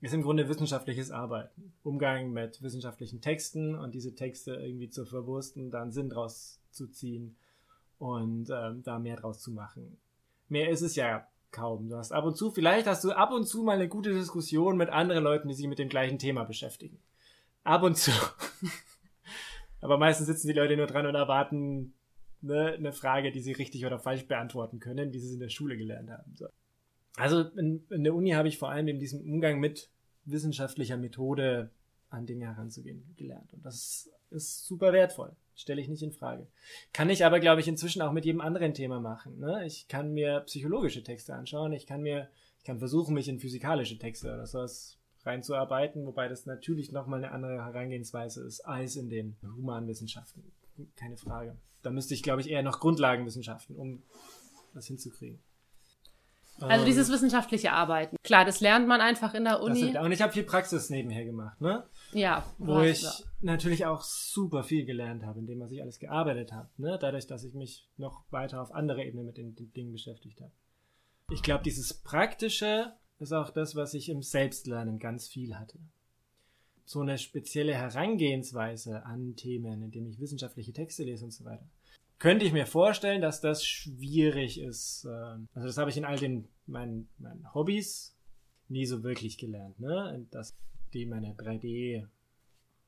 ist 0.02 0.14
im 0.14 0.22
Grunde 0.22 0.48
wissenschaftliches 0.48 1.12
Arbeiten. 1.12 1.74
Umgang 1.84 2.32
mit 2.32 2.62
wissenschaftlichen 2.62 3.22
Texten 3.22 3.76
und 3.76 3.94
diese 3.94 4.16
Texte 4.16 4.56
irgendwie 4.56 4.90
zu 4.90 5.06
verwursten, 5.06 5.72
dann 5.72 5.92
Sinn 5.92 6.10
draus 6.10 6.62
zu 6.72 6.88
ziehen 6.88 7.36
und 7.98 8.50
ähm, 8.50 8.82
da 8.84 8.98
mehr 9.00 9.18
draus 9.18 9.40
zu 9.42 9.52
machen. 9.52 9.98
Mehr 10.48 10.70
ist 10.70 10.82
es 10.82 10.96
ja 10.96 11.28
kaum. 11.52 11.90
Du 11.90 11.98
hast 11.98 12.12
ab 12.12 12.24
und 12.24 12.38
zu, 12.38 12.52
vielleicht 12.52 12.88
hast 12.88 13.04
du 13.04 13.12
ab 13.12 13.32
und 13.32 13.46
zu 13.46 13.64
mal 13.64 13.74
eine 13.74 13.90
gute 13.90 14.14
Diskussion 14.14 14.78
mit 14.78 14.90
anderen 14.90 15.24
Leuten, 15.24 15.48
die 15.50 15.54
sich 15.54 15.68
mit 15.68 15.80
dem 15.80 15.90
gleichen 15.90 16.18
Thema 16.18 16.46
beschäftigen. 16.46 17.00
Ab 17.64 17.84
und 17.84 17.98
zu. 17.98 18.12
Aber 19.82 19.98
meistens 19.98 20.28
sitzen 20.28 20.48
die 20.48 20.54
Leute 20.54 20.78
nur 20.78 20.88
dran 20.88 21.06
und 21.06 21.16
erwarten 21.16 21.94
ne, 22.42 22.74
eine 22.74 22.94
Frage, 22.94 23.32
die 23.32 23.42
sie 23.42 23.52
richtig 23.52 23.86
oder 23.86 24.00
falsch 24.00 24.28
beantworten 24.28 24.80
können, 24.80 25.14
wie 25.14 25.20
sie 25.20 25.34
in 25.34 25.40
der 25.40 25.50
Schule 25.50 25.78
gelernt 25.78 26.10
haben. 26.10 26.36
So. 26.36 26.48
Also 27.20 27.42
in, 27.42 27.86
in 27.90 28.06
der 28.06 28.16
Uni 28.16 28.32
habe 28.32 28.48
ich 28.48 28.58
vor 28.58 28.70
allem 28.70 28.88
in 28.88 29.00
diesem 29.00 29.20
Umgang 29.20 29.60
mit 29.60 29.90
wissenschaftlicher 30.24 30.96
Methode 30.96 31.70
an 32.10 32.26
Dinge 32.26 32.46
heranzugehen 32.46 33.04
gelernt. 33.18 33.54
Und 33.54 33.66
das 33.66 34.10
ist 34.32 34.66
super 34.66 34.94
wertvoll. 34.94 35.36
Stelle 35.54 35.82
ich 35.82 35.90
nicht 35.90 36.02
in 36.02 36.14
Frage. 36.14 36.48
Kann 36.94 37.10
ich 37.10 37.26
aber, 37.26 37.42
glaube 37.42 37.60
ich, 37.60 37.68
inzwischen 37.68 38.02
auch 38.02 38.14
mit 38.14 38.24
jedem 38.24 38.40
anderen 38.40 38.74
Thema 38.74 39.02
machen. 39.02 39.38
Ne? 39.38 39.66
Ich 39.66 39.90
kann 39.90 40.14
mir 40.14 40.40
psychologische 40.42 41.04
Texte 41.04 41.36
anschauen. 41.36 41.74
Ich 41.74 41.86
kann 41.86 42.02
mir, 42.02 42.30
ich 42.60 42.64
kann 42.64 42.80
versuchen, 42.80 43.14
mich 43.14 43.28
in 43.28 43.40
physikalische 43.40 43.98
Texte 43.98 44.34
oder 44.34 44.46
sowas 44.46 44.98
reinzuarbeiten, 45.26 46.06
wobei 46.06 46.30
das 46.30 46.46
natürlich 46.46 46.94
nochmal 46.94 47.22
eine 47.22 47.34
andere 47.34 47.66
Herangehensweise 47.66 48.46
ist 48.46 48.62
als 48.62 48.96
in 48.96 49.10
den 49.10 49.36
Humanwissenschaften. 49.44 50.44
Keine 50.96 51.18
Frage. 51.18 51.58
Da 51.82 51.90
müsste 51.90 52.14
ich, 52.14 52.24
glaube 52.24 52.40
ich, 52.40 52.50
eher 52.50 52.64
noch 52.64 52.80
Grundlagenwissenschaften, 52.80 53.76
um 53.76 54.04
das 54.74 54.88
hinzukriegen. 54.88 55.40
Also 56.68 56.86
dieses 56.86 57.08
ähm, 57.08 57.16
wissenschaftliche 57.16 57.72
Arbeiten. 57.72 58.18
Klar, 58.24 58.46
das 58.46 58.60
lernt 58.60 58.88
man 58.88 59.02
einfach 59.02 59.34
in 59.34 59.44
der 59.44 59.62
Uni. 59.62 59.98
und 59.98 60.12
ich 60.12 60.22
habe 60.22 60.34
viel 60.34 60.44
Praxis 60.44 60.90
nebenher 60.90 61.26
gemacht, 61.26 61.60
ne? 61.62 61.84
Ja. 62.12 62.46
Wo 62.58 62.82
ich 62.82 63.02
ja. 63.02 63.12
natürlich 63.42 63.86
auch 63.86 64.02
super 64.02 64.64
viel 64.64 64.86
gelernt 64.86 65.26
habe, 65.26 65.40
indem 65.40 65.60
was 65.60 65.72
ich 65.72 65.82
alles 65.82 66.00
gearbeitet 66.00 66.52
habe, 66.52 66.70
ne? 66.78 66.98
Dadurch, 67.00 67.28
dass 67.28 67.44
ich 67.44 67.54
mich 67.54 67.88
noch 67.98 68.24
weiter 68.32 68.62
auf 68.62 68.74
andere 68.74 69.04
Ebene 69.04 69.24
mit 69.24 69.38
den, 69.38 69.56
den 69.56 69.72
Dingen 69.74 69.92
beschäftigt 69.92 70.42
habe. 70.42 70.52
Ich 71.32 71.44
glaube, 71.44 71.64
dieses 71.64 71.94
Praktische 71.94 72.94
ist 73.20 73.34
auch 73.34 73.50
das, 73.50 73.76
was 73.76 73.94
ich 73.94 74.10
im 74.10 74.24
Selbstlernen 74.24 75.00
ganz 75.00 75.28
viel 75.28 75.58
hatte. 75.58 75.80
So 76.86 77.02
eine 77.02 77.20
spezielle 77.20 77.76
Herangehensweise 77.76 79.06
an 79.06 79.36
Themen, 79.36 79.84
indem 79.84 80.08
ich 80.08 80.20
wissenschaftliche 80.20 80.74
Texte 80.74 81.04
lese 81.04 81.26
und 81.26 81.32
so 81.32 81.46
weiter 81.46 81.68
könnte 82.20 82.46
ich 82.46 82.54
mir 82.54 82.66
vorstellen, 82.66 83.22
dass 83.22 83.42
das 83.42 83.66
schwierig 83.66 84.60
ist. 84.60 85.06
Ähm, 85.10 85.48
also 85.54 85.68
das 85.68 85.78
habe 85.78 85.90
ich 85.90 85.98
in 85.98 86.06
all 86.06 86.18
den 86.18 86.48
meinen, 86.68 87.10
meinen 87.18 87.54
Hobbys 87.54 88.16
nie 88.68 88.86
so 88.86 89.04
wirklich 89.04 89.38
gelernt, 89.38 89.80
ne? 89.80 90.26
Das 90.30 90.56
die 90.94 91.06
meine 91.06 91.34
3D 91.34 92.08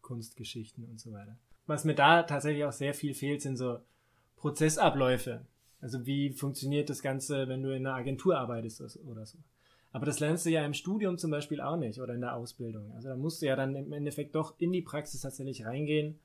Kunstgeschichten 0.02 0.86
und 0.86 1.00
so 1.00 1.12
weiter. 1.12 1.38
Was 1.68 1.86
mir 1.86 1.96
da 1.96 2.24
tatsächlich 2.24 2.66
auch 2.66 2.72
sehr 2.72 2.94
viel 2.94 3.14
fehlt, 3.14 3.42
sind 3.42 3.58
so 3.58 3.80
Prozessabläufe. 4.38 5.46
Also 5.80 6.06
wie 6.06 6.32
funktioniert 6.32 6.90
das 6.90 7.02
Ganze, 7.02 7.48
wenn 7.48 7.64
du 7.64 7.76
in 7.76 7.86
einer 7.86 7.96
Agentur 7.96 8.38
arbeitest 8.38 8.82
oder 9.06 9.26
so. 9.26 9.38
Aber 9.92 10.06
das 10.06 10.20
lernst 10.20 10.46
du 10.46 10.50
ja 10.50 10.66
im 10.66 10.74
Studium 10.74 11.18
zum 11.18 11.32
Beispiel 11.32 11.60
auch 11.60 11.76
nicht 11.76 12.00
oder 12.00 12.14
in 12.14 12.22
der 12.22 12.36
Ausbildung. 12.36 12.92
Also 12.94 13.10
da 13.10 13.16
musst 13.16 13.42
du 13.42 13.48
ja 13.48 13.56
dann 13.56 13.76
im 13.76 13.92
Endeffekt 13.92 14.36
doch 14.36 14.56
in 14.58 14.72
die 14.72 14.82
Praxis 14.82 15.22
tatsächlich 15.22 15.66
reingehen 15.66 16.20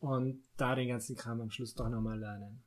und 0.00 0.42
da 0.56 0.74
den 0.74 0.88
ganzen 0.88 1.16
Kram 1.16 1.40
am 1.40 1.50
Schluss 1.50 1.74
doch 1.74 1.88
nochmal 1.88 2.18
lernen. 2.18 2.62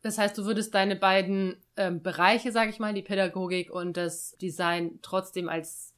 Das 0.00 0.16
heißt, 0.16 0.38
du 0.38 0.44
würdest 0.44 0.74
deine 0.74 0.96
beiden 0.96 1.56
ähm, 1.76 2.02
Bereiche, 2.02 2.52
sage 2.52 2.70
ich 2.70 2.78
mal, 2.78 2.94
die 2.94 3.02
Pädagogik 3.02 3.70
und 3.70 3.96
das 3.96 4.36
Design 4.38 5.00
trotzdem 5.02 5.48
als 5.48 5.94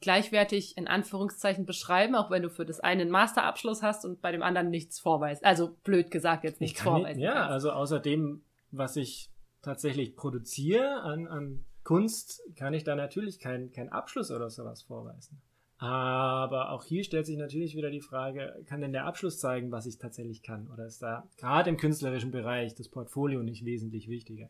gleichwertig 0.00 0.76
in 0.76 0.86
Anführungszeichen 0.86 1.64
beschreiben, 1.64 2.14
auch 2.14 2.30
wenn 2.30 2.42
du 2.42 2.50
für 2.50 2.66
das 2.66 2.80
eine 2.80 3.02
einen 3.02 3.10
Masterabschluss 3.10 3.82
hast 3.82 4.04
und 4.04 4.20
bei 4.20 4.32
dem 4.32 4.42
anderen 4.42 4.70
nichts 4.70 4.98
vorweist. 4.98 5.44
Also 5.44 5.76
blöd 5.84 6.10
gesagt 6.10 6.44
jetzt 6.44 6.60
nichts 6.60 6.82
vorweisen. 6.82 7.20
Ja, 7.20 7.34
kannst. 7.34 7.50
also 7.50 7.70
außer 7.70 8.00
dem, 8.00 8.42
was 8.70 8.96
ich 8.96 9.30
tatsächlich 9.62 10.14
produziere 10.14 11.00
an, 11.02 11.26
an 11.26 11.64
Kunst, 11.84 12.42
kann 12.56 12.74
ich 12.74 12.84
da 12.84 12.96
natürlich 12.96 13.38
keinen 13.38 13.72
kein 13.72 13.90
Abschluss 13.90 14.30
oder 14.30 14.50
sowas 14.50 14.82
vorweisen. 14.82 15.40
Aber 15.84 16.70
auch 16.70 16.82
hier 16.82 17.04
stellt 17.04 17.26
sich 17.26 17.36
natürlich 17.36 17.76
wieder 17.76 17.90
die 17.90 18.00
Frage, 18.00 18.64
kann 18.64 18.80
denn 18.80 18.94
der 18.94 19.04
Abschluss 19.04 19.38
zeigen, 19.38 19.70
was 19.70 19.84
ich 19.84 19.98
tatsächlich 19.98 20.42
kann? 20.42 20.66
Oder 20.72 20.86
ist 20.86 21.02
da 21.02 21.28
gerade 21.36 21.68
im 21.68 21.76
künstlerischen 21.76 22.30
Bereich 22.30 22.74
das 22.74 22.88
Portfolio 22.88 23.42
nicht 23.42 23.66
wesentlich 23.66 24.08
wichtiger? 24.08 24.48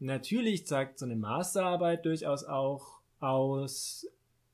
Natürlich 0.00 0.66
zeigt 0.66 0.98
so 0.98 1.04
eine 1.04 1.14
Masterarbeit 1.14 2.04
durchaus 2.04 2.42
auch 2.42 2.98
aus, 3.20 4.08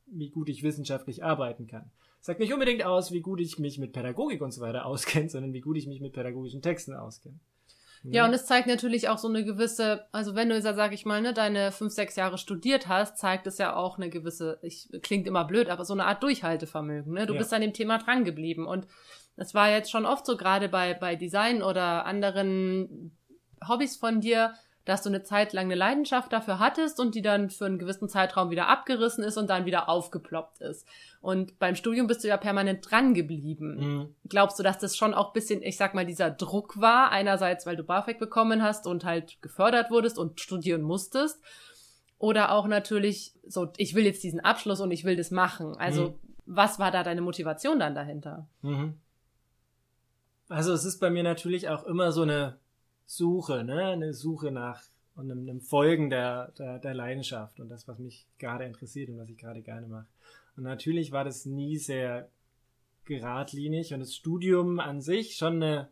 wie 0.04 0.28
gut 0.28 0.50
ich 0.50 0.62
wissenschaftlich 0.62 1.24
arbeiten 1.24 1.66
kann. 1.66 1.90
Sagt 2.20 2.40
nicht 2.40 2.52
unbedingt 2.52 2.84
aus, 2.84 3.10
wie 3.10 3.22
gut 3.22 3.40
ich 3.40 3.58
mich 3.58 3.78
mit 3.78 3.94
Pädagogik 3.94 4.42
und 4.42 4.52
so 4.52 4.60
weiter 4.60 4.84
auskenne, 4.84 5.30
sondern 5.30 5.54
wie 5.54 5.62
gut 5.62 5.78
ich 5.78 5.86
mich 5.86 6.02
mit 6.02 6.12
pädagogischen 6.12 6.60
Texten 6.60 6.92
auskenne. 6.92 7.40
Ja, 8.04 8.24
und 8.24 8.32
es 8.32 8.46
zeigt 8.46 8.66
natürlich 8.66 9.08
auch 9.08 9.18
so 9.18 9.28
eine 9.28 9.44
gewisse, 9.44 10.06
also 10.10 10.34
wenn 10.34 10.48
du 10.48 10.56
jetzt, 10.56 10.64
sag 10.64 10.92
ich 10.92 11.04
mal, 11.04 11.22
ne, 11.22 11.32
deine 11.32 11.70
fünf, 11.70 11.92
sechs 11.92 12.16
Jahre 12.16 12.36
studiert 12.36 12.88
hast, 12.88 13.16
zeigt 13.16 13.46
es 13.46 13.58
ja 13.58 13.76
auch 13.76 13.96
eine 13.96 14.10
gewisse, 14.10 14.58
ich, 14.62 14.88
klingt 15.02 15.28
immer 15.28 15.44
blöd, 15.44 15.70
aber 15.70 15.84
so 15.84 15.92
eine 15.92 16.06
Art 16.06 16.22
Durchhaltevermögen, 16.22 17.12
ne? 17.12 17.26
Du 17.26 17.34
ja. 17.34 17.38
bist 17.38 17.52
an 17.52 17.60
dem 17.60 17.72
Thema 17.72 17.98
dran 17.98 18.24
geblieben. 18.24 18.66
Und 18.66 18.88
es 19.36 19.54
war 19.54 19.70
jetzt 19.70 19.90
schon 19.90 20.04
oft 20.04 20.26
so, 20.26 20.36
gerade 20.36 20.68
bei, 20.68 20.94
bei 20.94 21.14
Design 21.14 21.62
oder 21.62 22.04
anderen 22.04 23.16
Hobbys 23.68 23.96
von 23.96 24.20
dir, 24.20 24.54
dass 24.84 25.02
du 25.02 25.08
eine 25.08 25.22
Zeit 25.22 25.52
lang 25.52 25.66
eine 25.66 25.76
Leidenschaft 25.76 26.32
dafür 26.32 26.58
hattest 26.58 26.98
und 26.98 27.14
die 27.14 27.22
dann 27.22 27.50
für 27.50 27.66
einen 27.66 27.78
gewissen 27.78 28.08
Zeitraum 28.08 28.50
wieder 28.50 28.68
abgerissen 28.68 29.22
ist 29.22 29.36
und 29.36 29.48
dann 29.48 29.64
wieder 29.64 29.88
aufgeploppt 29.88 30.60
ist. 30.60 30.86
Und 31.20 31.58
beim 31.60 31.76
Studium 31.76 32.08
bist 32.08 32.24
du 32.24 32.28
ja 32.28 32.36
permanent 32.36 32.90
dran 32.90 33.14
geblieben. 33.14 33.76
Mhm. 33.76 34.14
Glaubst 34.28 34.58
du, 34.58 34.64
dass 34.64 34.78
das 34.78 34.96
schon 34.96 35.14
auch 35.14 35.32
bisschen, 35.32 35.62
ich 35.62 35.76
sag 35.76 35.94
mal, 35.94 36.04
dieser 36.04 36.30
Druck 36.30 36.80
war? 36.80 37.12
Einerseits, 37.12 37.64
weil 37.64 37.76
du 37.76 37.84
BAföG 37.84 38.18
bekommen 38.18 38.62
hast 38.62 38.88
und 38.88 39.04
halt 39.04 39.40
gefördert 39.40 39.90
wurdest 39.90 40.18
und 40.18 40.40
studieren 40.40 40.82
musstest. 40.82 41.40
Oder 42.18 42.52
auch 42.52 42.66
natürlich 42.66 43.34
so, 43.46 43.72
ich 43.76 43.94
will 43.94 44.04
jetzt 44.04 44.24
diesen 44.24 44.40
Abschluss 44.40 44.80
und 44.80 44.90
ich 44.90 45.04
will 45.04 45.16
das 45.16 45.30
machen. 45.30 45.76
Also, 45.76 46.10
mhm. 46.10 46.14
was 46.46 46.80
war 46.80 46.90
da 46.90 47.04
deine 47.04 47.20
Motivation 47.20 47.78
dann 47.78 47.94
dahinter? 47.94 48.48
Mhm. 48.62 48.98
Also, 50.48 50.72
es 50.72 50.84
ist 50.84 50.98
bei 50.98 51.10
mir 51.10 51.22
natürlich 51.22 51.68
auch 51.68 51.84
immer 51.84 52.10
so 52.10 52.22
eine 52.22 52.58
Suche, 53.16 53.62
ne? 53.62 53.88
eine 53.88 54.14
Suche 54.14 54.50
nach 54.50 54.82
und 55.14 55.30
einem, 55.30 55.40
einem 55.40 55.60
Folgen 55.60 56.08
der, 56.08 56.52
der, 56.52 56.78
der 56.78 56.94
Leidenschaft 56.94 57.60
und 57.60 57.68
das, 57.68 57.86
was 57.86 57.98
mich 57.98 58.26
gerade 58.38 58.64
interessiert 58.64 59.10
und 59.10 59.18
was 59.18 59.28
ich 59.28 59.36
gerade 59.36 59.60
gerne 59.60 59.86
mache. 59.86 60.06
Und 60.56 60.64
natürlich 60.64 61.12
war 61.12 61.22
das 61.22 61.44
nie 61.44 61.76
sehr 61.76 62.30
geradlinig 63.04 63.92
und 63.92 64.00
das 64.00 64.14
Studium 64.14 64.80
an 64.80 65.02
sich 65.02 65.36
schon 65.36 65.62
eine. 65.62 65.90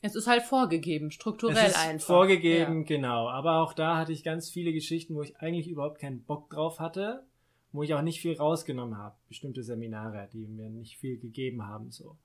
Es 0.00 0.14
ist 0.14 0.28
halt 0.28 0.42
vorgegeben, 0.42 1.10
strukturell 1.10 1.56
es 1.56 1.72
ist 1.72 1.78
einfach. 1.78 2.06
Vorgegeben, 2.06 2.80
ja. 2.80 2.86
genau. 2.86 3.28
Aber 3.28 3.60
auch 3.60 3.72
da 3.72 3.96
hatte 3.96 4.12
ich 4.12 4.22
ganz 4.22 4.48
viele 4.50 4.72
Geschichten, 4.72 5.14
wo 5.14 5.22
ich 5.22 5.36
eigentlich 5.38 5.66
überhaupt 5.66 5.98
keinen 5.98 6.22
Bock 6.22 6.50
drauf 6.50 6.78
hatte, 6.78 7.24
wo 7.72 7.82
ich 7.82 7.94
auch 7.94 8.02
nicht 8.02 8.20
viel 8.20 8.36
rausgenommen 8.36 8.96
habe. 8.96 9.16
Bestimmte 9.28 9.64
Seminare, 9.64 10.28
die 10.32 10.46
mir 10.46 10.70
nicht 10.70 10.98
viel 10.98 11.18
gegeben 11.18 11.66
haben, 11.66 11.90
so. 11.90 12.16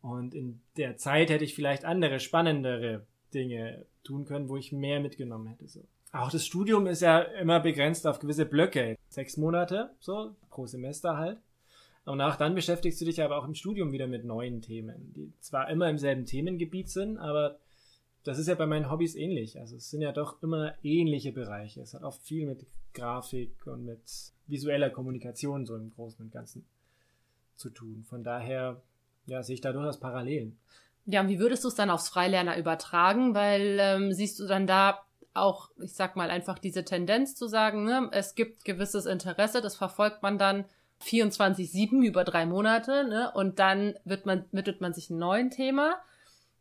Und 0.00 0.34
in 0.34 0.60
der 0.76 0.96
Zeit 0.96 1.30
hätte 1.30 1.44
ich 1.44 1.54
vielleicht 1.54 1.84
andere, 1.84 2.20
spannendere 2.20 3.06
Dinge 3.34 3.86
tun 4.04 4.24
können, 4.24 4.48
wo 4.48 4.56
ich 4.56 4.72
mehr 4.72 5.00
mitgenommen 5.00 5.46
hätte. 5.46 5.68
So. 5.68 5.84
Auch 6.12 6.30
das 6.30 6.46
Studium 6.46 6.86
ist 6.86 7.02
ja 7.02 7.20
immer 7.20 7.60
begrenzt 7.60 8.06
auf 8.06 8.18
gewisse 8.18 8.46
Blöcke. 8.46 8.96
Sechs 9.08 9.36
Monate, 9.36 9.90
so, 10.00 10.34
pro 10.50 10.66
Semester 10.66 11.16
halt. 11.16 11.38
Und 12.04 12.20
auch 12.20 12.36
dann 12.36 12.54
beschäftigst 12.54 13.00
du 13.00 13.04
dich 13.04 13.20
aber 13.20 13.36
auch 13.36 13.44
im 13.44 13.54
Studium 13.54 13.90
wieder 13.90 14.06
mit 14.06 14.24
neuen 14.24 14.62
Themen, 14.62 15.12
die 15.14 15.32
zwar 15.40 15.68
immer 15.68 15.90
im 15.90 15.98
selben 15.98 16.24
Themengebiet 16.24 16.88
sind, 16.88 17.18
aber 17.18 17.58
das 18.22 18.38
ist 18.38 18.46
ja 18.46 18.54
bei 18.54 18.66
meinen 18.66 18.90
Hobbys 18.90 19.16
ähnlich. 19.16 19.58
Also 19.58 19.76
es 19.76 19.90
sind 19.90 20.02
ja 20.02 20.12
doch 20.12 20.42
immer 20.42 20.74
ähnliche 20.82 21.32
Bereiche. 21.32 21.80
Es 21.80 21.94
hat 21.94 22.02
oft 22.02 22.22
viel 22.22 22.46
mit 22.46 22.66
Grafik 22.92 23.66
und 23.66 23.84
mit 23.84 24.00
visueller 24.46 24.90
Kommunikation 24.90 25.66
so 25.66 25.76
im 25.76 25.90
Großen 25.90 26.24
und 26.24 26.32
Ganzen 26.32 26.64
zu 27.56 27.70
tun. 27.70 28.04
Von 28.08 28.24
daher, 28.24 28.82
ja, 29.26 29.42
sehe 29.42 29.54
ich 29.54 29.60
da 29.60 29.72
durchaus 29.72 30.00
Parallelen. 30.00 30.58
Ja, 31.06 31.20
und 31.20 31.28
wie 31.28 31.38
würdest 31.38 31.64
du 31.64 31.68
es 31.68 31.74
dann 31.74 31.90
aufs 31.90 32.08
Freilerner 32.08 32.58
übertragen? 32.58 33.34
Weil 33.34 33.78
ähm, 33.80 34.12
siehst 34.12 34.38
du 34.40 34.46
dann 34.46 34.66
da 34.66 35.06
auch, 35.34 35.70
ich 35.82 35.94
sag 35.94 36.16
mal, 36.16 36.30
einfach 36.30 36.58
diese 36.58 36.84
Tendenz 36.84 37.34
zu 37.34 37.46
sagen, 37.46 37.84
ne, 37.84 38.08
es 38.12 38.34
gibt 38.34 38.64
gewisses 38.64 39.06
Interesse, 39.06 39.60
das 39.60 39.76
verfolgt 39.76 40.22
man 40.22 40.38
dann 40.38 40.64
24-7 41.04 42.02
über 42.04 42.24
drei 42.24 42.46
Monate, 42.46 43.04
ne, 43.04 43.30
und 43.34 43.58
dann 43.58 43.94
wird 44.04 44.26
man, 44.26 44.46
mittelt 44.50 44.80
man 44.80 44.94
sich 44.94 45.10
ein 45.10 45.18
neues 45.18 45.54
Thema. 45.54 45.96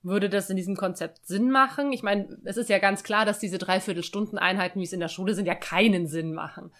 Würde 0.03 0.29
das 0.29 0.51
in 0.51 0.55
diesem 0.55 0.75
Konzept 0.75 1.25
Sinn 1.25 1.49
machen? 1.49 1.91
Ich 1.91 2.03
meine, 2.03 2.37
es 2.43 2.57
ist 2.57 2.69
ja 2.69 2.77
ganz 2.77 3.03
klar, 3.03 3.25
dass 3.25 3.39
diese 3.39 3.57
Dreiviertelstunden-Einheiten, 3.57 4.79
wie 4.79 4.83
es 4.83 4.93
in 4.93 4.99
der 4.99 5.07
Schule 5.07 5.33
sind, 5.33 5.47
ja 5.47 5.55
keinen 5.55 6.05
Sinn 6.05 6.33
machen. 6.33 6.71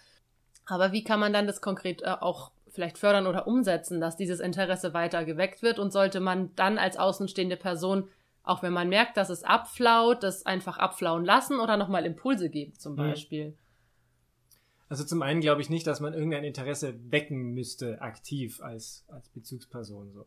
Aber 0.64 0.92
wie 0.92 1.02
kann 1.02 1.18
man 1.18 1.32
dann 1.32 1.48
das 1.48 1.60
konkret 1.60 2.02
äh, 2.02 2.14
auch 2.20 2.52
vielleicht 2.76 2.98
fördern 2.98 3.26
oder 3.26 3.48
umsetzen, 3.48 4.00
dass 4.00 4.16
dieses 4.16 4.38
Interesse 4.38 4.94
weiter 4.94 5.24
geweckt 5.24 5.62
wird 5.62 5.80
und 5.80 5.92
sollte 5.92 6.20
man 6.20 6.54
dann 6.54 6.78
als 6.78 6.96
außenstehende 6.96 7.56
Person, 7.56 8.08
auch 8.44 8.62
wenn 8.62 8.72
man 8.72 8.88
merkt, 8.88 9.16
dass 9.16 9.28
es 9.28 9.42
abflaut, 9.42 10.22
das 10.22 10.46
einfach 10.46 10.78
abflauen 10.78 11.24
lassen 11.24 11.58
oder 11.58 11.76
nochmal 11.76 12.06
Impulse 12.06 12.48
geben 12.48 12.74
zum 12.78 12.92
mhm. 12.92 12.98
Beispiel? 12.98 13.54
Also 14.88 15.04
zum 15.04 15.22
einen 15.22 15.40
glaube 15.40 15.60
ich 15.60 15.70
nicht, 15.70 15.86
dass 15.86 16.00
man 16.00 16.14
irgendein 16.14 16.44
Interesse 16.44 16.94
wecken 17.10 17.54
müsste, 17.54 18.00
aktiv 18.00 18.62
als, 18.62 19.04
als 19.08 19.28
Bezugsperson 19.30 20.12
so. 20.12 20.26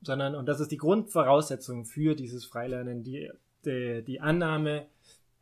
Sondern, 0.00 0.34
und 0.34 0.46
das 0.46 0.58
ist 0.58 0.72
die 0.72 0.76
Grundvoraussetzung 0.76 1.84
für 1.84 2.16
dieses 2.16 2.44
Freilernen, 2.44 3.04
die, 3.04 3.30
die, 3.64 4.02
die 4.04 4.20
Annahme, 4.20 4.86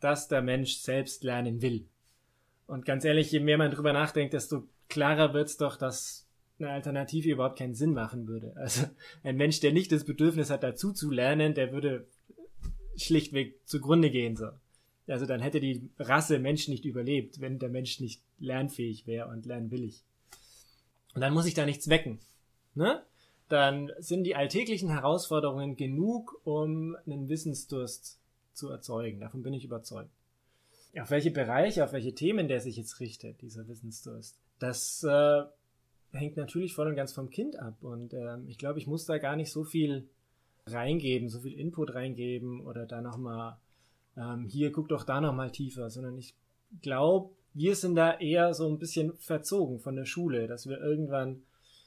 dass 0.00 0.28
der 0.28 0.42
Mensch 0.42 0.76
selbst 0.76 1.24
lernen 1.24 1.62
will. 1.62 1.86
Und 2.66 2.84
ganz 2.84 3.04
ehrlich, 3.04 3.32
je 3.32 3.40
mehr 3.40 3.56
man 3.56 3.70
drüber 3.70 3.94
nachdenkt, 3.94 4.34
desto 4.34 4.64
klarer 4.88 5.32
wird 5.32 5.48
es 5.48 5.56
doch, 5.56 5.76
dass 5.76 6.28
eine 6.60 6.70
Alternative 6.70 7.30
überhaupt 7.30 7.58
keinen 7.58 7.74
Sinn 7.74 7.92
machen 7.92 8.28
würde. 8.28 8.54
Also 8.56 8.86
ein 9.22 9.36
Mensch, 9.36 9.60
der 9.60 9.72
nicht 9.72 9.92
das 9.92 10.04
Bedürfnis 10.04 10.50
hat, 10.50 10.62
dazu 10.62 10.92
zu 10.92 11.10
lernen, 11.10 11.54
der 11.54 11.72
würde 11.72 12.06
schlichtweg 12.96 13.60
zugrunde 13.66 14.10
gehen. 14.10 14.36
So. 14.36 14.48
Also 15.06 15.26
dann 15.26 15.40
hätte 15.40 15.60
die 15.60 15.88
Rasse 15.98 16.38
Mensch 16.38 16.68
nicht 16.68 16.84
überlebt, 16.84 17.40
wenn 17.40 17.58
der 17.58 17.68
Mensch 17.68 18.00
nicht 18.00 18.22
lernfähig 18.38 19.06
wäre 19.06 19.28
und 19.28 19.46
lernwillig. 19.46 20.04
Und 21.14 21.22
dann 21.22 21.32
muss 21.32 21.46
ich 21.46 21.54
da 21.54 21.66
nichts 21.66 21.88
wecken. 21.88 22.20
Ne? 22.74 23.02
Dann 23.48 23.90
sind 23.98 24.24
die 24.24 24.36
alltäglichen 24.36 24.90
Herausforderungen 24.90 25.76
genug, 25.76 26.40
um 26.44 26.96
einen 27.06 27.28
Wissensdurst 27.28 28.20
zu 28.52 28.68
erzeugen. 28.68 29.20
Davon 29.20 29.42
bin 29.42 29.54
ich 29.54 29.64
überzeugt. 29.64 30.10
Auf 30.98 31.10
welche 31.10 31.30
Bereiche, 31.30 31.84
auf 31.84 31.92
welche 31.92 32.14
Themen 32.14 32.48
der 32.48 32.60
sich 32.60 32.76
jetzt 32.76 33.00
richtet, 33.00 33.40
dieser 33.42 33.66
Wissensdurst. 33.66 34.36
Das 34.58 35.02
äh, 35.04 35.42
hängt 36.12 36.36
natürlich 36.36 36.74
voll 36.74 36.88
und 36.88 36.96
ganz 36.96 37.12
vom 37.12 37.30
Kind 37.30 37.58
ab. 37.58 37.76
Und 37.82 38.14
ähm, 38.14 38.46
ich 38.48 38.58
glaube, 38.58 38.78
ich 38.78 38.86
muss 38.86 39.06
da 39.06 39.18
gar 39.18 39.36
nicht 39.36 39.50
so 39.50 39.64
viel 39.64 40.08
reingeben, 40.66 41.28
so 41.28 41.40
viel 41.40 41.58
Input 41.58 41.94
reingeben 41.94 42.60
oder 42.60 42.86
da 42.86 43.00
nochmal, 43.00 43.56
ähm, 44.16 44.46
hier 44.46 44.72
guck 44.72 44.88
doch 44.88 45.04
da 45.04 45.20
nochmal 45.20 45.50
tiefer, 45.50 45.90
sondern 45.90 46.18
ich 46.18 46.34
glaube, 46.82 47.34
wir 47.54 47.74
sind 47.74 47.96
da 47.96 48.18
eher 48.18 48.54
so 48.54 48.68
ein 48.68 48.78
bisschen 48.78 49.14
verzogen 49.16 49.80
von 49.80 49.96
der 49.96 50.04
Schule, 50.04 50.46
dass 50.46 50.68
wir 50.68 50.80
irgendwann, 50.80 51.42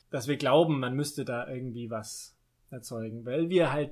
dass 0.09 0.27
wir 0.27 0.37
glauben, 0.37 0.79
man 0.79 0.95
müsste 0.95 1.25
da 1.25 1.47
irgendwie 1.47 1.89
was 1.89 2.35
erzeugen, 2.69 3.25
weil 3.25 3.49
wir 3.49 3.71
halt 3.71 3.91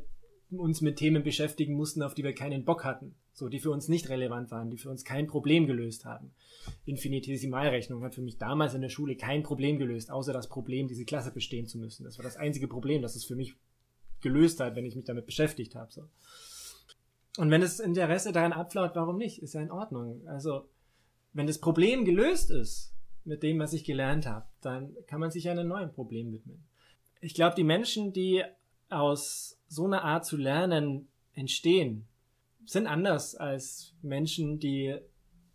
uns 0.50 0.82
mit 0.82 0.98
Themen 0.98 1.24
beschäftigen 1.24 1.76
mussten, 1.76 2.04
auf 2.04 2.14
die 2.14 2.24
wir 2.24 2.34
keinen 2.34 2.66
Bock 2.66 2.84
hatten 2.84 3.16
so 3.42 3.50
die 3.50 3.60
für 3.60 3.72
uns 3.72 3.88
nicht 3.88 4.08
relevant 4.10 4.52
waren, 4.52 4.70
die 4.70 4.78
für 4.78 4.92
uns 4.92 5.04
kein 5.04 5.26
Problem 5.26 5.66
gelöst 5.66 6.06
haben. 6.06 6.32
Infinitesimalrechnung 6.86 8.04
hat 8.04 8.14
für 8.14 8.22
mich 8.22 8.38
damals 8.38 8.76
in 8.76 8.82
der 8.82 8.90
Schule 8.90 9.16
kein 9.16 9.42
Problem 9.42 9.80
gelöst, 9.80 10.12
außer 10.12 10.32
das 10.32 10.48
Problem, 10.48 10.88
diese 10.88 11.06
Klasse 11.06 11.32
bestehen 11.32 11.66
zu 11.66 11.80
müssen. 11.80 12.04
Das 12.04 12.20
war 12.20 12.24
das 12.24 12.38
einzige 12.38 12.68
Problem, 12.68 13.02
das 13.02 13.16
es 13.16 13.26
für 13.26 13.36
mich 13.36 13.56
gelöst 14.22 14.60
hat, 14.60 14.76
wenn 14.76 14.86
ich 14.86 14.96
mich 14.96 15.06
damit 15.06 15.26
beschäftigt 15.26 15.74
habe. 15.74 15.92
So. 15.92 16.04
Und 17.40 17.50
wenn 17.50 17.62
das 17.62 17.80
Interesse 17.80 18.32
daran 18.32 18.54
abflaut, 18.54 18.92
warum 18.94 19.18
nicht? 19.18 19.42
Ist 19.42 19.56
ja 19.56 19.62
in 19.62 19.72
Ordnung. 19.72 20.22
Also, 20.28 20.70
wenn 21.34 21.48
das 21.48 21.58
Problem 21.58 22.06
gelöst 22.06 22.52
ist 22.52 22.94
mit 23.24 23.42
dem, 23.42 23.58
was 23.58 23.74
ich 23.74 23.86
gelernt 23.86 24.28
habe, 24.28 24.46
dann 24.62 24.96
kann 25.08 25.20
man 25.20 25.32
sich 25.32 25.50
einem 25.50 25.68
neuen 25.68 25.92
Problem 25.92 26.32
widmen. 26.32 26.64
Ich 27.22 27.34
glaube, 27.34 27.56
die 27.56 27.64
Menschen, 27.64 28.14
die 28.14 28.44
aus 28.90 29.58
so 29.68 29.86
einer 29.86 30.04
Art 30.04 30.28
zu 30.28 30.38
lernen 30.38 31.08
entstehen, 31.34 32.06
sind 32.66 32.88
anders 32.88 33.36
als 33.36 33.94
Menschen, 34.02 34.60
die 34.60 34.96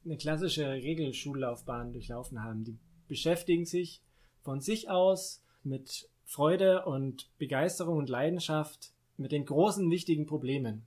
eine 0.04 0.16
klassische 0.16 0.70
Regelschullaufbahn 0.72 1.92
durchlaufen 1.92 2.42
haben. 2.42 2.64
Die 2.64 2.78
beschäftigen 3.08 3.64
sich 3.64 4.02
von 4.42 4.60
sich 4.60 4.88
aus 4.88 5.42
mit 5.62 6.08
Freude 6.24 6.84
und 6.84 7.30
Begeisterung 7.38 7.98
und 7.98 8.08
Leidenschaft 8.08 8.92
mit 9.16 9.32
den 9.32 9.44
großen 9.44 9.90
wichtigen 9.90 10.26
Problemen 10.26 10.86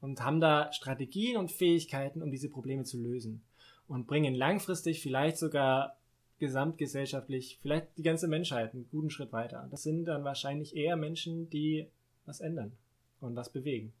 und 0.00 0.22
haben 0.22 0.40
da 0.40 0.72
Strategien 0.72 1.36
und 1.36 1.50
Fähigkeiten, 1.50 2.22
um 2.22 2.30
diese 2.30 2.48
Probleme 2.48 2.84
zu 2.84 2.98
lösen 2.98 3.42
und 3.88 4.06
bringen 4.06 4.34
langfristig 4.34 5.02
vielleicht 5.02 5.38
sogar 5.38 5.96
gesamtgesellschaftlich, 6.38 7.58
vielleicht 7.62 7.96
die 7.96 8.02
ganze 8.02 8.28
Menschheit 8.28 8.74
einen 8.74 8.88
guten 8.90 9.10
Schritt 9.10 9.32
weiter. 9.32 9.68
Das 9.70 9.82
sind 9.82 10.04
dann 10.04 10.24
wahrscheinlich 10.24 10.76
eher 10.76 10.96
Menschen, 10.96 11.48
die 11.48 11.86
was 12.26 12.40
ändern 12.40 12.72
und 13.20 13.36
was 13.36 13.50
bewegen. 13.50 13.92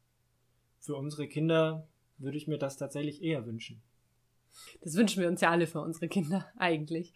Für 0.84 0.96
unsere 0.96 1.26
Kinder 1.28 1.88
würde 2.18 2.36
ich 2.36 2.46
mir 2.46 2.58
das 2.58 2.76
tatsächlich 2.76 3.22
eher 3.22 3.46
wünschen. 3.46 3.80
Das 4.82 4.94
wünschen 4.96 5.22
wir 5.22 5.28
uns 5.30 5.40
ja 5.40 5.50
alle 5.50 5.66
für 5.66 5.80
unsere 5.80 6.08
Kinder 6.08 6.46
eigentlich. 6.58 7.14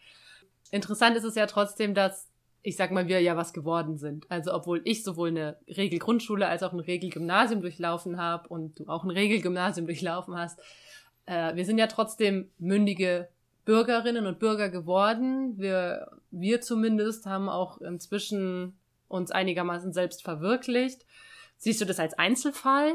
Interessant 0.71 1.19
ist 1.19 1.25
es 1.25 1.35
ja 1.35 1.45
trotzdem, 1.45 1.93
dass 1.93 2.31
ich 2.63 2.77
sag 2.77 2.91
mal, 2.91 3.09
wir 3.09 3.21
ja 3.21 3.37
was 3.37 3.53
geworden 3.53 3.99
sind. 3.99 4.31
Also 4.31 4.55
obwohl 4.55 4.81
ich 4.85 5.05
sowohl 5.05 5.29
eine 5.29 5.59
Regelgrundschule 5.69 6.49
als 6.49 6.63
auch 6.63 6.73
ein 6.73 6.81
Regelgymnasium 6.81 7.61
durchlaufen 7.61 8.17
habe 8.17 8.49
und 8.49 8.81
du 8.81 8.87
auch 8.89 9.05
ein 9.05 9.11
Regelgymnasium 9.11 9.87
durchlaufen 9.87 10.35
hast, 10.35 10.59
äh, 11.27 11.55
wir 11.55 11.67
sind 11.67 11.77
ja 11.77 11.89
trotzdem 11.89 12.51
mündige 12.59 13.29
Bürgerinnen 13.67 14.27
und 14.27 14.39
Bürger 14.39 14.71
geworden. 14.71 15.59
Wir, 15.59 16.11
wir 16.31 16.63
zumindest 16.63 17.27
haben 17.27 17.51
auch 17.51 17.83
inzwischen 17.83 18.79
uns 19.09 19.31
einigermaßen 19.31 19.93
selbst 19.93 20.23
verwirklicht. 20.23 21.05
Siehst 21.59 21.83
du 21.83 21.85
das 21.85 22.01
als 22.01 22.15
Einzelfall? 22.15 22.95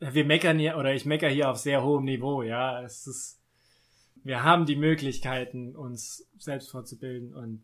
Wir 0.00 0.24
meckern 0.24 0.58
hier, 0.58 0.76
oder 0.76 0.94
ich 0.94 1.04
meckere 1.04 1.28
hier 1.28 1.50
auf 1.50 1.58
sehr 1.58 1.84
hohem 1.84 2.04
Niveau, 2.04 2.42
ja. 2.42 2.82
Es 2.82 3.06
ist, 3.06 3.40
wir 4.24 4.42
haben 4.42 4.66
die 4.66 4.76
Möglichkeiten, 4.76 5.76
uns 5.76 6.26
selbst 6.38 6.70
vorzubilden 6.70 7.34
und 7.34 7.62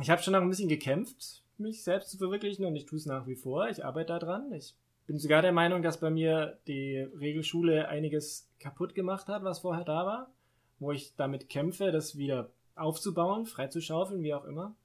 ich 0.00 0.08
habe 0.08 0.22
schon 0.22 0.32
noch 0.32 0.40
ein 0.40 0.48
bisschen 0.48 0.68
gekämpft, 0.68 1.42
mich 1.58 1.82
selbst 1.82 2.10
zu 2.10 2.18
verwirklichen 2.18 2.64
und 2.64 2.76
ich 2.76 2.86
tue 2.86 2.98
es 2.98 3.06
nach 3.06 3.26
wie 3.26 3.34
vor. 3.34 3.68
Ich 3.68 3.84
arbeite 3.84 4.18
daran. 4.18 4.52
Ich 4.52 4.76
bin 5.06 5.18
sogar 5.18 5.42
der 5.42 5.52
Meinung, 5.52 5.82
dass 5.82 5.98
bei 5.98 6.10
mir 6.10 6.58
die 6.68 6.98
Regelschule 6.98 7.88
einiges 7.88 8.48
kaputt 8.60 8.94
gemacht 8.94 9.26
hat, 9.26 9.42
was 9.42 9.58
vorher 9.58 9.84
da 9.84 10.06
war, 10.06 10.32
wo 10.78 10.92
ich 10.92 11.16
damit 11.16 11.48
kämpfe, 11.48 11.90
das 11.90 12.16
wieder 12.16 12.50
aufzubauen, 12.76 13.46
freizuschaufeln, 13.46 14.22
wie 14.22 14.34
auch 14.34 14.44
immer. 14.44 14.76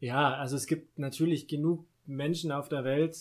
Ja, 0.00 0.34
also 0.34 0.56
es 0.56 0.66
gibt 0.66 0.98
natürlich 0.98 1.46
genug 1.46 1.86
Menschen 2.06 2.50
auf 2.50 2.68
der 2.68 2.82
Welt, 2.82 3.16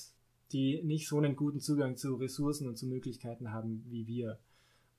die 0.54 0.82
nicht 0.84 1.08
so 1.08 1.18
einen 1.18 1.36
guten 1.36 1.60
Zugang 1.60 1.98
zu 1.98 2.16
Ressourcen 2.16 2.68
und 2.68 2.78
zu 2.78 2.86
Möglichkeiten 2.86 3.52
haben 3.52 3.84
wie 3.90 4.08
wir. 4.08 4.40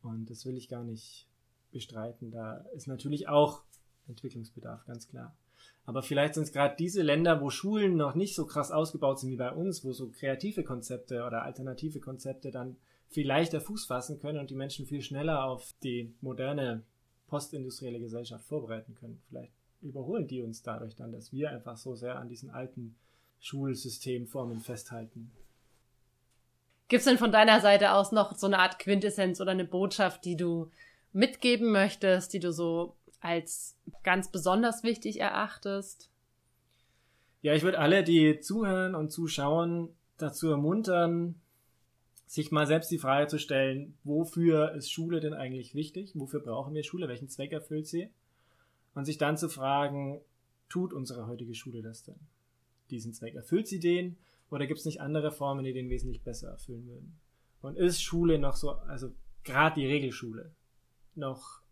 Und 0.03 0.31
das 0.31 0.45
will 0.47 0.57
ich 0.57 0.69
gar 0.69 0.85
nicht 0.85 1.29
bestreiten. 1.71 2.31
Da 2.31 2.59
ist 2.75 2.89
natürlich 2.89 3.29
auch 3.29 3.63
Entwicklungsbedarf, 4.09 4.85
ganz 4.87 5.09
klar. 5.09 5.37
Aber 5.85 6.03
vielleicht 6.03 6.35
sind 6.35 6.45
es 6.45 6.53
gerade 6.53 6.77
diese 6.79 7.03
Länder, 7.03 7.41
wo 7.41 7.51
Schulen 7.51 7.97
noch 7.97 8.15
nicht 8.15 8.35
so 8.35 8.47
krass 8.47 8.71
ausgebaut 8.71 9.21
sind 9.21 9.31
wie 9.31 9.37
bei 9.37 9.53
uns, 9.53 9.85
wo 9.85 9.93
so 9.93 10.09
kreative 10.09 10.65
Konzepte 10.65 11.25
oder 11.25 11.43
alternative 11.43 12.01
Konzepte 12.01 12.51
dann 12.51 12.77
viel 13.09 13.27
leichter 13.27 13.61
Fuß 13.61 13.87
fassen 13.87 14.19
können 14.19 14.39
und 14.39 14.51
die 14.51 14.55
Menschen 14.55 14.87
viel 14.87 15.03
schneller 15.03 15.45
auf 15.45 15.75
die 15.83 16.15
moderne 16.21 16.83
postindustrielle 17.27 18.01
Gesellschaft 18.01 18.45
vorbereiten 18.45 18.95
können. 18.95 19.21
Vielleicht 19.29 19.53
überholen 19.81 20.27
die 20.27 20.43
uns 20.43 20.63
dadurch 20.63 20.95
dann, 20.95 21.13
dass 21.13 21.33
wir 21.33 21.51
einfach 21.51 21.77
so 21.77 21.95
sehr 21.95 22.19
an 22.19 22.29
diesen 22.29 22.51
alten 22.51 22.95
Schulsystemformen 23.41 24.61
festhalten. 24.61 25.33
Gibt 26.93 27.01
es 27.01 27.07
denn 27.07 27.17
von 27.17 27.33
deiner 27.33 27.59
Seite 27.63 27.95
aus 27.95 28.13
noch 28.13 28.37
so 28.37 28.47
eine 28.47 28.59
Art 28.59 28.79
Quintessenz 28.79 29.41
oder 29.41 29.53
eine 29.53 29.65
Botschaft, 29.65 30.27
die 30.27 30.37
du 30.37 30.71
mitgeben 31.15 31.73
möchtest, 31.73 32.35
die 32.35 32.39
du 32.39 32.53
so 32.53 32.97
als 33.23 33.79
ganz 34.03 34.31
besonders 34.31 34.83
wichtig 34.83 35.19
erachtest? 35.19 36.11
Ja, 37.41 37.55
ich 37.55 37.63
würde 37.63 37.79
alle, 37.79 38.05
die 38.05 38.41
zuhören 38.41 38.95
und 38.95 39.11
zuschauen, 39.11 39.89
dazu 40.19 40.51
ermuntern, 40.51 41.41
sich 42.27 42.53
mal 42.53 42.67
selbst 42.67 42.91
die 42.91 42.99
Frage 42.99 43.27
zu 43.27 43.39
stellen, 43.39 43.97
wofür 44.05 44.75
ist 44.75 44.93
Schule 44.93 45.21
denn 45.21 45.33
eigentlich 45.33 45.75
wichtig? 45.75 46.13
Wofür 46.15 46.41
brauchen 46.41 46.75
wir 46.75 46.85
Schule? 46.85 47.09
Welchen 47.09 47.31
Zweck 47.31 47.53
erfüllt 47.53 47.87
sie? 47.87 48.11
Und 48.95 49.07
sich 49.07 49.17
dann 49.17 49.39
zu 49.39 49.49
fragen, 49.49 50.21
tut 50.69 50.93
unsere 50.93 51.27
heutige 51.27 51.55
Schule 51.55 51.81
das 51.81 52.03
denn? 52.03 52.21
Diesen 52.91 53.15
Zweck. 53.15 53.35
Erfüllt 53.35 53.67
sie 53.67 53.81
den? 53.81 54.19
Oder 54.53 54.67
gibt 54.67 54.81
es 54.81 54.85
nicht 54.85 55.01
andere 55.01 55.33
Formen, 55.33 55.65
die 55.65 55.73
den 55.73 55.89
wesentlich 55.89 56.23
besser 56.23 56.51
erfüllen 56.51 56.87
würden? 56.87 57.19
Und 57.63 57.79
ist 57.79 58.03
Schule 58.03 58.39
noch 58.39 58.55
so, 58.55 58.73
also 58.73 59.11
gerade 59.45 59.81
die 59.81 59.87
Regelschule, 59.87 60.55
noch 61.15 61.63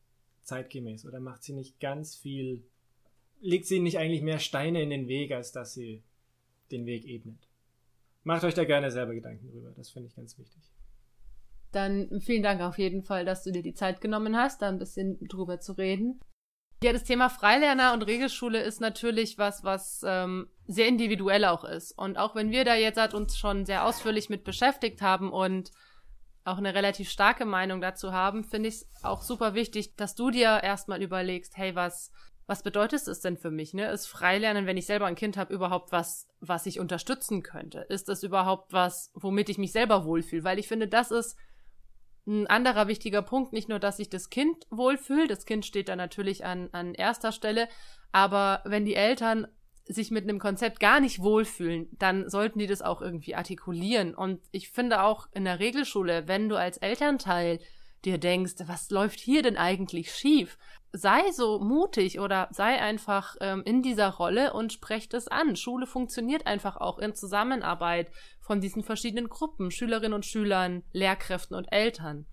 zeitgemäß 0.45 1.05
oder 1.05 1.21
macht 1.21 1.43
sie 1.43 1.53
nicht 1.53 1.79
ganz 1.79 2.17
viel, 2.17 2.65
legt 3.41 3.67
sie 3.67 3.81
nicht 3.81 3.99
eigentlich 3.99 4.23
mehr 4.23 4.39
Steine 4.39 4.83
in 4.83 4.89
den 4.89 5.09
Weg, 5.09 5.31
als 5.31 5.53
dass 5.53 5.75
sie 5.75 6.03
den 6.71 6.87
Weg 6.87 7.05
ebnet? 7.05 7.49
Macht 8.23 8.45
euch 8.45 8.55
da 8.55 8.65
gerne 8.65 8.91
selber 8.91 9.15
Gedanken 9.15 9.51
drüber, 9.51 9.73
das 9.77 9.91
finde 9.91 10.09
ich 10.09 10.17
ganz 10.17 10.39
wichtig. 10.39 10.63
Dann 11.73 12.21
vielen 12.21 12.43
Dank 12.43 12.63
auf 12.63 12.79
jeden 12.79 13.03
Fall, 13.03 13.27
dass 13.27 13.45
du 13.45 13.53
dir 13.53 13.63
die 13.63 13.75
Zeit 13.75 14.01
genommen 14.01 14.37
hast, 14.37 14.63
da 14.63 14.69
ein 14.69 14.79
bisschen 14.79 15.19
drüber 15.29 15.61
zu 15.61 15.73
reden. 15.73 16.19
Ja, 16.83 16.95
das 16.95 17.05
Thema 17.05 17.29
Freilerner 17.29 17.93
und 17.93 18.03
Regelschule 18.05 18.63
ist 18.63 18.81
natürlich 18.81 19.37
was, 19.37 19.65
was 19.65 20.03
ähm, 20.03 20.49
sehr 20.67 20.89
individuell 20.89 21.45
auch 21.45 21.65
ist. 21.65 21.93
Und 21.93 22.17
auch 22.17 22.35
wenn 22.35 22.51
wir 22.51 22.65
da 22.65 22.75
jetzt 22.75 22.99
halt 22.99 23.13
uns 23.13 23.37
schon 23.37 23.67
sehr 23.67 23.85
ausführlich 23.85 24.31
mit 24.31 24.45
beschäftigt 24.45 25.03
haben 25.03 25.31
und 25.31 25.73
auch 26.45 26.57
eine 26.57 26.75
relativ 26.75 27.11
starke 27.11 27.45
Meinung 27.45 27.83
dazu 27.83 28.13
haben, 28.13 28.45
finde 28.45 28.71
ich 28.71 28.77
es 28.77 28.87
auch 29.03 29.21
super 29.21 29.53
wichtig, 29.53 29.95
dass 29.97 30.15
du 30.15 30.31
dir 30.31 30.63
erstmal 30.63 31.03
überlegst, 31.03 31.59
hey, 31.59 31.75
was, 31.75 32.13
was 32.47 32.63
bedeutet 32.63 33.07
es 33.07 33.21
denn 33.21 33.37
für 33.37 33.51
mich? 33.51 33.75
Ne? 33.75 33.91
Ist 33.91 34.07
Freilernen, 34.07 34.65
wenn 34.65 34.79
ich 34.79 34.87
selber 34.87 35.05
ein 35.05 35.17
Kind 35.17 35.37
habe, 35.37 35.53
überhaupt 35.53 35.93
was, 35.93 36.29
was 36.41 36.65
ich 36.65 36.81
unterstützen 36.81 37.43
könnte? 37.43 37.81
Ist 37.91 38.09
das 38.09 38.23
überhaupt 38.23 38.73
was, 38.73 39.11
womit 39.13 39.51
ich 39.51 39.59
mich 39.59 39.73
selber 39.73 40.07
wohlfühle? 40.07 40.45
Weil 40.45 40.59
ich 40.59 40.69
finde, 40.69 40.89
das 40.89 41.11
ist 41.11 41.37
ein 42.31 42.47
anderer 42.47 42.89
wichtiger 42.89 43.23
Punkt, 43.23 43.53
nicht 43.53 43.69
nur, 43.69 43.79
dass 43.79 43.97
sich 43.97 44.09
das 44.09 44.31
Kind 44.31 44.67
wohlfühlt, 44.71 45.31
das 45.31 45.45
Kind 45.45 45.67
steht 45.67 45.89
da 45.89 45.97
natürlich 45.97 46.45
an, 46.45 46.69
an 46.73 46.95
erster 46.95 47.33
Stelle, 47.33 47.69
aber 48.13 48.63
wenn 48.65 48.85
die 48.85 48.95
Eltern 48.95 49.47
sich 49.85 50.11
mit 50.11 50.25
einem 50.25 50.39
Konzept 50.39 50.79
gar 50.79 51.01
nicht 51.01 51.21
wohlfühlen, 51.21 51.89
dann 51.99 52.31
sollten 52.31 52.61
die 52.61 52.69
das 52.69 52.83
auch 52.83 53.03
irgendwie 53.03 53.35
artikulieren. 53.35 54.15
Und 54.15 54.41
ich 54.53 54.71
finde 54.71 55.03
auch 55.03 55.29
in 55.33 55.45
der 55.45 55.59
Regelschule, 55.59 56.29
wenn 56.29 56.49
du 56.49 56.57
als 56.57 56.79
Elternteil 56.79 57.59
dir 58.05 58.19
denkst, 58.19 58.55
was 58.67 58.91
läuft 58.91 59.21
hier 59.21 59.43
denn 59.43 59.57
eigentlich 59.57 60.13
schief? 60.13 60.59
Sei 60.93 61.31
so 61.33 61.59
mutig 61.61 62.19
oder 62.19 62.49
sei 62.51 62.81
einfach 62.81 63.37
ähm, 63.41 63.63
in 63.65 63.83
dieser 63.83 64.09
Rolle 64.09 64.53
und 64.53 64.73
sprech 64.73 65.09
das 65.09 65.29
an. 65.29 65.57
Schule 65.57 65.87
funktioniert 65.87 66.47
einfach 66.47 66.77
auch 66.77 66.99
in 66.99 67.15
Zusammenarbeit 67.15 68.11
von 68.41 68.61
diesen 68.61 68.83
verschiedenen 68.83 69.29
Gruppen, 69.29 69.71
Schülerinnen 69.71 70.15
und 70.15 70.27
Schülern, 70.27 70.83
Lehrkräften 70.93 71.57
und 71.57 71.73
Eltern. 71.73 72.27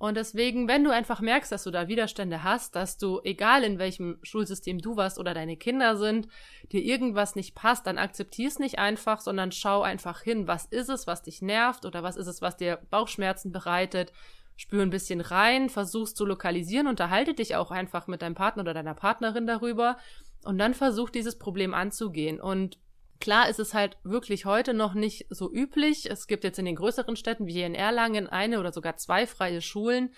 Und 0.00 0.16
deswegen, 0.16 0.66
wenn 0.66 0.82
du 0.82 0.90
einfach 0.90 1.20
merkst, 1.20 1.52
dass 1.52 1.64
du 1.64 1.70
da 1.70 1.86
Widerstände 1.86 2.42
hast, 2.42 2.74
dass 2.74 2.96
du, 2.96 3.20
egal 3.22 3.62
in 3.62 3.78
welchem 3.78 4.18
Schulsystem 4.22 4.78
du 4.78 4.96
warst 4.96 5.18
oder 5.18 5.34
deine 5.34 5.58
Kinder 5.58 5.98
sind, 5.98 6.26
dir 6.72 6.82
irgendwas 6.82 7.36
nicht 7.36 7.54
passt, 7.54 7.86
dann 7.86 7.98
akzeptier 7.98 8.48
es 8.48 8.58
nicht 8.58 8.78
einfach, 8.78 9.20
sondern 9.20 9.52
schau 9.52 9.82
einfach 9.82 10.22
hin, 10.22 10.48
was 10.48 10.64
ist 10.64 10.88
es, 10.88 11.06
was 11.06 11.22
dich 11.22 11.42
nervt 11.42 11.84
oder 11.84 12.02
was 12.02 12.16
ist 12.16 12.28
es, 12.28 12.40
was 12.40 12.56
dir 12.56 12.78
Bauchschmerzen 12.88 13.52
bereitet. 13.52 14.14
Spür 14.60 14.82
ein 14.82 14.90
bisschen 14.90 15.22
rein, 15.22 15.70
versuchst 15.70 16.18
zu 16.18 16.26
lokalisieren, 16.26 16.86
unterhalte 16.86 17.32
dich 17.32 17.56
auch 17.56 17.70
einfach 17.70 18.08
mit 18.08 18.20
deinem 18.20 18.34
Partner 18.34 18.60
oder 18.60 18.74
deiner 18.74 18.92
Partnerin 18.92 19.46
darüber 19.46 19.96
und 20.44 20.58
dann 20.58 20.74
versuch 20.74 21.08
dieses 21.08 21.38
Problem 21.38 21.72
anzugehen. 21.72 22.38
Und 22.38 22.78
Klar 23.20 23.50
ist 23.50 23.58
es 23.58 23.74
halt 23.74 23.98
wirklich 24.02 24.46
heute 24.46 24.72
noch 24.72 24.94
nicht 24.94 25.26
so 25.28 25.52
üblich. 25.52 26.10
Es 26.10 26.26
gibt 26.26 26.42
jetzt 26.42 26.58
in 26.58 26.64
den 26.64 26.76
größeren 26.76 27.16
Städten 27.16 27.46
wie 27.46 27.52
hier 27.52 27.66
in 27.66 27.74
Erlangen 27.74 28.26
eine 28.26 28.58
oder 28.58 28.72
sogar 28.72 28.96
zwei 28.96 29.26
freie 29.26 29.60
Schulen. 29.60 30.14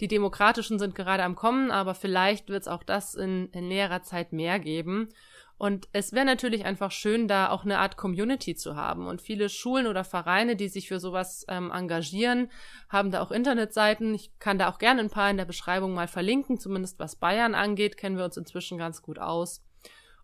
Die 0.00 0.08
demokratischen 0.08 0.78
sind 0.78 0.94
gerade 0.94 1.24
am 1.24 1.34
Kommen, 1.34 1.70
aber 1.70 1.94
vielleicht 1.94 2.48
wird 2.48 2.62
es 2.62 2.68
auch 2.68 2.82
das 2.82 3.14
in, 3.14 3.50
in 3.50 3.68
näherer 3.68 4.02
Zeit 4.02 4.32
mehr 4.32 4.58
geben. 4.60 5.10
Und 5.58 5.88
es 5.92 6.12
wäre 6.12 6.24
natürlich 6.24 6.64
einfach 6.64 6.92
schön, 6.92 7.26
da 7.26 7.50
auch 7.50 7.64
eine 7.64 7.80
Art 7.80 7.96
Community 7.96 8.54
zu 8.54 8.76
haben. 8.76 9.08
Und 9.08 9.20
viele 9.20 9.48
Schulen 9.48 9.88
oder 9.88 10.04
Vereine, 10.04 10.54
die 10.54 10.68
sich 10.68 10.86
für 10.86 11.00
sowas 11.00 11.44
ähm, 11.48 11.72
engagieren, 11.72 12.48
haben 12.88 13.10
da 13.10 13.20
auch 13.20 13.32
Internetseiten. 13.32 14.14
Ich 14.14 14.30
kann 14.38 14.58
da 14.58 14.70
auch 14.70 14.78
gerne 14.78 15.00
ein 15.00 15.10
paar 15.10 15.30
in 15.30 15.36
der 15.36 15.44
Beschreibung 15.44 15.94
mal 15.94 16.06
verlinken. 16.06 16.60
Zumindest 16.60 17.00
was 17.00 17.16
Bayern 17.16 17.56
angeht, 17.56 17.96
kennen 17.96 18.16
wir 18.16 18.24
uns 18.24 18.36
inzwischen 18.36 18.78
ganz 18.78 19.02
gut 19.02 19.18
aus. 19.18 19.64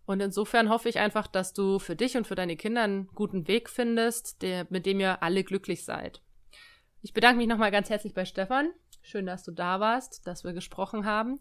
Und 0.05 0.21
insofern 0.21 0.69
hoffe 0.69 0.87
ich 0.87 0.99
einfach, 0.99 1.27
dass 1.27 1.53
du 1.53 1.79
für 1.79 1.97
dich 1.97 2.15
und 2.15 2.27
für 2.27 2.35
deine 2.35 2.55
Kinder 2.55 2.83
einen 2.83 3.07
guten 3.07 3.47
Weg 3.47 3.69
findest, 3.69 4.41
der, 4.41 4.67
mit 4.69 4.85
dem 4.85 5.01
ihr 5.01 5.21
alle 5.21 5.43
glücklich 5.43 5.83
seid. 5.83 6.21
Ich 7.01 7.13
bedanke 7.13 7.37
mich 7.37 7.47
nochmal 7.47 7.71
ganz 7.71 7.89
herzlich 7.89 8.13
bei 8.13 8.23
Stefan. 8.23 8.69
Schön, 9.01 9.25
dass 9.25 9.43
du 9.43 9.51
da 9.51 9.79
warst, 9.79 10.25
dass 10.25 10.43
wir 10.43 10.53
gesprochen 10.53 11.05
haben. 11.05 11.39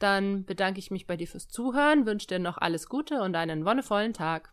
Dann 0.00 0.46
bedanke 0.46 0.80
ich 0.80 0.90
mich 0.90 1.06
bei 1.06 1.16
dir 1.16 1.28
fürs 1.28 1.48
Zuhören, 1.48 2.06
wünsche 2.06 2.26
dir 2.26 2.38
noch 2.38 2.58
alles 2.58 2.88
Gute 2.88 3.20
und 3.20 3.36
einen 3.36 3.64
wonnevollen 3.66 4.14
Tag. 4.14 4.52